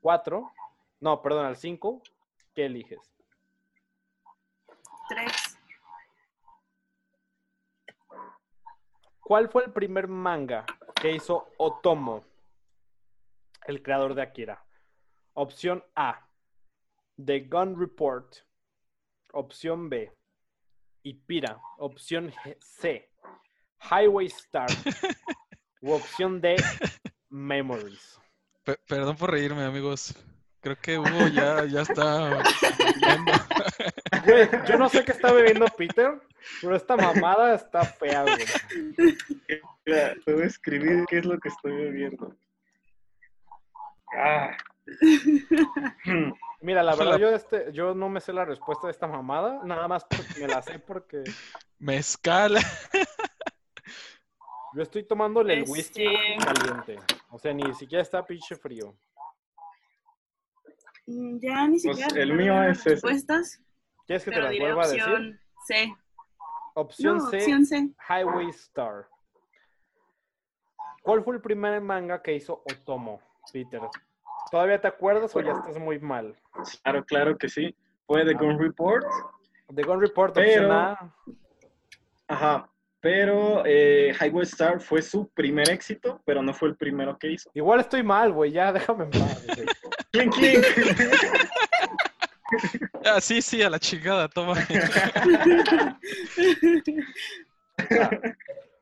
4, 0.00 0.52
no, 1.00 1.22
perdón, 1.22 1.46
al 1.46 1.56
5, 1.56 2.02
¿qué 2.54 2.66
eliges? 2.66 3.00
Tres. 5.08 5.32
¿Cuál 9.30 9.48
fue 9.48 9.62
el 9.64 9.72
primer 9.72 10.08
manga 10.08 10.66
que 11.00 11.12
hizo 11.12 11.52
Otomo, 11.56 12.24
el 13.64 13.80
creador 13.80 14.16
de 14.16 14.22
Akira? 14.22 14.66
Opción 15.34 15.84
A, 15.94 16.28
The 17.24 17.42
Gun 17.42 17.78
Report. 17.78 18.34
Opción 19.32 19.88
B, 19.88 20.12
Ipira. 21.04 21.60
Opción 21.78 22.32
C, 22.58 23.08
Highway 23.88 24.26
Star. 24.26 24.66
U 25.80 25.92
opción 25.92 26.40
D, 26.40 26.56
Memories. 27.28 28.20
Pe- 28.64 28.80
perdón 28.88 29.14
por 29.14 29.30
reírme, 29.30 29.62
amigos. 29.62 30.12
Creo 30.60 30.76
que 30.76 30.98
Hugo 30.98 31.28
ya, 31.32 31.64
ya 31.64 31.80
está. 31.82 32.42
Güey, 34.26 34.48
yo 34.68 34.76
no 34.78 34.88
sé 34.90 35.04
qué 35.04 35.12
está 35.12 35.32
bebiendo 35.32 35.66
Peter, 35.76 36.20
pero 36.60 36.76
esta 36.76 36.96
mamada 36.96 37.54
está 37.54 37.82
fea, 37.84 38.22
güey. 38.24 38.44
Mira, 39.86 40.14
te 40.24 40.32
voy 40.34 40.42
a 40.42 40.46
escribir 40.46 41.04
qué 41.08 41.18
es 41.18 41.24
lo 41.24 41.38
que 41.38 41.48
estoy 41.48 41.72
bebiendo. 41.72 42.34
Ah. 44.16 44.56
Mira, 46.60 46.82
la 46.82 46.94
verdad, 46.94 47.16
yo, 47.18 47.30
este, 47.30 47.72
yo 47.72 47.94
no 47.94 48.10
me 48.10 48.20
sé 48.20 48.34
la 48.34 48.44
respuesta 48.44 48.86
de 48.86 48.90
esta 48.90 49.06
mamada, 49.06 49.60
nada 49.64 49.88
más 49.88 50.04
porque 50.04 50.40
me 50.40 50.46
la 50.46 50.60
sé 50.60 50.78
porque 50.78 51.24
Mezcal. 51.78 52.58
yo 54.74 54.82
estoy 54.82 55.04
tomándole 55.04 55.54
el 55.54 55.64
whisky 55.66 56.04
Este- 56.04 56.44
caliente. 56.44 56.98
O 57.30 57.38
sea, 57.38 57.54
ni 57.54 57.72
siquiera 57.74 58.02
está 58.02 58.26
pinche 58.26 58.56
frío. 58.56 58.94
Mm, 61.10 61.38
Ya 61.40 61.66
ni 61.66 61.80
Pues, 61.80 61.96
siquiera. 61.98 62.22
el 62.22 62.32
me 62.34 62.42
mío 62.44 62.62
es 62.64 62.78
ese. 62.80 62.90
respuestas, 62.90 63.60
¿Quieres 64.06 64.24
que 64.24 64.30
te 64.30 64.40
las 64.40 64.58
vuelva 64.58 64.84
a 64.84 64.88
decir? 64.88 65.02
opción 65.02 65.40
C. 65.66 65.94
Opción 66.74 67.18
No, 67.18 67.30
C, 67.30 67.36
opción 67.38 67.66
C. 67.66 67.90
Highway 68.08 68.48
Star. 68.50 69.06
¿Cuál 71.02 71.24
fue 71.24 71.36
el 71.36 71.40
primer 71.42 71.80
manga 71.80 72.22
que 72.22 72.34
hizo 72.34 72.62
Otomo, 72.70 73.20
Peter? 73.52 73.80
¿Todavía 74.50 74.80
te 74.80 74.88
acuerdas 74.88 75.34
o 75.34 75.40
ya 75.40 75.52
estás 75.52 75.78
muy 75.78 75.98
mal? 75.98 76.36
Claro, 76.82 77.04
claro 77.04 77.38
que 77.38 77.48
sí. 77.48 77.74
Fue 78.06 78.24
The 78.24 78.34
Gun 78.34 78.58
Report. 78.58 79.04
The 79.74 79.82
Gun 79.82 80.00
Report, 80.00 80.34
Pero- 80.34 80.48
opción 80.66 80.72
A. 80.72 81.14
Ajá. 82.28 82.70
Pero 83.02 83.62
eh, 83.64 84.12
Highway 84.20 84.42
Star 84.42 84.78
fue 84.80 85.00
su 85.00 85.28
primer 85.30 85.70
éxito, 85.70 86.20
pero 86.26 86.42
no 86.42 86.52
fue 86.52 86.68
el 86.68 86.76
primero 86.76 87.16
que 87.18 87.32
hizo. 87.32 87.50
Igual 87.54 87.80
estoy 87.80 88.02
mal, 88.02 88.30
güey, 88.32 88.52
ya 88.52 88.72
déjame 88.72 89.04
en 89.04 89.10
paz. 89.10 89.46
¡Clink, 90.12 90.34
clink! 90.34 90.64
Ah, 93.04 93.20
sí, 93.20 93.40
sí, 93.40 93.62
a 93.62 93.70
la 93.70 93.78
chingada, 93.78 94.28
toma. 94.28 94.54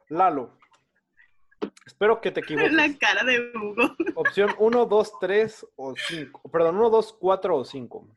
Lalo. 0.09 0.59
Espero 1.87 2.21
que 2.21 2.31
te 2.31 2.41
equivoques. 2.41 2.73
La 2.73 2.89
cara 2.99 3.25
de 3.25 3.53
Hugo. 3.55 3.95
Opción 4.15 4.55
1, 4.59 4.87
2, 4.87 5.13
3 5.21 5.67
o 5.77 5.95
5. 5.97 6.51
Perdón, 6.51 6.77
1, 6.77 6.91
2, 6.91 7.17
4 7.19 7.57
o 7.57 7.65
5. 7.65 8.09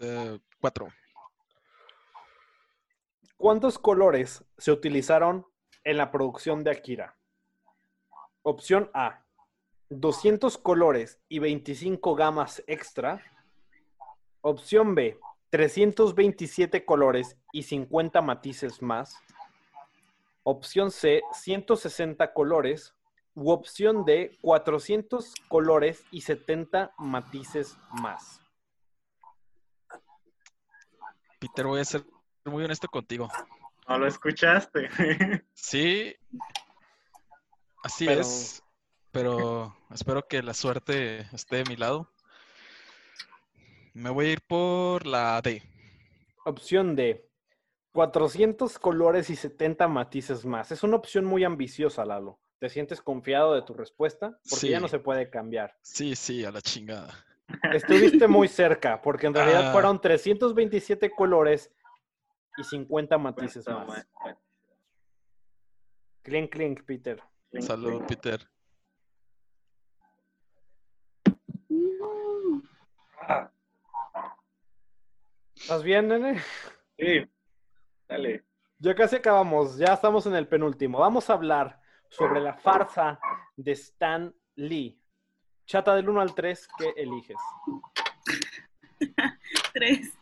Eh, 0.00 0.38
cuatro. 0.60 0.88
¿Cuántos 3.36 3.78
colores 3.78 4.44
se 4.58 4.72
utilizaron 4.72 5.46
en 5.84 5.96
la 5.96 6.10
producción 6.10 6.62
de 6.62 6.72
Akira? 6.72 7.16
Opción 8.42 8.90
A, 8.94 9.24
200 9.90 10.56
colores 10.56 11.18
y 11.28 11.40
25 11.40 12.14
gamas 12.14 12.62
extra. 12.66 13.22
Opción 14.40 14.94
B, 14.94 15.18
327 15.50 16.84
colores 16.84 17.36
y 17.52 17.64
50 17.64 18.22
matices 18.22 18.80
más. 18.80 19.16
Opción 20.44 20.90
C, 20.90 21.22
160 21.32 22.32
colores. 22.32 22.94
U 23.34 23.50
opción 23.50 24.04
D, 24.04 24.38
400 24.42 25.34
colores 25.48 26.04
y 26.10 26.22
70 26.22 26.92
matices 26.98 27.76
más. 27.90 28.40
Peter, 31.38 31.66
voy 31.66 31.80
a 31.80 31.84
ser 31.84 32.04
muy 32.44 32.64
honesto 32.64 32.88
contigo. 32.88 33.28
No 33.88 33.98
lo 33.98 34.06
escuchaste. 34.06 34.88
Sí, 35.54 36.16
así 37.82 38.06
Pero- 38.06 38.20
es, 38.22 38.62
pero 39.12 39.76
espero 39.90 40.26
que 40.26 40.42
la 40.42 40.54
suerte 40.54 41.20
esté 41.32 41.56
de 41.56 41.64
mi 41.64 41.76
lado. 41.76 42.10
Me 43.94 44.10
voy 44.10 44.26
a 44.26 44.32
ir 44.32 44.40
por 44.42 45.06
la 45.06 45.40
D. 45.42 45.62
Opción 46.44 46.94
D. 46.96 47.26
400 47.92 48.78
colores 48.78 49.30
y 49.30 49.36
70 49.36 49.88
matices 49.88 50.44
más. 50.46 50.70
Es 50.70 50.84
una 50.84 50.96
opción 50.96 51.24
muy 51.24 51.42
ambiciosa, 51.42 52.04
Lalo. 52.04 52.38
¿Te 52.60 52.68
sientes 52.68 53.00
confiado 53.02 53.54
de 53.54 53.62
tu 53.62 53.74
respuesta? 53.74 54.38
Porque 54.48 54.68
ya 54.68 54.78
no 54.80 54.86
se 54.86 55.00
puede 55.00 55.28
cambiar. 55.28 55.76
Sí, 55.82 56.14
sí, 56.14 56.44
a 56.44 56.52
la 56.52 56.60
chingada. 56.60 57.12
Estuviste 57.72 58.28
muy 58.28 58.46
cerca, 58.48 59.00
porque 59.02 59.26
en 59.26 59.34
realidad 59.34 59.70
Ah. 59.70 59.72
fueron 59.72 60.00
327 60.00 61.10
colores 61.10 61.72
y 62.56 62.62
50 62.62 63.18
matices 63.18 63.66
más. 63.66 64.06
Clink, 66.22 66.52
clink, 66.52 66.82
Peter. 66.84 67.20
Salud, 67.60 68.02
Peter. 68.06 68.46
¿Estás 75.70 75.84
bien, 75.84 76.08
nene? 76.08 76.42
sí, 76.98 77.24
dale. 78.08 78.44
Ya 78.80 78.92
casi 78.92 79.14
acabamos, 79.14 79.78
ya 79.78 79.92
estamos 79.92 80.26
en 80.26 80.34
el 80.34 80.48
penúltimo. 80.48 80.98
Vamos 80.98 81.30
a 81.30 81.34
hablar 81.34 81.80
sobre 82.08 82.40
la 82.40 82.54
farsa 82.54 83.20
de 83.54 83.70
Stan 83.70 84.34
Lee. 84.56 85.00
Chata 85.66 85.94
del 85.94 86.08
1 86.08 86.22
al 86.22 86.34
3, 86.34 86.68
¿qué 86.76 86.92
eliges? 86.96 87.36
tres. 89.72 90.18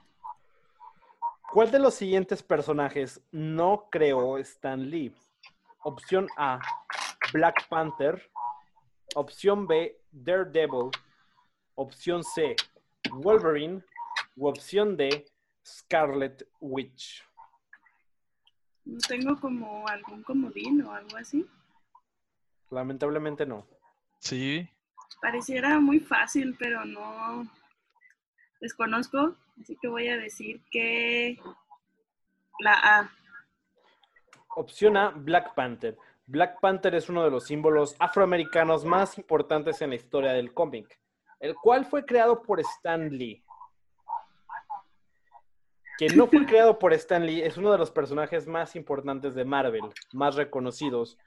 ¿Cuál 1.50 1.70
de 1.70 1.78
los 1.78 1.94
siguientes 1.94 2.42
personajes 2.42 3.18
no 3.32 3.88
creó 3.90 4.36
Stan 4.36 4.90
Lee? 4.90 5.16
Opción 5.82 6.28
A, 6.36 6.60
Black 7.32 7.66
Panther. 7.70 8.30
Opción 9.14 9.66
B, 9.66 9.98
Daredevil. 10.10 10.90
Opción 11.74 12.22
C, 12.22 12.54
Wolverine. 13.12 13.82
U 14.36 14.46
opción 14.46 14.96
D, 14.96 15.24
Scarlet 15.68 16.48
Witch. 16.60 17.24
No 18.84 18.98
tengo 19.06 19.38
como 19.38 19.86
algún 19.86 20.22
comodín 20.22 20.82
o 20.82 20.92
algo 20.92 21.16
así. 21.18 21.46
Lamentablemente 22.70 23.44
no. 23.44 23.66
Sí. 24.18 24.68
Pareciera 25.20 25.78
muy 25.78 26.00
fácil, 26.00 26.56
pero 26.58 26.84
no 26.84 27.46
desconozco, 28.60 29.36
así 29.60 29.76
que 29.80 29.88
voy 29.88 30.08
a 30.08 30.16
decir 30.16 30.62
que 30.70 31.38
la 32.60 32.72
A. 32.72 33.10
Opción 34.56 34.96
A, 34.96 35.10
Black 35.10 35.54
Panther. 35.54 35.96
Black 36.26 36.60
Panther 36.60 36.94
es 36.94 37.08
uno 37.08 37.24
de 37.24 37.30
los 37.30 37.44
símbolos 37.44 37.96
afroamericanos 37.98 38.84
más 38.84 39.16
importantes 39.18 39.80
en 39.82 39.90
la 39.90 39.96
historia 39.96 40.32
del 40.32 40.52
cómic, 40.52 41.00
el 41.40 41.54
cual 41.54 41.86
fue 41.86 42.04
creado 42.04 42.42
por 42.42 42.60
Stan 42.60 43.08
Lee. 43.10 43.44
Quien 45.98 46.16
no 46.16 46.26
fue 46.28 46.46
creado 46.46 46.78
por 46.78 46.92
Stan 46.92 47.26
Lee 47.26 47.42
es 47.42 47.56
uno 47.56 47.72
de 47.72 47.78
los 47.78 47.90
personajes 47.90 48.46
más 48.46 48.76
importantes 48.76 49.34
de 49.34 49.44
Marvel, 49.44 49.82
más 50.12 50.36
reconocidos, 50.36 51.18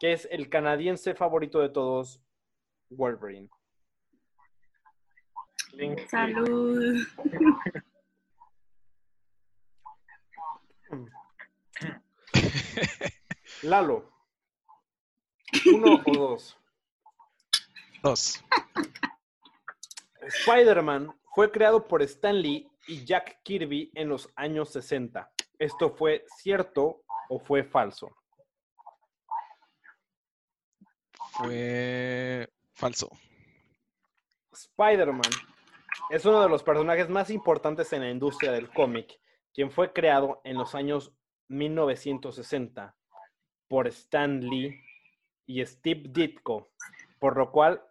que 0.00 0.12
es 0.12 0.26
el 0.32 0.48
canadiense 0.48 1.14
favorito 1.14 1.60
de 1.60 1.68
todos, 1.68 2.20
Wolverine. 2.90 3.48
Salud. 6.10 6.96
Lalo. 13.62 14.10
Uno 15.72 16.02
o 16.04 16.12
dos. 16.12 16.58
Dos. 18.02 18.44
Spider-Man 20.22 21.16
fue 21.36 21.52
creado 21.52 21.86
por 21.86 22.02
Stan 22.02 22.36
Lee 22.36 22.68
y 22.88 23.04
Jack 23.04 23.42
Kirby 23.44 23.92
en 23.94 24.08
los 24.08 24.32
años 24.34 24.72
60. 24.72 25.30
¿Esto 25.58 25.90
fue 25.90 26.24
cierto 26.38 27.02
o 27.28 27.38
fue 27.38 27.62
falso? 27.62 28.16
Fue 31.32 32.48
falso. 32.72 33.10
Spider-Man 34.52 35.30
es 36.10 36.24
uno 36.24 36.42
de 36.42 36.48
los 36.48 36.62
personajes 36.62 37.08
más 37.08 37.30
importantes 37.30 37.92
en 37.92 38.00
la 38.00 38.10
industria 38.10 38.50
del 38.50 38.70
cómic, 38.70 39.20
quien 39.52 39.70
fue 39.70 39.92
creado 39.92 40.40
en 40.44 40.56
los 40.56 40.74
años 40.74 41.12
1960 41.48 42.96
por 43.68 43.86
Stan 43.88 44.40
Lee 44.40 44.80
y 45.46 45.64
Steve 45.64 46.04
Ditko, 46.08 46.72
por 47.18 47.36
lo 47.36 47.52
cual 47.52 47.82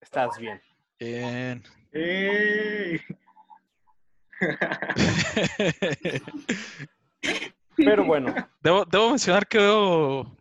estás 0.00 0.38
bien. 0.38 0.60
Bien. 0.98 1.62
¡Ey! 1.92 3.00
Pero 7.76 8.04
bueno, 8.04 8.34
Debo, 8.62 8.84
debo 8.86 9.10
mencionar 9.10 9.46
que 9.46 9.58
veo 9.58 10.36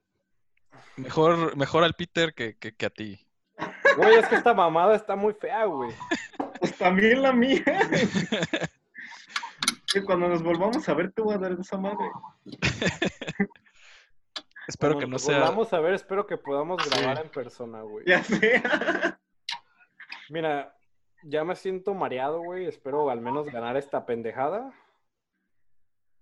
mejor, 0.95 1.55
mejor 1.57 1.83
al 1.83 1.93
Peter 1.93 2.33
que, 2.33 2.57
que- 2.57 2.73
que 2.75 2.85
a 2.85 2.89
ti. 2.89 3.27
güey, 3.97 4.15
es 4.15 4.27
que 4.27 4.35
esta 4.35 4.53
mamada 4.53 4.95
está 4.95 5.15
muy 5.15 5.33
fea, 5.33 5.65
güey. 5.65 5.91
Pues 6.59 6.77
también 6.77 7.21
la 7.21 7.33
mía. 7.33 7.63
Que 9.93 10.03
Cuando 10.03 10.27
nos 10.27 10.43
volvamos 10.43 10.89
a 10.89 10.93
ver, 10.93 11.11
te 11.13 11.21
voy 11.21 11.35
a 11.35 11.37
dar 11.37 11.53
esa 11.53 11.77
madre. 11.77 12.09
Espero 14.67 14.95
Cuando 14.95 14.99
que 14.99 15.05
no 15.05 15.11
nos 15.11 15.21
sea. 15.21 15.39
volvamos 15.39 15.71
a 15.71 15.79
ver, 15.79 15.93
espero 15.93 16.27
que 16.27 16.35
podamos 16.37 16.83
Sí. 16.83 16.89
grabar 16.89 17.23
en 17.23 17.29
persona, 17.31 17.81
güey. 17.81 18.03
Ya 18.05 18.21
sé. 18.23 18.61
Mira, 20.29 20.75
ya 21.25 21.43
me 21.43 21.55
siento 21.55 21.93
mareado, 21.93 22.39
güey. 22.41 22.65
Espero 22.65 23.09
al 23.09 23.19
menos 23.19 23.47
ganar 23.47 23.75
esta 23.77 24.05
pendejada. 24.05 24.71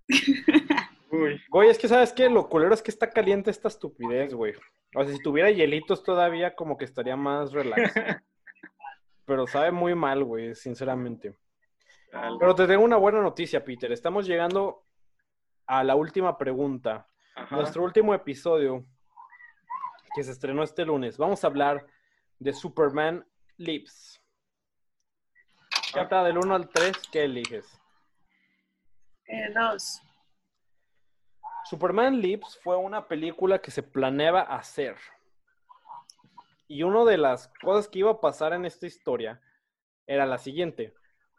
Uy, 1.11 1.41
Güey, 1.49 1.69
es 1.69 1.77
que 1.77 1.87
sabes 1.87 2.11
qué, 2.11 2.29
lo 2.29 2.49
culero 2.49 2.73
es 2.73 2.81
que 2.81 2.89
está 2.89 3.09
caliente 3.09 3.51
esta 3.51 3.67
estupidez, 3.67 4.33
güey. 4.33 4.53
O 4.95 5.03
sea, 5.03 5.13
si 5.13 5.21
tuviera 5.21 5.51
hielitos 5.51 6.03
todavía 6.03 6.55
como 6.55 6.77
que 6.77 6.85
estaría 6.85 7.15
más 7.15 7.51
relax. 7.51 7.93
Pero 9.25 9.45
sabe 9.45 9.71
muy 9.71 9.93
mal, 9.95 10.23
güey, 10.23 10.55
sinceramente. 10.55 11.37
dale. 12.11 12.37
Pero 12.39 12.55
te 12.55 12.67
tengo 12.67 12.83
una 12.83 12.97
buena 12.97 13.21
noticia, 13.21 13.63
Peter. 13.63 13.91
Estamos 13.91 14.25
llegando 14.25 14.85
a 15.67 15.83
la 15.83 15.95
última 15.95 16.37
pregunta. 16.37 17.07
Ajá. 17.35 17.55
Nuestro 17.55 17.83
último 17.83 18.13
episodio 18.13 18.85
que 20.15 20.23
se 20.23 20.31
estrenó 20.31 20.63
este 20.63 20.85
lunes. 20.85 21.17
Vamos 21.17 21.43
a 21.43 21.47
hablar 21.47 21.85
de 22.39 22.53
Superman 22.53 23.25
Lives. 23.57 24.22
Chata 25.93 26.23
del 26.23 26.39
1 26.39 26.55
al 26.55 26.69
3, 26.69 26.91
¿qué 27.11 27.25
eliges? 27.25 27.79
Eh, 29.27 29.53
dos. 29.53 30.01
Superman 31.65 32.19
Lives 32.19 32.57
fue 32.63 32.75
una 32.75 33.07
película 33.07 33.59
que 33.59 33.69
se 33.69 33.83
planeaba 33.83 34.41
hacer. 34.41 34.95
Y 36.67 36.81
una 36.81 37.05
de 37.05 37.19
las 37.19 37.47
cosas 37.61 37.87
que 37.87 37.99
iba 37.99 38.09
a 38.09 38.19
pasar 38.19 38.53
en 38.53 38.65
esta 38.65 38.87
historia 38.87 39.39
era 40.07 40.25
la 40.25 40.39
siguiente. 40.39 40.95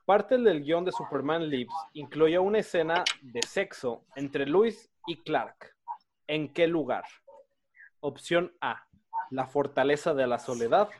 Parte 0.06 0.38
del 0.38 0.62
guion 0.62 0.84
de 0.84 0.92
Superman 0.92 1.48
Lives 1.48 1.74
incluía 1.92 2.40
una 2.40 2.60
escena 2.60 3.02
de 3.22 3.42
sexo 3.42 4.04
entre 4.14 4.46
Luis 4.46 4.88
y 5.08 5.16
Clark. 5.16 5.74
¿En 6.28 6.52
qué 6.52 6.68
lugar? 6.68 7.06
Opción 7.98 8.56
A, 8.60 8.86
la 9.32 9.48
fortaleza 9.48 10.14
de 10.14 10.28
la 10.28 10.38
soledad. 10.38 10.90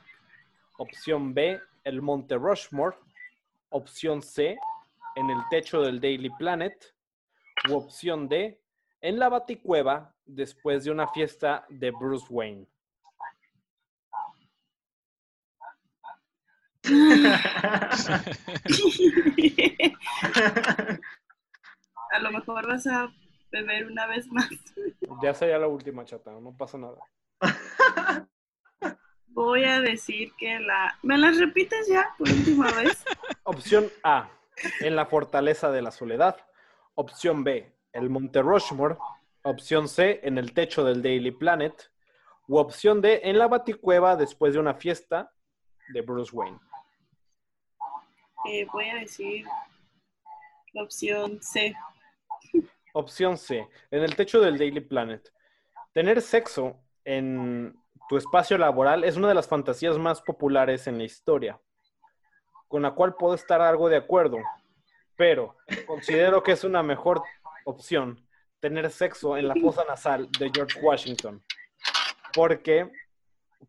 Opción 0.77 1.35
B, 1.35 1.61
el 1.85 2.03
monte 2.03 2.35
Rushmore. 2.35 2.97
Opción 3.77 4.23
C, 4.23 4.57
en 5.17 5.31
el 5.31 5.39
techo 5.51 5.81
del 5.83 6.01
Daily 6.01 6.31
Planet. 6.39 6.95
U 7.69 7.75
opción 7.75 8.29
D, 8.29 8.61
en 9.01 9.19
la 9.19 9.29
Baticueva 9.29 10.15
después 10.25 10.85
de 10.85 10.93
una 10.93 11.09
fiesta 11.09 11.67
de 11.69 11.91
Bruce 11.91 12.27
Wayne. 12.31 12.69
a 22.11 22.19
lo 22.21 22.31
mejor 22.31 22.69
vas 22.69 22.87
a 22.87 23.13
beber 23.51 23.87
una 23.87 24.07
vez 24.07 24.29
más. 24.29 24.51
Ya 25.21 25.35
sería 25.35 25.59
la 25.59 25.67
última 25.67 26.05
chata, 26.05 26.31
no 26.31 26.57
pasa 26.57 26.79
nada. 26.79 26.99
Voy 29.35 29.65
a 29.65 29.81
decir 29.81 30.33
que 30.39 30.61
la... 30.61 30.97
¿Me 31.03 31.19
las 31.19 31.39
repites 31.39 31.89
ya 31.89 32.15
por 32.17 32.29
última 32.29 32.71
vez? 32.71 33.05
Opción 33.43 33.91
A, 34.05 34.31
en 34.79 34.95
la 34.95 35.07
fortaleza 35.07 35.73
de 35.73 35.83
la 35.83 35.91
soledad. 35.91 36.37
Opción 36.95 37.43
B, 37.43 37.75
el 37.93 38.11
Monte 38.11 38.43
Rushmore. 38.43 38.97
Opción 39.43 39.89
C, 39.89 40.21
en 40.23 40.39
el 40.39 40.55
techo 40.55 40.85
del 40.85 41.03
Daily 41.03 41.33
Planet. 41.33 41.91
U 42.47 42.59
opción 42.59 43.01
D, 43.01 43.23
en 43.25 43.39
la 43.39 43.49
Baticueva 43.49 44.15
después 44.15 44.55
de 44.55 44.61
una 44.61 44.75
fiesta 44.75 45.33
de 45.89 46.01
Bruce 46.03 46.31
Wayne. 46.33 46.61
Eh, 48.47 48.67
voy 48.73 48.89
a 48.89 48.97
decir 48.97 49.45
la 50.75 50.85
opción 50.85 51.43
C. 51.43 51.75
Opción 52.93 53.37
C, 53.37 53.69
en 53.91 54.03
el 54.05 54.15
techo 54.15 54.41
del 54.41 54.59
Daily 54.59 54.81
Planet. 54.81 55.29
Tener 55.93 56.23
sexo 56.23 56.79
en 57.05 57.77
tu 58.09 58.17
espacio 58.17 58.59
laboral 58.59 59.05
es 59.05 59.17
una 59.17 59.29
de 59.29 59.35
las 59.35 59.49
fantasías 59.49 59.99
más 59.99 60.21
populares 60.21 60.87
en 60.87 60.99
la 60.99 61.05
historia, 61.05 61.61
con 62.69 62.83
la 62.83 62.93
cual 62.93 63.15
puedo 63.15 63.35
estar 63.35 63.61
algo 63.61 63.89
de 63.89 63.97
acuerdo, 63.97 64.39
pero 65.17 65.57
considero 65.87 66.43
que 66.43 66.53
es 66.53 66.65
una 66.65 66.83
mejor 66.83 67.23
opción 67.65 68.21
tener 68.61 68.91
sexo 68.91 69.37
en 69.37 69.49
la 69.49 69.55
fosa 69.55 69.85
nasal 69.87 70.31
de 70.39 70.51
George 70.53 70.81
Washington, 70.81 71.43
porque 72.35 72.91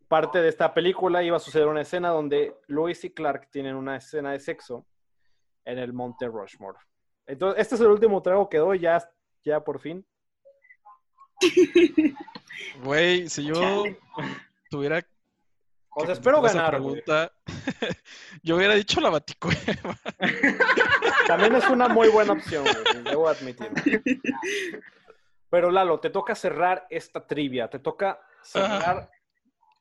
parte 0.08 0.42
de 0.42 0.50
esta 0.50 0.74
película 0.74 1.24
iba 1.24 1.38
a 1.38 1.40
suceder 1.40 1.68
una 1.68 1.82
escena 1.82 2.10
donde 2.10 2.56
Lois 2.68 3.04
y 3.04 3.12
Clark 3.12 3.50
tienen 3.52 3.76
una 3.76 3.98
escena 3.98 4.32
de 4.32 4.40
sexo 4.40 4.86
en 5.66 5.80
el 5.80 5.94
Monte 5.94 6.28
Rushmore. 6.28 6.78
Entonces, 7.26 7.62
este 7.62 7.76
es 7.76 7.82
el 7.82 7.88
último 7.88 8.22
trago 8.22 8.50
que 8.50 8.58
doy, 8.58 8.80
ya, 8.80 9.10
ya 9.44 9.64
por 9.64 9.80
fin. 9.80 10.06
Güey, 12.84 13.30
si 13.30 13.46
yo 13.46 13.54
Chale. 13.56 14.00
tuviera 14.70 15.06
O 15.92 16.06
sea, 16.06 16.14
espero 16.14 16.42
ganar. 16.42 16.72
pregunta, 16.72 17.32
yo 18.44 18.56
hubiera 18.58 18.76
dicho 18.76 19.00
la 19.02 19.10
baticueva. 19.10 19.98
También 21.28 21.56
es 21.56 21.68
una 21.70 21.88
muy 21.88 22.10
buena 22.10 22.34
opción, 22.34 22.64
güey, 22.64 23.04
debo 23.04 23.28
admitir. 23.28 23.72
Pero 25.50 25.72
Lalo, 25.72 26.00
te 26.00 26.10
toca 26.10 26.36
cerrar 26.36 26.86
esta 26.90 27.26
trivia, 27.26 27.70
te 27.70 27.80
toca 27.80 28.20
cerrar. 28.44 29.10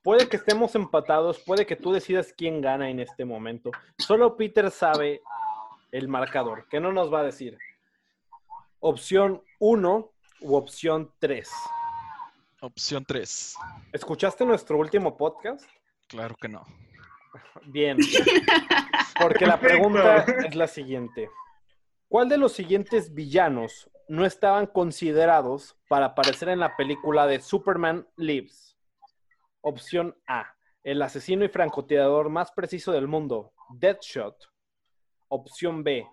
Puede 0.02 0.28
que 0.28 0.36
estemos 0.36 0.74
empatados, 0.74 1.40
puede 1.40 1.66
que 1.66 1.76
tú 1.76 1.92
decidas 1.92 2.32
quién 2.36 2.60
gana 2.60 2.90
en 2.90 3.00
este 3.00 3.24
momento. 3.24 3.70
Solo 3.98 4.36
Peter 4.36 4.70
sabe 4.70 5.22
el 5.90 6.08
marcador, 6.08 6.68
que 6.68 6.80
no 6.80 6.92
nos 6.92 7.12
va 7.12 7.20
a 7.20 7.24
decir. 7.24 7.58
Opción 8.80 9.42
1 9.60 10.13
u 10.44 10.56
opción 10.56 11.10
3. 11.18 11.48
Opción 12.60 13.04
3. 13.04 13.56
¿Escuchaste 13.92 14.44
nuestro 14.44 14.78
último 14.78 15.16
podcast? 15.16 15.64
Claro 16.06 16.36
que 16.36 16.48
no. 16.48 16.64
Bien. 17.66 17.96
Porque 19.18 19.46
la 19.46 19.58
pregunta 19.58 20.18
es 20.46 20.54
la 20.54 20.68
siguiente. 20.68 21.30
¿Cuál 22.08 22.28
de 22.28 22.36
los 22.36 22.52
siguientes 22.52 23.14
villanos 23.14 23.90
no 24.06 24.26
estaban 24.26 24.66
considerados 24.66 25.78
para 25.88 26.06
aparecer 26.06 26.50
en 26.50 26.60
la 26.60 26.76
película 26.76 27.26
de 27.26 27.40
Superman 27.40 28.06
Lives? 28.16 28.76
Opción 29.62 30.14
A. 30.26 30.54
El 30.82 31.00
asesino 31.00 31.46
y 31.46 31.48
francotirador 31.48 32.28
más 32.28 32.52
preciso 32.52 32.92
del 32.92 33.08
mundo, 33.08 33.54
Deadshot. 33.70 34.36
Opción 35.28 35.82
B. 35.82 36.06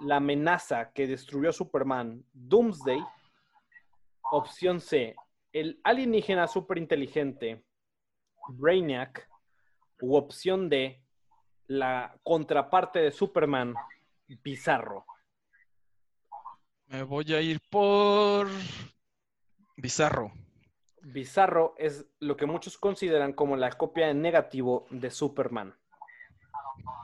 La 0.00 0.16
amenaza 0.16 0.92
que 0.92 1.06
destruyó 1.06 1.48
a 1.48 1.54
Superman, 1.54 2.22
Doomsday. 2.34 3.02
Opción 4.30 4.80
C. 4.80 5.16
El 5.52 5.80
alienígena 5.84 6.46
superinteligente, 6.48 7.64
Brainiac. 8.48 9.28
U 10.00 10.14
opción 10.14 10.68
D, 10.68 11.02
la 11.66 12.16
contraparte 12.22 13.00
de 13.00 13.10
Superman, 13.10 13.74
Bizarro. 14.28 15.04
Me 16.86 17.02
voy 17.02 17.32
a 17.34 17.40
ir 17.40 17.60
por 17.68 18.46
Bizarro. 19.76 20.32
Bizarro 21.02 21.74
es 21.78 22.06
lo 22.20 22.36
que 22.36 22.46
muchos 22.46 22.78
consideran 22.78 23.32
como 23.32 23.56
la 23.56 23.70
copia 23.70 24.08
en 24.08 24.22
negativo 24.22 24.86
de 24.90 25.10
Superman. 25.10 25.74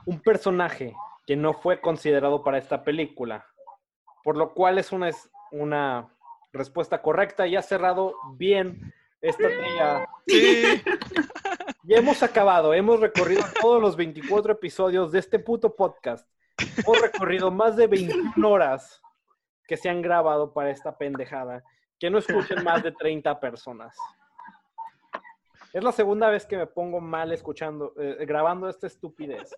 Un 0.05 0.21
personaje 0.21 0.95
que 1.27 1.35
no 1.35 1.53
fue 1.53 1.81
considerado 1.81 2.43
para 2.43 2.57
esta 2.57 2.83
película, 2.83 3.45
por 4.23 4.37
lo 4.37 4.53
cual 4.53 4.77
es 4.77 4.91
una, 4.91 5.09
es 5.09 5.29
una 5.51 6.14
respuesta 6.55 7.01
correcta 7.01 7.45
y 7.47 7.55
ha 7.55 7.61
cerrado 7.61 8.15
bien 8.33 8.93
esta 9.21 9.47
trilla. 9.47 10.07
Sí. 10.27 10.81
Ya 11.83 11.97
hemos 11.97 12.23
acabado, 12.23 12.73
hemos 12.73 12.99
recorrido 12.99 13.43
todos 13.61 13.79
los 13.79 13.95
24 13.95 14.53
episodios 14.53 15.11
de 15.11 15.19
este 15.19 15.37
puto 15.37 15.75
podcast. 15.75 16.27
Hemos 16.77 16.99
recorrido 16.99 17.51
más 17.51 17.75
de 17.75 17.85
21 17.85 18.49
horas 18.49 19.01
que 19.67 19.77
se 19.77 19.89
han 19.89 20.01
grabado 20.01 20.51
para 20.51 20.71
esta 20.71 20.97
pendejada. 20.97 21.63
Que 21.99 22.09
no 22.09 22.17
escuchen 22.17 22.63
más 22.63 22.81
de 22.81 22.91
30 22.91 23.39
personas. 23.39 23.95
Es 25.73 25.83
la 25.83 25.91
segunda 25.91 26.29
vez 26.29 26.45
que 26.45 26.57
me 26.57 26.67
pongo 26.67 27.01
mal 27.01 27.31
escuchando, 27.31 27.93
eh, 27.99 28.25
grabando 28.25 28.67
esta 28.67 28.87
estupidez. 28.87 29.53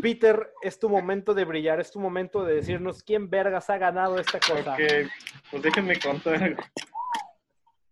Peter, 0.00 0.52
es 0.62 0.78
tu 0.78 0.88
momento 0.88 1.34
de 1.34 1.44
brillar, 1.44 1.78
es 1.78 1.90
tu 1.90 2.00
momento 2.00 2.42
de 2.44 2.54
decirnos 2.54 3.02
quién 3.02 3.28
vergas 3.28 3.68
ha 3.68 3.76
ganado 3.76 4.18
esta 4.18 4.40
cosa. 4.40 4.72
Ok, 4.72 4.80
pues 5.50 5.62
déjenme 5.62 5.98
contar. 6.00 6.56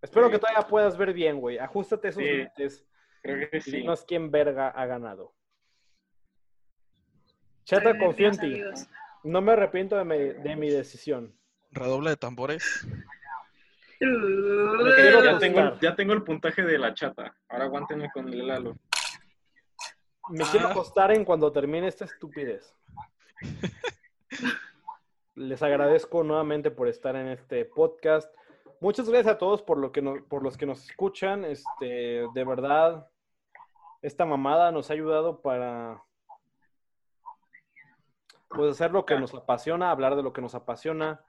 Espero 0.00 0.30
que 0.30 0.38
todavía 0.38 0.62
puedas 0.66 0.96
ver 0.96 1.12
bien, 1.12 1.38
güey. 1.38 1.58
Ajustate 1.58 2.08
esos 2.08 2.22
Sí. 2.22 2.28
lentes. 2.28 2.84
Creo 3.22 3.50
que 3.50 3.60
sí. 3.60 3.72
dinos 3.72 4.04
quién 4.06 4.30
verga 4.30 4.68
ha 4.68 4.86
ganado. 4.86 5.34
Chata, 7.64 7.98
confío 7.98 8.28
en 8.28 8.38
ti. 8.38 8.62
No 9.24 9.40
me 9.42 9.52
arrepiento 9.52 9.96
de 9.96 10.04
mi, 10.04 10.18
de 10.18 10.56
mi 10.56 10.70
decisión. 10.70 11.36
Redoble 11.72 12.10
de 12.10 12.16
tambores. 12.16 12.86
Ya 14.00 15.38
tengo, 15.38 15.80
ya 15.80 15.94
tengo 15.96 16.12
el 16.12 16.22
puntaje 16.22 16.62
de 16.62 16.78
la 16.78 16.94
chata. 16.94 17.34
Ahora 17.48 17.64
aguántenme 17.64 18.10
con 18.12 18.28
el 18.28 18.46
Lalo. 18.46 18.76
Me 20.28 20.44
Ah. 20.44 20.48
quiero 20.50 20.68
acostar 20.68 21.12
en 21.12 21.24
cuando 21.24 21.52
termine 21.52 21.88
esta 21.88 22.04
estupidez. 22.04 22.74
Les 25.34 25.62
agradezco 25.62 26.22
nuevamente 26.24 26.70
por 26.70 26.88
estar 26.88 27.14
en 27.16 27.28
este 27.28 27.64
podcast. 27.64 28.34
Muchas 28.80 29.08
gracias 29.08 29.34
a 29.34 29.38
todos 29.38 29.62
por, 29.62 29.78
lo 29.78 29.92
que 29.92 30.02
no- 30.02 30.24
por 30.28 30.42
los 30.42 30.56
que 30.56 30.66
nos 30.66 30.88
escuchan. 30.88 31.44
Este, 31.44 32.26
de 32.32 32.44
verdad, 32.44 33.08
esta 34.02 34.24
mamada 34.24 34.72
nos 34.72 34.90
ha 34.90 34.94
ayudado 34.94 35.40
para 35.40 36.02
pues, 38.48 38.70
hacer 38.72 38.90
lo 38.92 39.04
que 39.04 39.18
nos 39.18 39.34
apasiona, 39.34 39.90
hablar 39.90 40.16
de 40.16 40.22
lo 40.22 40.32
que 40.32 40.40
nos 40.40 40.54
apasiona. 40.54 41.20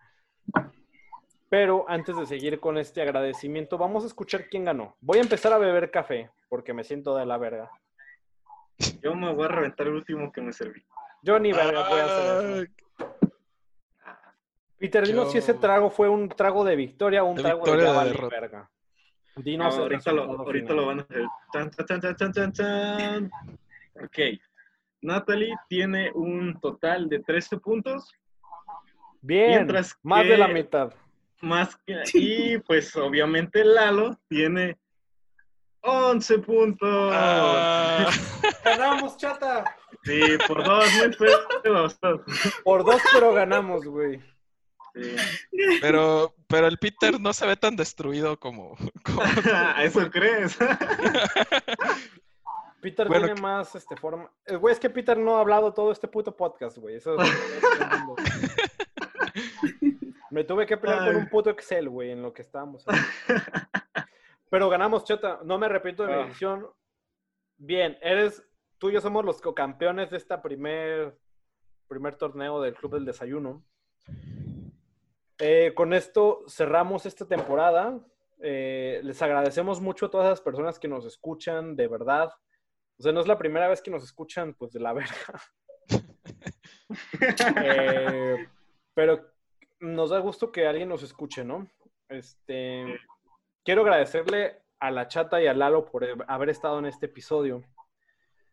Pero 1.49 1.85
antes 1.87 2.15
de 2.17 2.25
seguir 2.25 2.59
con 2.59 2.77
este 2.77 3.01
agradecimiento, 3.01 3.77
vamos 3.77 4.03
a 4.03 4.07
escuchar 4.07 4.47
quién 4.49 4.65
ganó. 4.65 4.95
Voy 5.01 5.17
a 5.19 5.21
empezar 5.21 5.51
a 5.53 5.57
beber 5.57 5.91
café 5.91 6.29
porque 6.49 6.73
me 6.73 6.83
siento 6.83 7.15
de 7.15 7.25
la 7.25 7.37
verga. 7.37 7.69
Yo 9.01 9.15
me 9.15 9.33
voy 9.33 9.45
a 9.45 9.49
reventar 9.49 9.87
el 9.87 9.93
último 9.95 10.31
que 10.31 10.41
me 10.41 10.53
serví. 10.53 10.83
Yo 11.23 11.39
ni 11.39 11.51
verga 11.51 11.87
voy 11.89 11.99
a 11.99 12.05
hacer 12.05 12.63
eso. 12.63 12.71
Peter, 14.77 15.07
dinos 15.07 15.25
Yo- 15.25 15.31
si 15.31 15.37
ese 15.39 15.55
trago 15.55 15.89
fue 15.89 16.07
un 16.07 16.29
trago 16.29 16.63
de 16.63 16.75
victoria 16.75 17.23
o 17.23 17.27
un 17.27 17.35
De 17.37 17.41
trago 17.43 17.57
victoria 17.63 17.91
de 17.93 17.99
de 17.99 18.05
derrota. 18.05 18.39
verga. 18.39 18.69
Dinos 19.37 19.77
ahorita 19.77 20.11
lo, 20.11 20.23
ahorita 20.23 20.73
lo 20.73 20.85
van 20.87 20.99
a 20.99 21.01
hacer. 21.03 21.25
Chan. 22.53 23.31
Ok. 24.03 24.17
Natalie 25.01 25.55
tiene 25.67 26.11
un 26.13 26.59
total 26.59 27.07
de 27.09 27.19
13 27.19 27.57
puntos. 27.57 28.11
Bien, 29.21 29.49
mientras 29.49 29.95
más 30.03 30.23
que- 30.23 30.29
de 30.29 30.37
la 30.37 30.47
mitad. 30.47 30.93
Más 31.41 31.75
que, 31.85 32.01
y 32.15 32.57
pues 32.59 32.95
obviamente 32.95 33.63
Lalo 33.63 34.17
tiene 34.27 34.77
11 35.81 36.39
puntos. 36.39 37.11
Ah, 37.13 38.09
Ganamos, 38.63 39.17
chata. 39.17 39.63
Sí, 40.03 40.21
por 40.47 40.63
dos. 40.63 40.85
Por 42.63 42.83
dos, 42.85 43.01
pero 43.13 43.33
ganamos, 43.33 43.85
güey. 43.85 44.21
Sí. 44.93 45.15
pero, 45.79 46.33
pero 46.47 46.67
el 46.67 46.79
Peter 46.79 47.19
no 47.19 47.31
se 47.31 47.45
ve 47.45 47.55
tan 47.55 47.75
destruido 47.75 48.39
como, 48.39 48.75
como- 49.03 49.21
¿Eso 49.81 50.09
crees? 50.09 50.57
Peter 52.81 53.07
Bueno, 53.07 53.25
tiene 53.25 53.41
más 53.41 53.75
este 53.75 53.95
forma. 53.95 54.29
Eh, 54.45 54.55
Güey, 54.55 54.73
es 54.73 54.79
que 54.79 54.89
Peter 54.89 55.17
no 55.17 55.37
ha 55.37 55.41
hablado 55.41 55.73
todo 55.73 55.91
este 55.91 56.07
puto 56.07 56.35
podcast, 56.35 56.77
güey. 56.77 56.95
Eso 56.95 57.15
es- 57.21 57.29
Me 60.31 60.43
tuve 60.43 60.65
que 60.65 60.77
pelear 60.77 61.05
con 61.05 61.15
un 61.15 61.29
puto 61.29 61.49
Excel, 61.49 61.89
güey, 61.89 62.11
en 62.11 62.21
lo 62.21 62.33
que 62.33 62.41
estábamos. 62.41 62.83
hablando. 62.87 63.07
Pero 64.49 64.69
ganamos, 64.69 65.03
Chata. 65.03 65.39
No 65.43 65.57
me 65.57 65.65
arrepiento 65.65 66.03
de 66.03 66.09
mi 66.09 66.21
Ah. 66.21 66.25
decisión. 66.25 66.67
Bien, 67.57 67.97
eres. 68.01 68.43
Tú 68.77 68.89
y 68.89 68.93
yo 68.93 69.01
somos 69.01 69.25
los 69.25 69.41
campeones 69.41 70.11
de 70.11 70.17
esta 70.17 70.41
primer, 70.41 71.17
primer 71.87 72.15
torneo 72.15 72.61
del 72.61 72.75
Club 72.75 72.93
del 72.93 73.05
Desayuno. 73.05 73.63
Eh, 75.39 75.73
con 75.75 75.93
esto 75.93 76.43
cerramos 76.47 77.05
esta 77.05 77.27
temporada. 77.27 77.99
Eh, 78.39 79.01
les 79.03 79.19
agradecemos 79.21 79.81
mucho 79.81 80.05
a 80.07 80.11
todas 80.11 80.29
las 80.29 80.41
personas 80.41 80.77
que 80.79 80.87
nos 80.87 81.05
escuchan, 81.05 81.75
de 81.75 81.87
verdad. 81.87 82.29
O 82.99 83.03
sea, 83.03 83.11
no 83.11 83.19
es 83.19 83.27
la 83.27 83.37
primera 83.37 83.67
vez 83.67 83.81
que 83.81 83.91
nos 83.91 84.03
escuchan, 84.03 84.53
pues 84.53 84.71
de 84.73 84.79
la 84.79 84.93
verga. 84.93 85.41
Eh, 87.63 88.47
pero 88.93 89.29
nos 89.79 90.09
da 90.09 90.19
gusto 90.19 90.51
que 90.51 90.65
alguien 90.67 90.89
nos 90.89 91.03
escuche, 91.03 91.43
¿no? 91.43 91.67
Este, 92.09 92.97
quiero 93.67 93.81
agradecerle 93.81 94.61
a 94.79 94.91
la 94.91 95.09
chata 95.09 95.41
y 95.41 95.47
a 95.47 95.53
Lalo 95.53 95.83
por 95.91 96.07
haber 96.29 96.49
estado 96.49 96.79
en 96.79 96.85
este 96.85 97.07
episodio. 97.07 97.63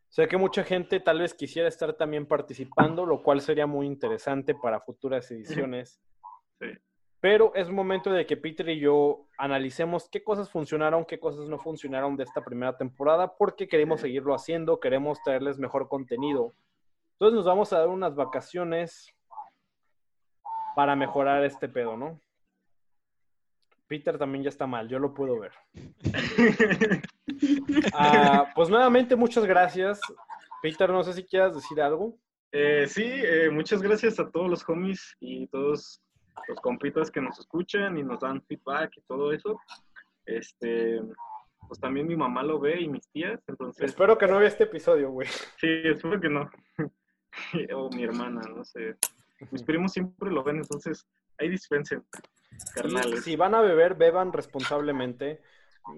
Sé 0.09 0.27
que 0.27 0.35
mucha 0.35 0.65
gente 0.65 0.99
tal 0.99 1.19
vez 1.19 1.33
quisiera 1.33 1.69
estar 1.69 1.93
también 1.93 2.25
participando, 2.25 3.05
lo 3.05 3.23
cual 3.23 3.39
sería 3.39 3.65
muy 3.65 3.87
interesante 3.87 4.53
para 4.55 4.81
futuras 4.81 5.31
ediciones. 5.31 6.01
Sí. 6.59 6.67
Pero 7.21 7.55
es 7.55 7.69
momento 7.69 8.11
de 8.11 8.25
que 8.25 8.35
Peter 8.35 8.67
y 8.67 8.81
yo 8.81 9.25
analicemos 9.37 10.09
qué 10.09 10.21
cosas 10.21 10.49
funcionaron, 10.49 11.05
qué 11.05 11.17
cosas 11.17 11.47
no 11.47 11.59
funcionaron 11.59 12.17
de 12.17 12.25
esta 12.25 12.43
primera 12.43 12.75
temporada, 12.75 13.37
porque 13.37 13.69
queremos 13.69 14.01
seguirlo 14.01 14.35
haciendo, 14.35 14.81
queremos 14.81 15.23
traerles 15.23 15.57
mejor 15.57 15.87
contenido. 15.87 16.51
Entonces 17.13 17.37
nos 17.37 17.45
vamos 17.45 17.71
a 17.71 17.79
dar 17.79 17.87
unas 17.87 18.15
vacaciones 18.15 19.15
para 20.75 20.97
mejorar 20.97 21.45
este 21.45 21.69
pedo, 21.69 21.95
¿no? 21.95 22.19
Peter 23.87 24.17
también 24.17 24.43
ya 24.43 24.49
está 24.49 24.67
mal, 24.67 24.87
yo 24.87 24.99
lo 24.99 25.13
puedo 25.13 25.39
ver. 25.39 25.53
Ah, 27.93 28.51
pues 28.55 28.69
nuevamente, 28.69 29.15
muchas 29.15 29.45
gracias. 29.45 29.99
Peter, 30.61 30.89
no 30.89 31.03
sé 31.03 31.13
si 31.13 31.23
quieras 31.25 31.53
decir 31.53 31.81
algo. 31.81 32.17
Eh, 32.51 32.85
sí, 32.87 33.03
eh, 33.05 33.49
muchas 33.51 33.81
gracias 33.81 34.19
a 34.19 34.29
todos 34.29 34.49
los 34.49 34.67
homies 34.69 35.15
y 35.19 35.47
todos 35.47 36.01
los 36.47 36.59
compitas 36.61 37.11
que 37.11 37.21
nos 37.21 37.37
escuchan 37.39 37.97
y 37.97 38.03
nos 38.03 38.21
dan 38.21 38.41
feedback 38.43 38.91
y 38.95 39.01
todo 39.01 39.33
eso. 39.33 39.59
Este, 40.25 41.01
pues 41.67 41.79
también 41.79 42.07
mi 42.07 42.15
mamá 42.15 42.43
lo 42.43 42.59
ve 42.59 42.81
y 42.81 42.87
mis 42.87 43.07
tías, 43.09 43.41
entonces... 43.47 43.85
Espero 43.85 44.17
que 44.17 44.27
no 44.27 44.37
vea 44.37 44.47
este 44.47 44.63
episodio, 44.63 45.11
güey. 45.11 45.27
Sí, 45.57 45.67
espero 45.83 46.19
que 46.19 46.29
no. 46.29 46.49
o 47.75 47.89
mi 47.89 48.03
hermana, 48.03 48.41
no 48.55 48.63
sé. 48.63 48.95
Mis 49.51 49.63
primos 49.63 49.91
siempre 49.91 50.31
lo 50.31 50.43
ven, 50.43 50.57
entonces 50.57 51.07
ahí 51.37 51.49
dispensen, 51.49 52.03
carnales. 52.73 53.23
si 53.23 53.35
van 53.35 53.55
a 53.55 53.61
beber, 53.61 53.95
beban 53.95 54.33
responsablemente. 54.33 55.41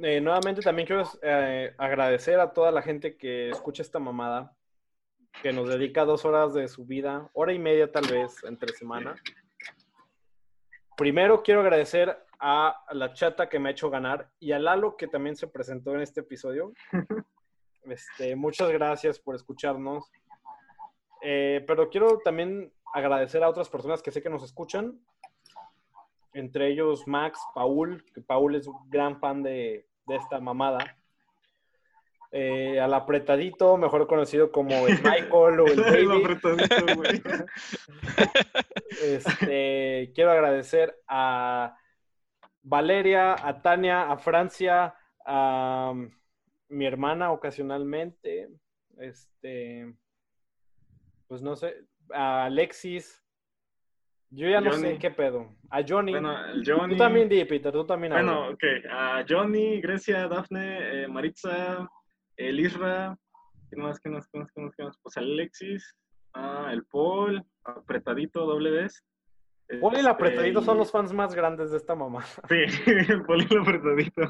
Eh, 0.03 0.19
nuevamente 0.19 0.61
también 0.61 0.85
quiero 0.85 1.03
eh, 1.21 1.73
agradecer 1.77 2.39
a 2.39 2.51
toda 2.51 2.71
la 2.71 2.81
gente 2.81 3.15
que 3.15 3.49
escucha 3.49 3.81
esta 3.81 3.99
mamada, 3.99 4.53
que 5.41 5.53
nos 5.53 5.69
dedica 5.69 6.03
dos 6.03 6.25
horas 6.25 6.53
de 6.53 6.67
su 6.67 6.85
vida, 6.85 7.29
hora 7.33 7.53
y 7.53 7.59
media 7.59 7.91
tal 7.91 8.05
vez, 8.07 8.43
entre 8.43 8.73
semana. 8.73 9.15
Primero 10.97 11.43
quiero 11.43 11.61
agradecer 11.61 12.17
a 12.39 12.83
la 12.91 13.13
chata 13.13 13.49
que 13.49 13.59
me 13.59 13.69
ha 13.69 13.71
hecho 13.71 13.89
ganar 13.89 14.29
y 14.39 14.51
a 14.51 14.59
Lalo 14.59 14.97
que 14.97 15.07
también 15.07 15.35
se 15.35 15.47
presentó 15.47 15.93
en 15.93 16.01
este 16.01 16.21
episodio. 16.21 16.73
Este, 17.89 18.35
muchas 18.35 18.69
gracias 18.69 19.17
por 19.17 19.33
escucharnos. 19.33 20.11
Eh, 21.21 21.63
pero 21.65 21.89
quiero 21.89 22.19
también 22.19 22.73
agradecer 22.93 23.43
a 23.43 23.49
otras 23.49 23.69
personas 23.69 24.01
que 24.01 24.11
sé 24.11 24.21
que 24.21 24.29
nos 24.29 24.43
escuchan 24.43 24.99
entre 26.37 26.67
ellos 26.69 27.07
Max, 27.07 27.39
Paul, 27.53 28.03
que 28.13 28.21
Paul 28.21 28.55
es 28.55 28.67
un 28.67 28.89
gran 28.89 29.19
fan 29.19 29.43
de, 29.43 29.87
de 30.05 30.15
esta 30.15 30.39
mamada. 30.39 30.97
Eh, 32.31 32.79
al 32.79 32.93
apretadito, 32.93 33.77
mejor 33.77 34.05
conocido 34.05 34.51
como 34.51 34.71
el 34.85 34.97
Michael 35.03 35.59
o 35.59 35.67
el 35.67 36.95
güey. 36.95 37.23
Este, 39.01 40.11
quiero 40.13 40.31
agradecer 40.31 40.99
a 41.07 41.77
Valeria, 42.61 43.35
a 43.41 43.61
Tania, 43.61 44.11
a 44.11 44.17
Francia, 44.17 44.93
a 45.25 45.91
um, 45.93 46.11
mi 46.69 46.85
hermana 46.85 47.31
ocasionalmente, 47.31 48.49
este, 48.97 49.93
pues 51.27 51.41
no 51.41 51.55
sé, 51.55 51.75
a 52.13 52.45
Alexis. 52.45 53.23
Yo 54.29 54.49
ya 54.49 54.59
no 54.59 54.73
sé 54.73 54.97
qué 54.99 55.11
pedo. 55.11 55.55
A 55.69 55.81
Johnny. 55.87 56.11
Bueno, 56.11 56.35
Johnny. 56.65 56.93
Tú 56.95 56.97
también 56.97 57.29
di, 57.29 57.43
Peter, 57.45 57.71
tú 57.71 57.85
también 57.85 58.13
Bueno, 58.13 58.49
ok. 58.49 58.63
A 58.91 59.25
Johnny, 59.27 59.79
Grecia, 59.79 60.27
Dafne, 60.27 61.03
eh, 61.03 61.07
Maritza, 61.07 61.89
el 62.35 62.59
Isra. 62.59 63.17
¿Quién 63.69 63.81
más? 63.81 63.99
¿Quién 63.99 64.13
más? 64.13 64.27
¿Quién 64.27 64.41
más? 64.43 64.51
¿Quién 64.51 64.65
más? 64.65 64.75
¿Quién 64.75 64.87
más? 64.87 64.97
Pues 65.01 65.17
Alexis, 65.17 65.95
ah, 66.33 66.69
el 66.71 66.85
Paul, 66.85 67.43
apretadito, 67.63 68.45
doble 68.45 68.71
vez. 68.71 69.03
Paul 69.81 69.93
y 69.93 69.99
el 69.99 69.99
Este, 70.01 70.09
apretadito 70.09 70.61
son 70.61 70.77
los 70.77 70.91
fans 70.91 71.11
más 71.13 71.35
grandes 71.35 71.71
de 71.71 71.77
esta 71.77 71.95
mamá. 71.95 72.23
Sí, 72.47 72.55
el 73.11 73.23
Paul 73.23 73.45
y 73.49 73.53
el 73.53 73.61
apretadito. 73.61 74.21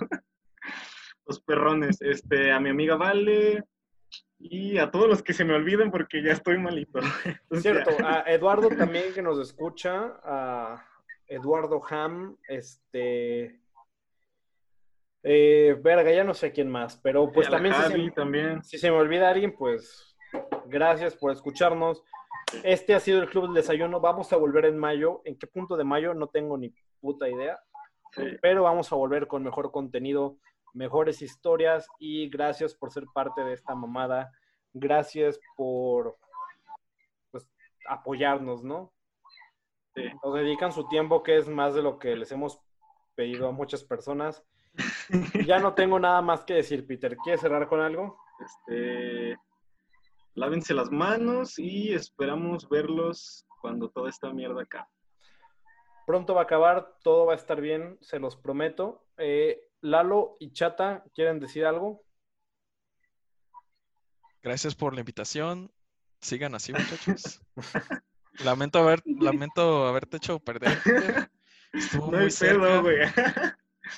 Los 1.26 1.42
perrones. 1.42 2.02
Este, 2.02 2.52
a 2.52 2.60
mi 2.60 2.70
amiga 2.70 2.96
Vale. 2.96 3.64
Y 4.40 4.78
a 4.78 4.92
todos 4.92 5.08
los 5.08 5.24
que 5.24 5.34
se 5.34 5.44
me 5.44 5.54
olviden 5.56 5.90
porque 5.92 6.22
ya 6.24 6.32
estoy 6.34 6.58
malito. 6.60 7.00
Entonces, 7.26 7.62
Cierto, 7.62 7.92
ya. 7.98 8.20
a 8.20 8.22
Eduardo 8.32 8.70
también 8.70 9.14
que 9.14 9.22
nos 9.22 9.40
escucha, 9.40 10.20
a 10.24 10.86
Eduardo 11.28 11.82
Ham, 11.90 12.38
este... 12.48 13.60
Eh, 15.24 15.76
verga, 15.82 16.12
ya 16.14 16.24
no 16.24 16.34
sé 16.34 16.52
quién 16.52 16.70
más, 16.70 16.98
pero 17.04 17.30
pues 17.32 17.50
también 17.50 17.74
si 17.76 17.82
Javi 17.82 18.06
se, 18.06 18.12
también. 18.12 18.64
si 18.64 18.78
se 18.78 18.90
me 18.90 18.98
olvida 18.98 19.28
alguien, 19.30 19.54
pues 19.58 20.16
gracias 20.68 21.16
por 21.16 21.32
escucharnos. 21.32 22.02
Este 22.64 22.96
ha 22.96 23.00
sido 23.02 23.22
el 23.22 23.30
Club 23.30 23.46
del 23.46 23.56
Desayuno, 23.56 24.00
vamos 24.00 24.32
a 24.32 24.38
volver 24.38 24.66
en 24.66 24.78
mayo. 24.78 25.22
¿En 25.26 25.38
qué 25.38 25.48
punto 25.48 25.76
de 25.76 25.84
mayo? 25.84 26.14
No 26.14 26.28
tengo 26.28 26.58
ni 26.58 26.74
puta 27.02 27.28
idea, 27.28 27.60
Sí. 28.14 28.24
pero 28.42 28.64
vamos 28.64 28.90
a 28.92 28.96
volver 28.96 29.28
con 29.28 29.44
mejor 29.44 29.70
contenido, 29.72 30.38
mejores 30.74 31.22
historias 31.22 31.88
y 32.00 32.30
gracias 32.30 32.76
por 32.76 32.92
ser 32.92 33.06
parte 33.14 33.44
de 33.44 33.54
esta 33.54 33.76
mamada. 33.76 34.32
Gracias 34.74 35.40
por 35.56 36.18
pues, 37.32 37.50
apoyarnos, 37.88 38.64
¿no? 38.64 38.94
Sí. 39.96 40.04
Nos 40.24 40.36
dedican 40.36 40.72
su 40.72 40.88
tiempo, 40.88 41.24
que 41.24 41.38
es 41.38 41.48
más 41.48 41.74
de 41.74 41.82
lo 41.82 41.98
que 41.98 42.16
les 42.16 42.32
hemos 42.32 42.60
pedido 43.16 43.50
a 43.50 43.52
muchas 43.52 43.84
personas. 43.84 44.44
Ya 45.48 45.60
no 45.60 45.74
tengo 45.74 46.00
nada 46.00 46.22
más 46.22 46.44
que 46.44 46.56
decir, 46.56 46.86
Peter. 46.86 47.18
¿Quieres 47.18 47.42
cerrar 47.42 47.68
con 47.68 47.80
algo? 47.80 48.20
Este, 48.40 49.36
lávense 50.36 50.74
las 50.74 50.92
manos 50.92 51.58
y 51.58 51.94
esperamos 51.94 52.70
verlos 52.70 53.48
cuando 53.62 53.90
toda 53.90 54.10
esta 54.10 54.32
mierda 54.32 54.62
acabe. 54.62 54.88
Pronto 56.06 56.36
va 56.36 56.42
a 56.42 56.44
acabar, 56.44 56.96
todo 57.04 57.26
va 57.26 57.34
a 57.34 57.38
estar 57.38 57.60
bien, 57.60 57.98
se 58.02 58.20
los 58.20 58.38
prometo. 58.38 59.06
Eh, 59.18 59.67
Lalo 59.82 60.36
y 60.40 60.52
Chata, 60.52 61.04
¿quieren 61.14 61.40
decir 61.40 61.66
algo? 61.66 62.04
Gracias 64.42 64.76
por 64.76 64.94
la 64.94 65.02
invitación. 65.02 65.72
Sigan 66.22 66.56
así, 66.56 66.74
muchachos. 66.74 67.42
Lamento 68.44 68.80
haber, 68.80 69.02
lamento 69.06 69.88
haberte 69.88 70.18
hecho 70.18 70.40
perder. 70.40 70.78
Estuvo 71.74 72.12
No 72.12 72.20
muy 72.20 72.30
cerca. 72.32 72.62
pedo, 72.62 72.82
güey. 72.84 72.98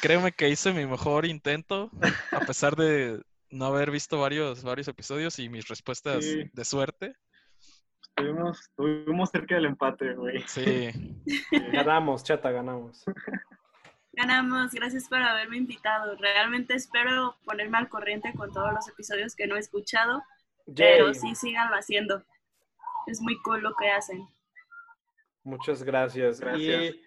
Créeme 0.01 0.31
que 0.31 0.49
hice 0.49 0.71
mi 0.71 0.85
mejor 0.85 1.25
intento, 1.25 1.91
a 2.31 2.39
pesar 2.41 2.75
de 2.77 3.21
no 3.49 3.65
haber 3.65 3.91
visto 3.91 4.19
varios, 4.19 4.63
varios 4.63 4.87
episodios 4.87 5.39
y 5.39 5.49
mis 5.49 5.67
respuestas 5.67 6.23
Sí. 6.23 6.49
de 6.53 6.65
suerte. 6.65 7.15
Estuvimos, 8.15 8.61
estuvimos 8.61 9.29
cerca 9.29 9.55
del 9.55 9.65
empate, 9.65 10.13
güey. 10.13 10.41
Sí, 10.47 10.89
Ganamos, 11.73 12.23
Chata, 12.23 12.51
ganamos. 12.51 13.03
Ganamos, 14.19 14.73
gracias 14.73 15.07
por 15.07 15.19
haberme 15.19 15.55
invitado. 15.55 16.13
Realmente 16.17 16.73
espero 16.73 17.37
ponerme 17.45 17.77
al 17.77 17.87
corriente 17.87 18.33
con 18.35 18.51
todos 18.51 18.73
los 18.73 18.85
episodios 18.89 19.33
que 19.33 19.47
no 19.47 19.55
he 19.55 19.59
escuchado, 19.59 20.21
pero 20.75 21.13
sí 21.13 21.35
síganlo 21.35 21.77
haciendo. 21.77 22.21
Es 23.07 23.21
muy 23.21 23.41
cool 23.43 23.61
lo 23.61 23.73
que 23.75 23.89
hacen. 23.89 24.27
Muchas 25.45 25.83
gracias. 25.83 26.41
Gracias. 26.41 26.95
Y 26.95 27.01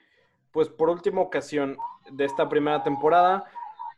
pues 0.53 0.71
por 0.71 0.89
última 0.89 1.21
ocasión 1.21 1.77
de 2.11 2.25
esta 2.25 2.49
primera 2.49 2.83
temporada, 2.83 3.45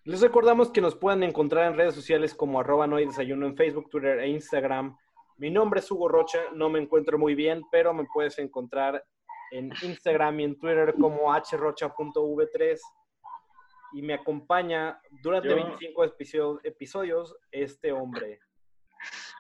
les 0.03 0.21
recordamos 0.21 0.73
que 0.73 0.81
nos 0.81 0.97
pueden 0.97 1.23
encontrar 1.23 1.71
en 1.71 1.79
redes 1.79 1.95
sociales 1.95 2.35
como 2.35 2.59
arroba 2.59 2.89
no 2.89 2.97
hay 2.97 3.07
desayuno 3.07 3.47
en 3.47 3.57
Facebook, 3.57 3.91
Twitter 3.91 4.19
e 4.19 4.29
Instagram. 4.31 4.97
Mi 5.37 5.51
nombre 5.51 5.79
es 5.79 5.89
Hugo 5.89 6.09
Rocha, 6.09 6.41
no 6.53 6.69
me 6.69 6.81
encuentro 6.81 7.17
muy 7.17 7.37
bien, 7.37 7.63
pero 7.71 7.95
me 7.95 8.07
puedes 8.13 8.41
encontrar 8.41 9.05
en 9.53 9.73
Instagram 9.83 10.41
y 10.41 10.45
en 10.45 10.59
Twitter 10.59 10.97
como 10.99 11.33
hrocha.v3 11.33 12.81
y 13.95 14.03
me 14.03 14.15
acompaña 14.15 15.01
durante 15.23 15.49
Yo- 15.49 15.57
25 15.57 16.05
episodio- 16.05 16.61
episodios 16.65 17.37
este 17.51 17.93
hombre. 17.93 18.41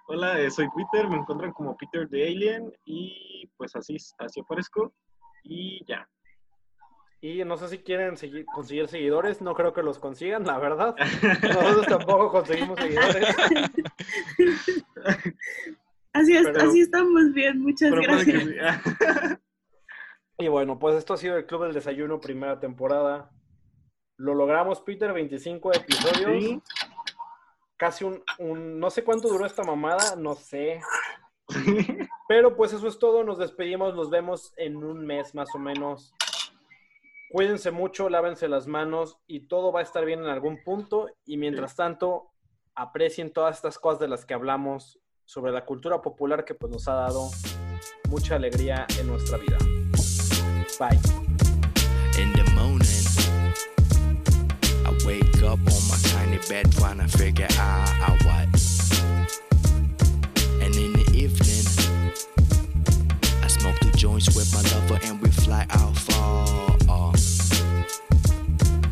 Hola, 0.06 0.40
eh, 0.40 0.50
soy 0.50 0.66
Peter, 0.76 1.08
me 1.08 1.16
encuentran 1.16 1.52
como 1.52 1.76
Peter 1.76 2.08
the 2.08 2.22
Alien 2.26 2.72
y 2.84 3.50
pues 3.56 3.74
así, 3.76 3.96
así 4.18 4.40
aparezco 4.40 4.94
y 5.42 5.84
ya. 5.86 6.08
Y 7.20 7.42
no 7.44 7.56
sé 7.56 7.68
si 7.68 7.78
quieren 7.78 8.16
seguir- 8.18 8.44
conseguir 8.54 8.86
seguidores, 8.88 9.40
no 9.40 9.54
creo 9.54 9.72
que 9.72 9.82
los 9.82 9.98
consigan, 9.98 10.44
la 10.44 10.58
verdad. 10.58 10.94
Nosotros 11.42 11.86
tampoco 11.86 12.30
conseguimos 12.30 12.78
seguidores. 12.78 13.34
Así, 16.12 16.36
es, 16.36 16.46
Pero- 16.46 16.68
así 16.68 16.80
estamos 16.80 17.32
bien, 17.32 17.60
muchas 17.60 17.92
que 17.92 18.00
gracias. 18.00 18.42
sí. 18.44 18.50
Y 20.38 20.48
bueno, 20.48 20.80
pues 20.80 20.96
esto 20.96 21.14
ha 21.14 21.16
sido 21.16 21.36
el 21.36 21.46
Club 21.46 21.62
del 21.64 21.74
Desayuno, 21.74 22.20
primera 22.20 22.58
temporada. 22.58 23.30
Lo 24.16 24.34
logramos, 24.34 24.80
Peter, 24.80 25.12
25 25.12 25.72
episodios. 25.74 26.42
Sí. 26.42 26.62
Casi 27.76 28.04
un, 28.04 28.22
un- 28.38 28.78
No 28.78 28.90
sé 28.90 29.02
cuánto 29.04 29.28
duró 29.28 29.44
esta 29.46 29.62
mamada, 29.64 30.16
no 30.16 30.34
sé. 30.34 30.80
Pero 32.28 32.56
pues 32.56 32.72
eso 32.72 32.88
es 32.88 32.98
todo, 32.98 33.22
nos 33.24 33.38
despedimos, 33.38 33.94
nos 33.94 34.08
vemos 34.10 34.52
en 34.56 34.76
un 34.76 35.04
mes 35.04 35.34
más 35.34 35.48
o 35.54 35.58
menos. 35.58 36.14
Cuídense 37.30 37.70
mucho, 37.72 38.08
lávense 38.08 38.46
las 38.48 38.66
manos 38.66 39.18
y 39.26 39.48
todo 39.48 39.72
va 39.72 39.80
a 39.80 39.82
estar 39.82 40.04
bien 40.04 40.20
en 40.20 40.26
algún 40.30 40.62
punto. 40.62 41.08
Y 41.26 41.36
mientras 41.36 41.74
tanto, 41.74 42.30
aprecien 42.76 43.32
todas 43.32 43.56
estas 43.56 43.78
cosas 43.78 43.98
de 44.00 44.08
las 44.08 44.24
que 44.24 44.34
hablamos 44.34 45.00
sobre 45.24 45.52
la 45.52 45.64
cultura 45.64 46.00
popular 46.00 46.44
que 46.44 46.54
pues 46.54 46.72
nos 46.72 46.86
ha 46.86 46.94
dado 46.94 47.28
mucha 48.08 48.36
alegría 48.36 48.86
en 49.00 49.08
nuestra 49.08 49.36
vida. 49.38 49.58
Bye. 50.78 51.23
up 55.46 55.58
on 55.58 55.88
my 55.88 55.98
tiny 56.04 56.38
bed 56.48 56.70
trying 56.72 56.98
to 56.98 57.08
figure 57.08 57.46
out, 57.58 58.00
out 58.00 58.24
what. 58.24 58.48
And 60.62 60.74
in 60.74 60.92
the 60.92 61.10
evening, 61.14 61.66
I 63.42 63.48
smoke 63.48 63.78
the 63.80 63.92
joints 63.96 64.34
with 64.34 64.52
my 64.54 64.62
lover 64.74 64.98
and 65.04 65.20
we 65.20 65.30
fly 65.30 65.66
out 65.70 65.96
far. 65.96 66.46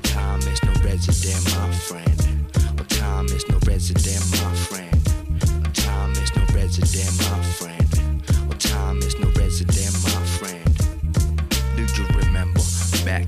Time 0.03 0.41
is 0.41 0.63
no 0.65 0.73
resident, 0.83 1.45
my 1.57 1.71
friend. 1.73 2.89
Time 2.89 3.27
is 3.27 3.49
no 3.49 3.59
resident, 3.67 4.25
my 4.43 4.55
friend. 4.55 5.75
Time 5.75 6.13
is 6.13 6.35
no 6.37 6.43
resident, 6.55 7.31
my 7.31 7.43
friend. 7.43 7.52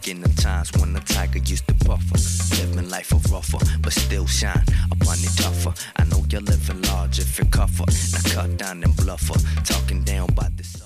In 0.09 0.20
the 0.20 0.28
times 0.40 0.70
when 0.78 0.93
the 0.93 1.01
tiger 1.01 1.39
used 1.39 1.66
to 1.68 1.74
buffer. 1.86 2.18
Living 2.56 2.89
life 2.89 3.12
a 3.12 3.16
rougher, 3.32 3.59
but 3.81 3.93
still 3.93 4.26
shine 4.26 4.64
upon 4.90 5.18
it 5.18 5.36
tougher. 5.36 5.72
I 5.97 6.05
know 6.05 6.24
you're 6.31 6.40
living 6.40 6.82
large 6.82 7.18
if 7.18 7.39
you're 7.39 7.47
cuffer. 7.48 7.85
Now 8.12 8.43
cut 8.43 8.56
down 8.56 8.82
and 8.82 8.94
bluffer, 8.94 9.39
talking 9.64 10.02
down 10.02 10.28
by 10.35 10.48
the. 10.56 10.84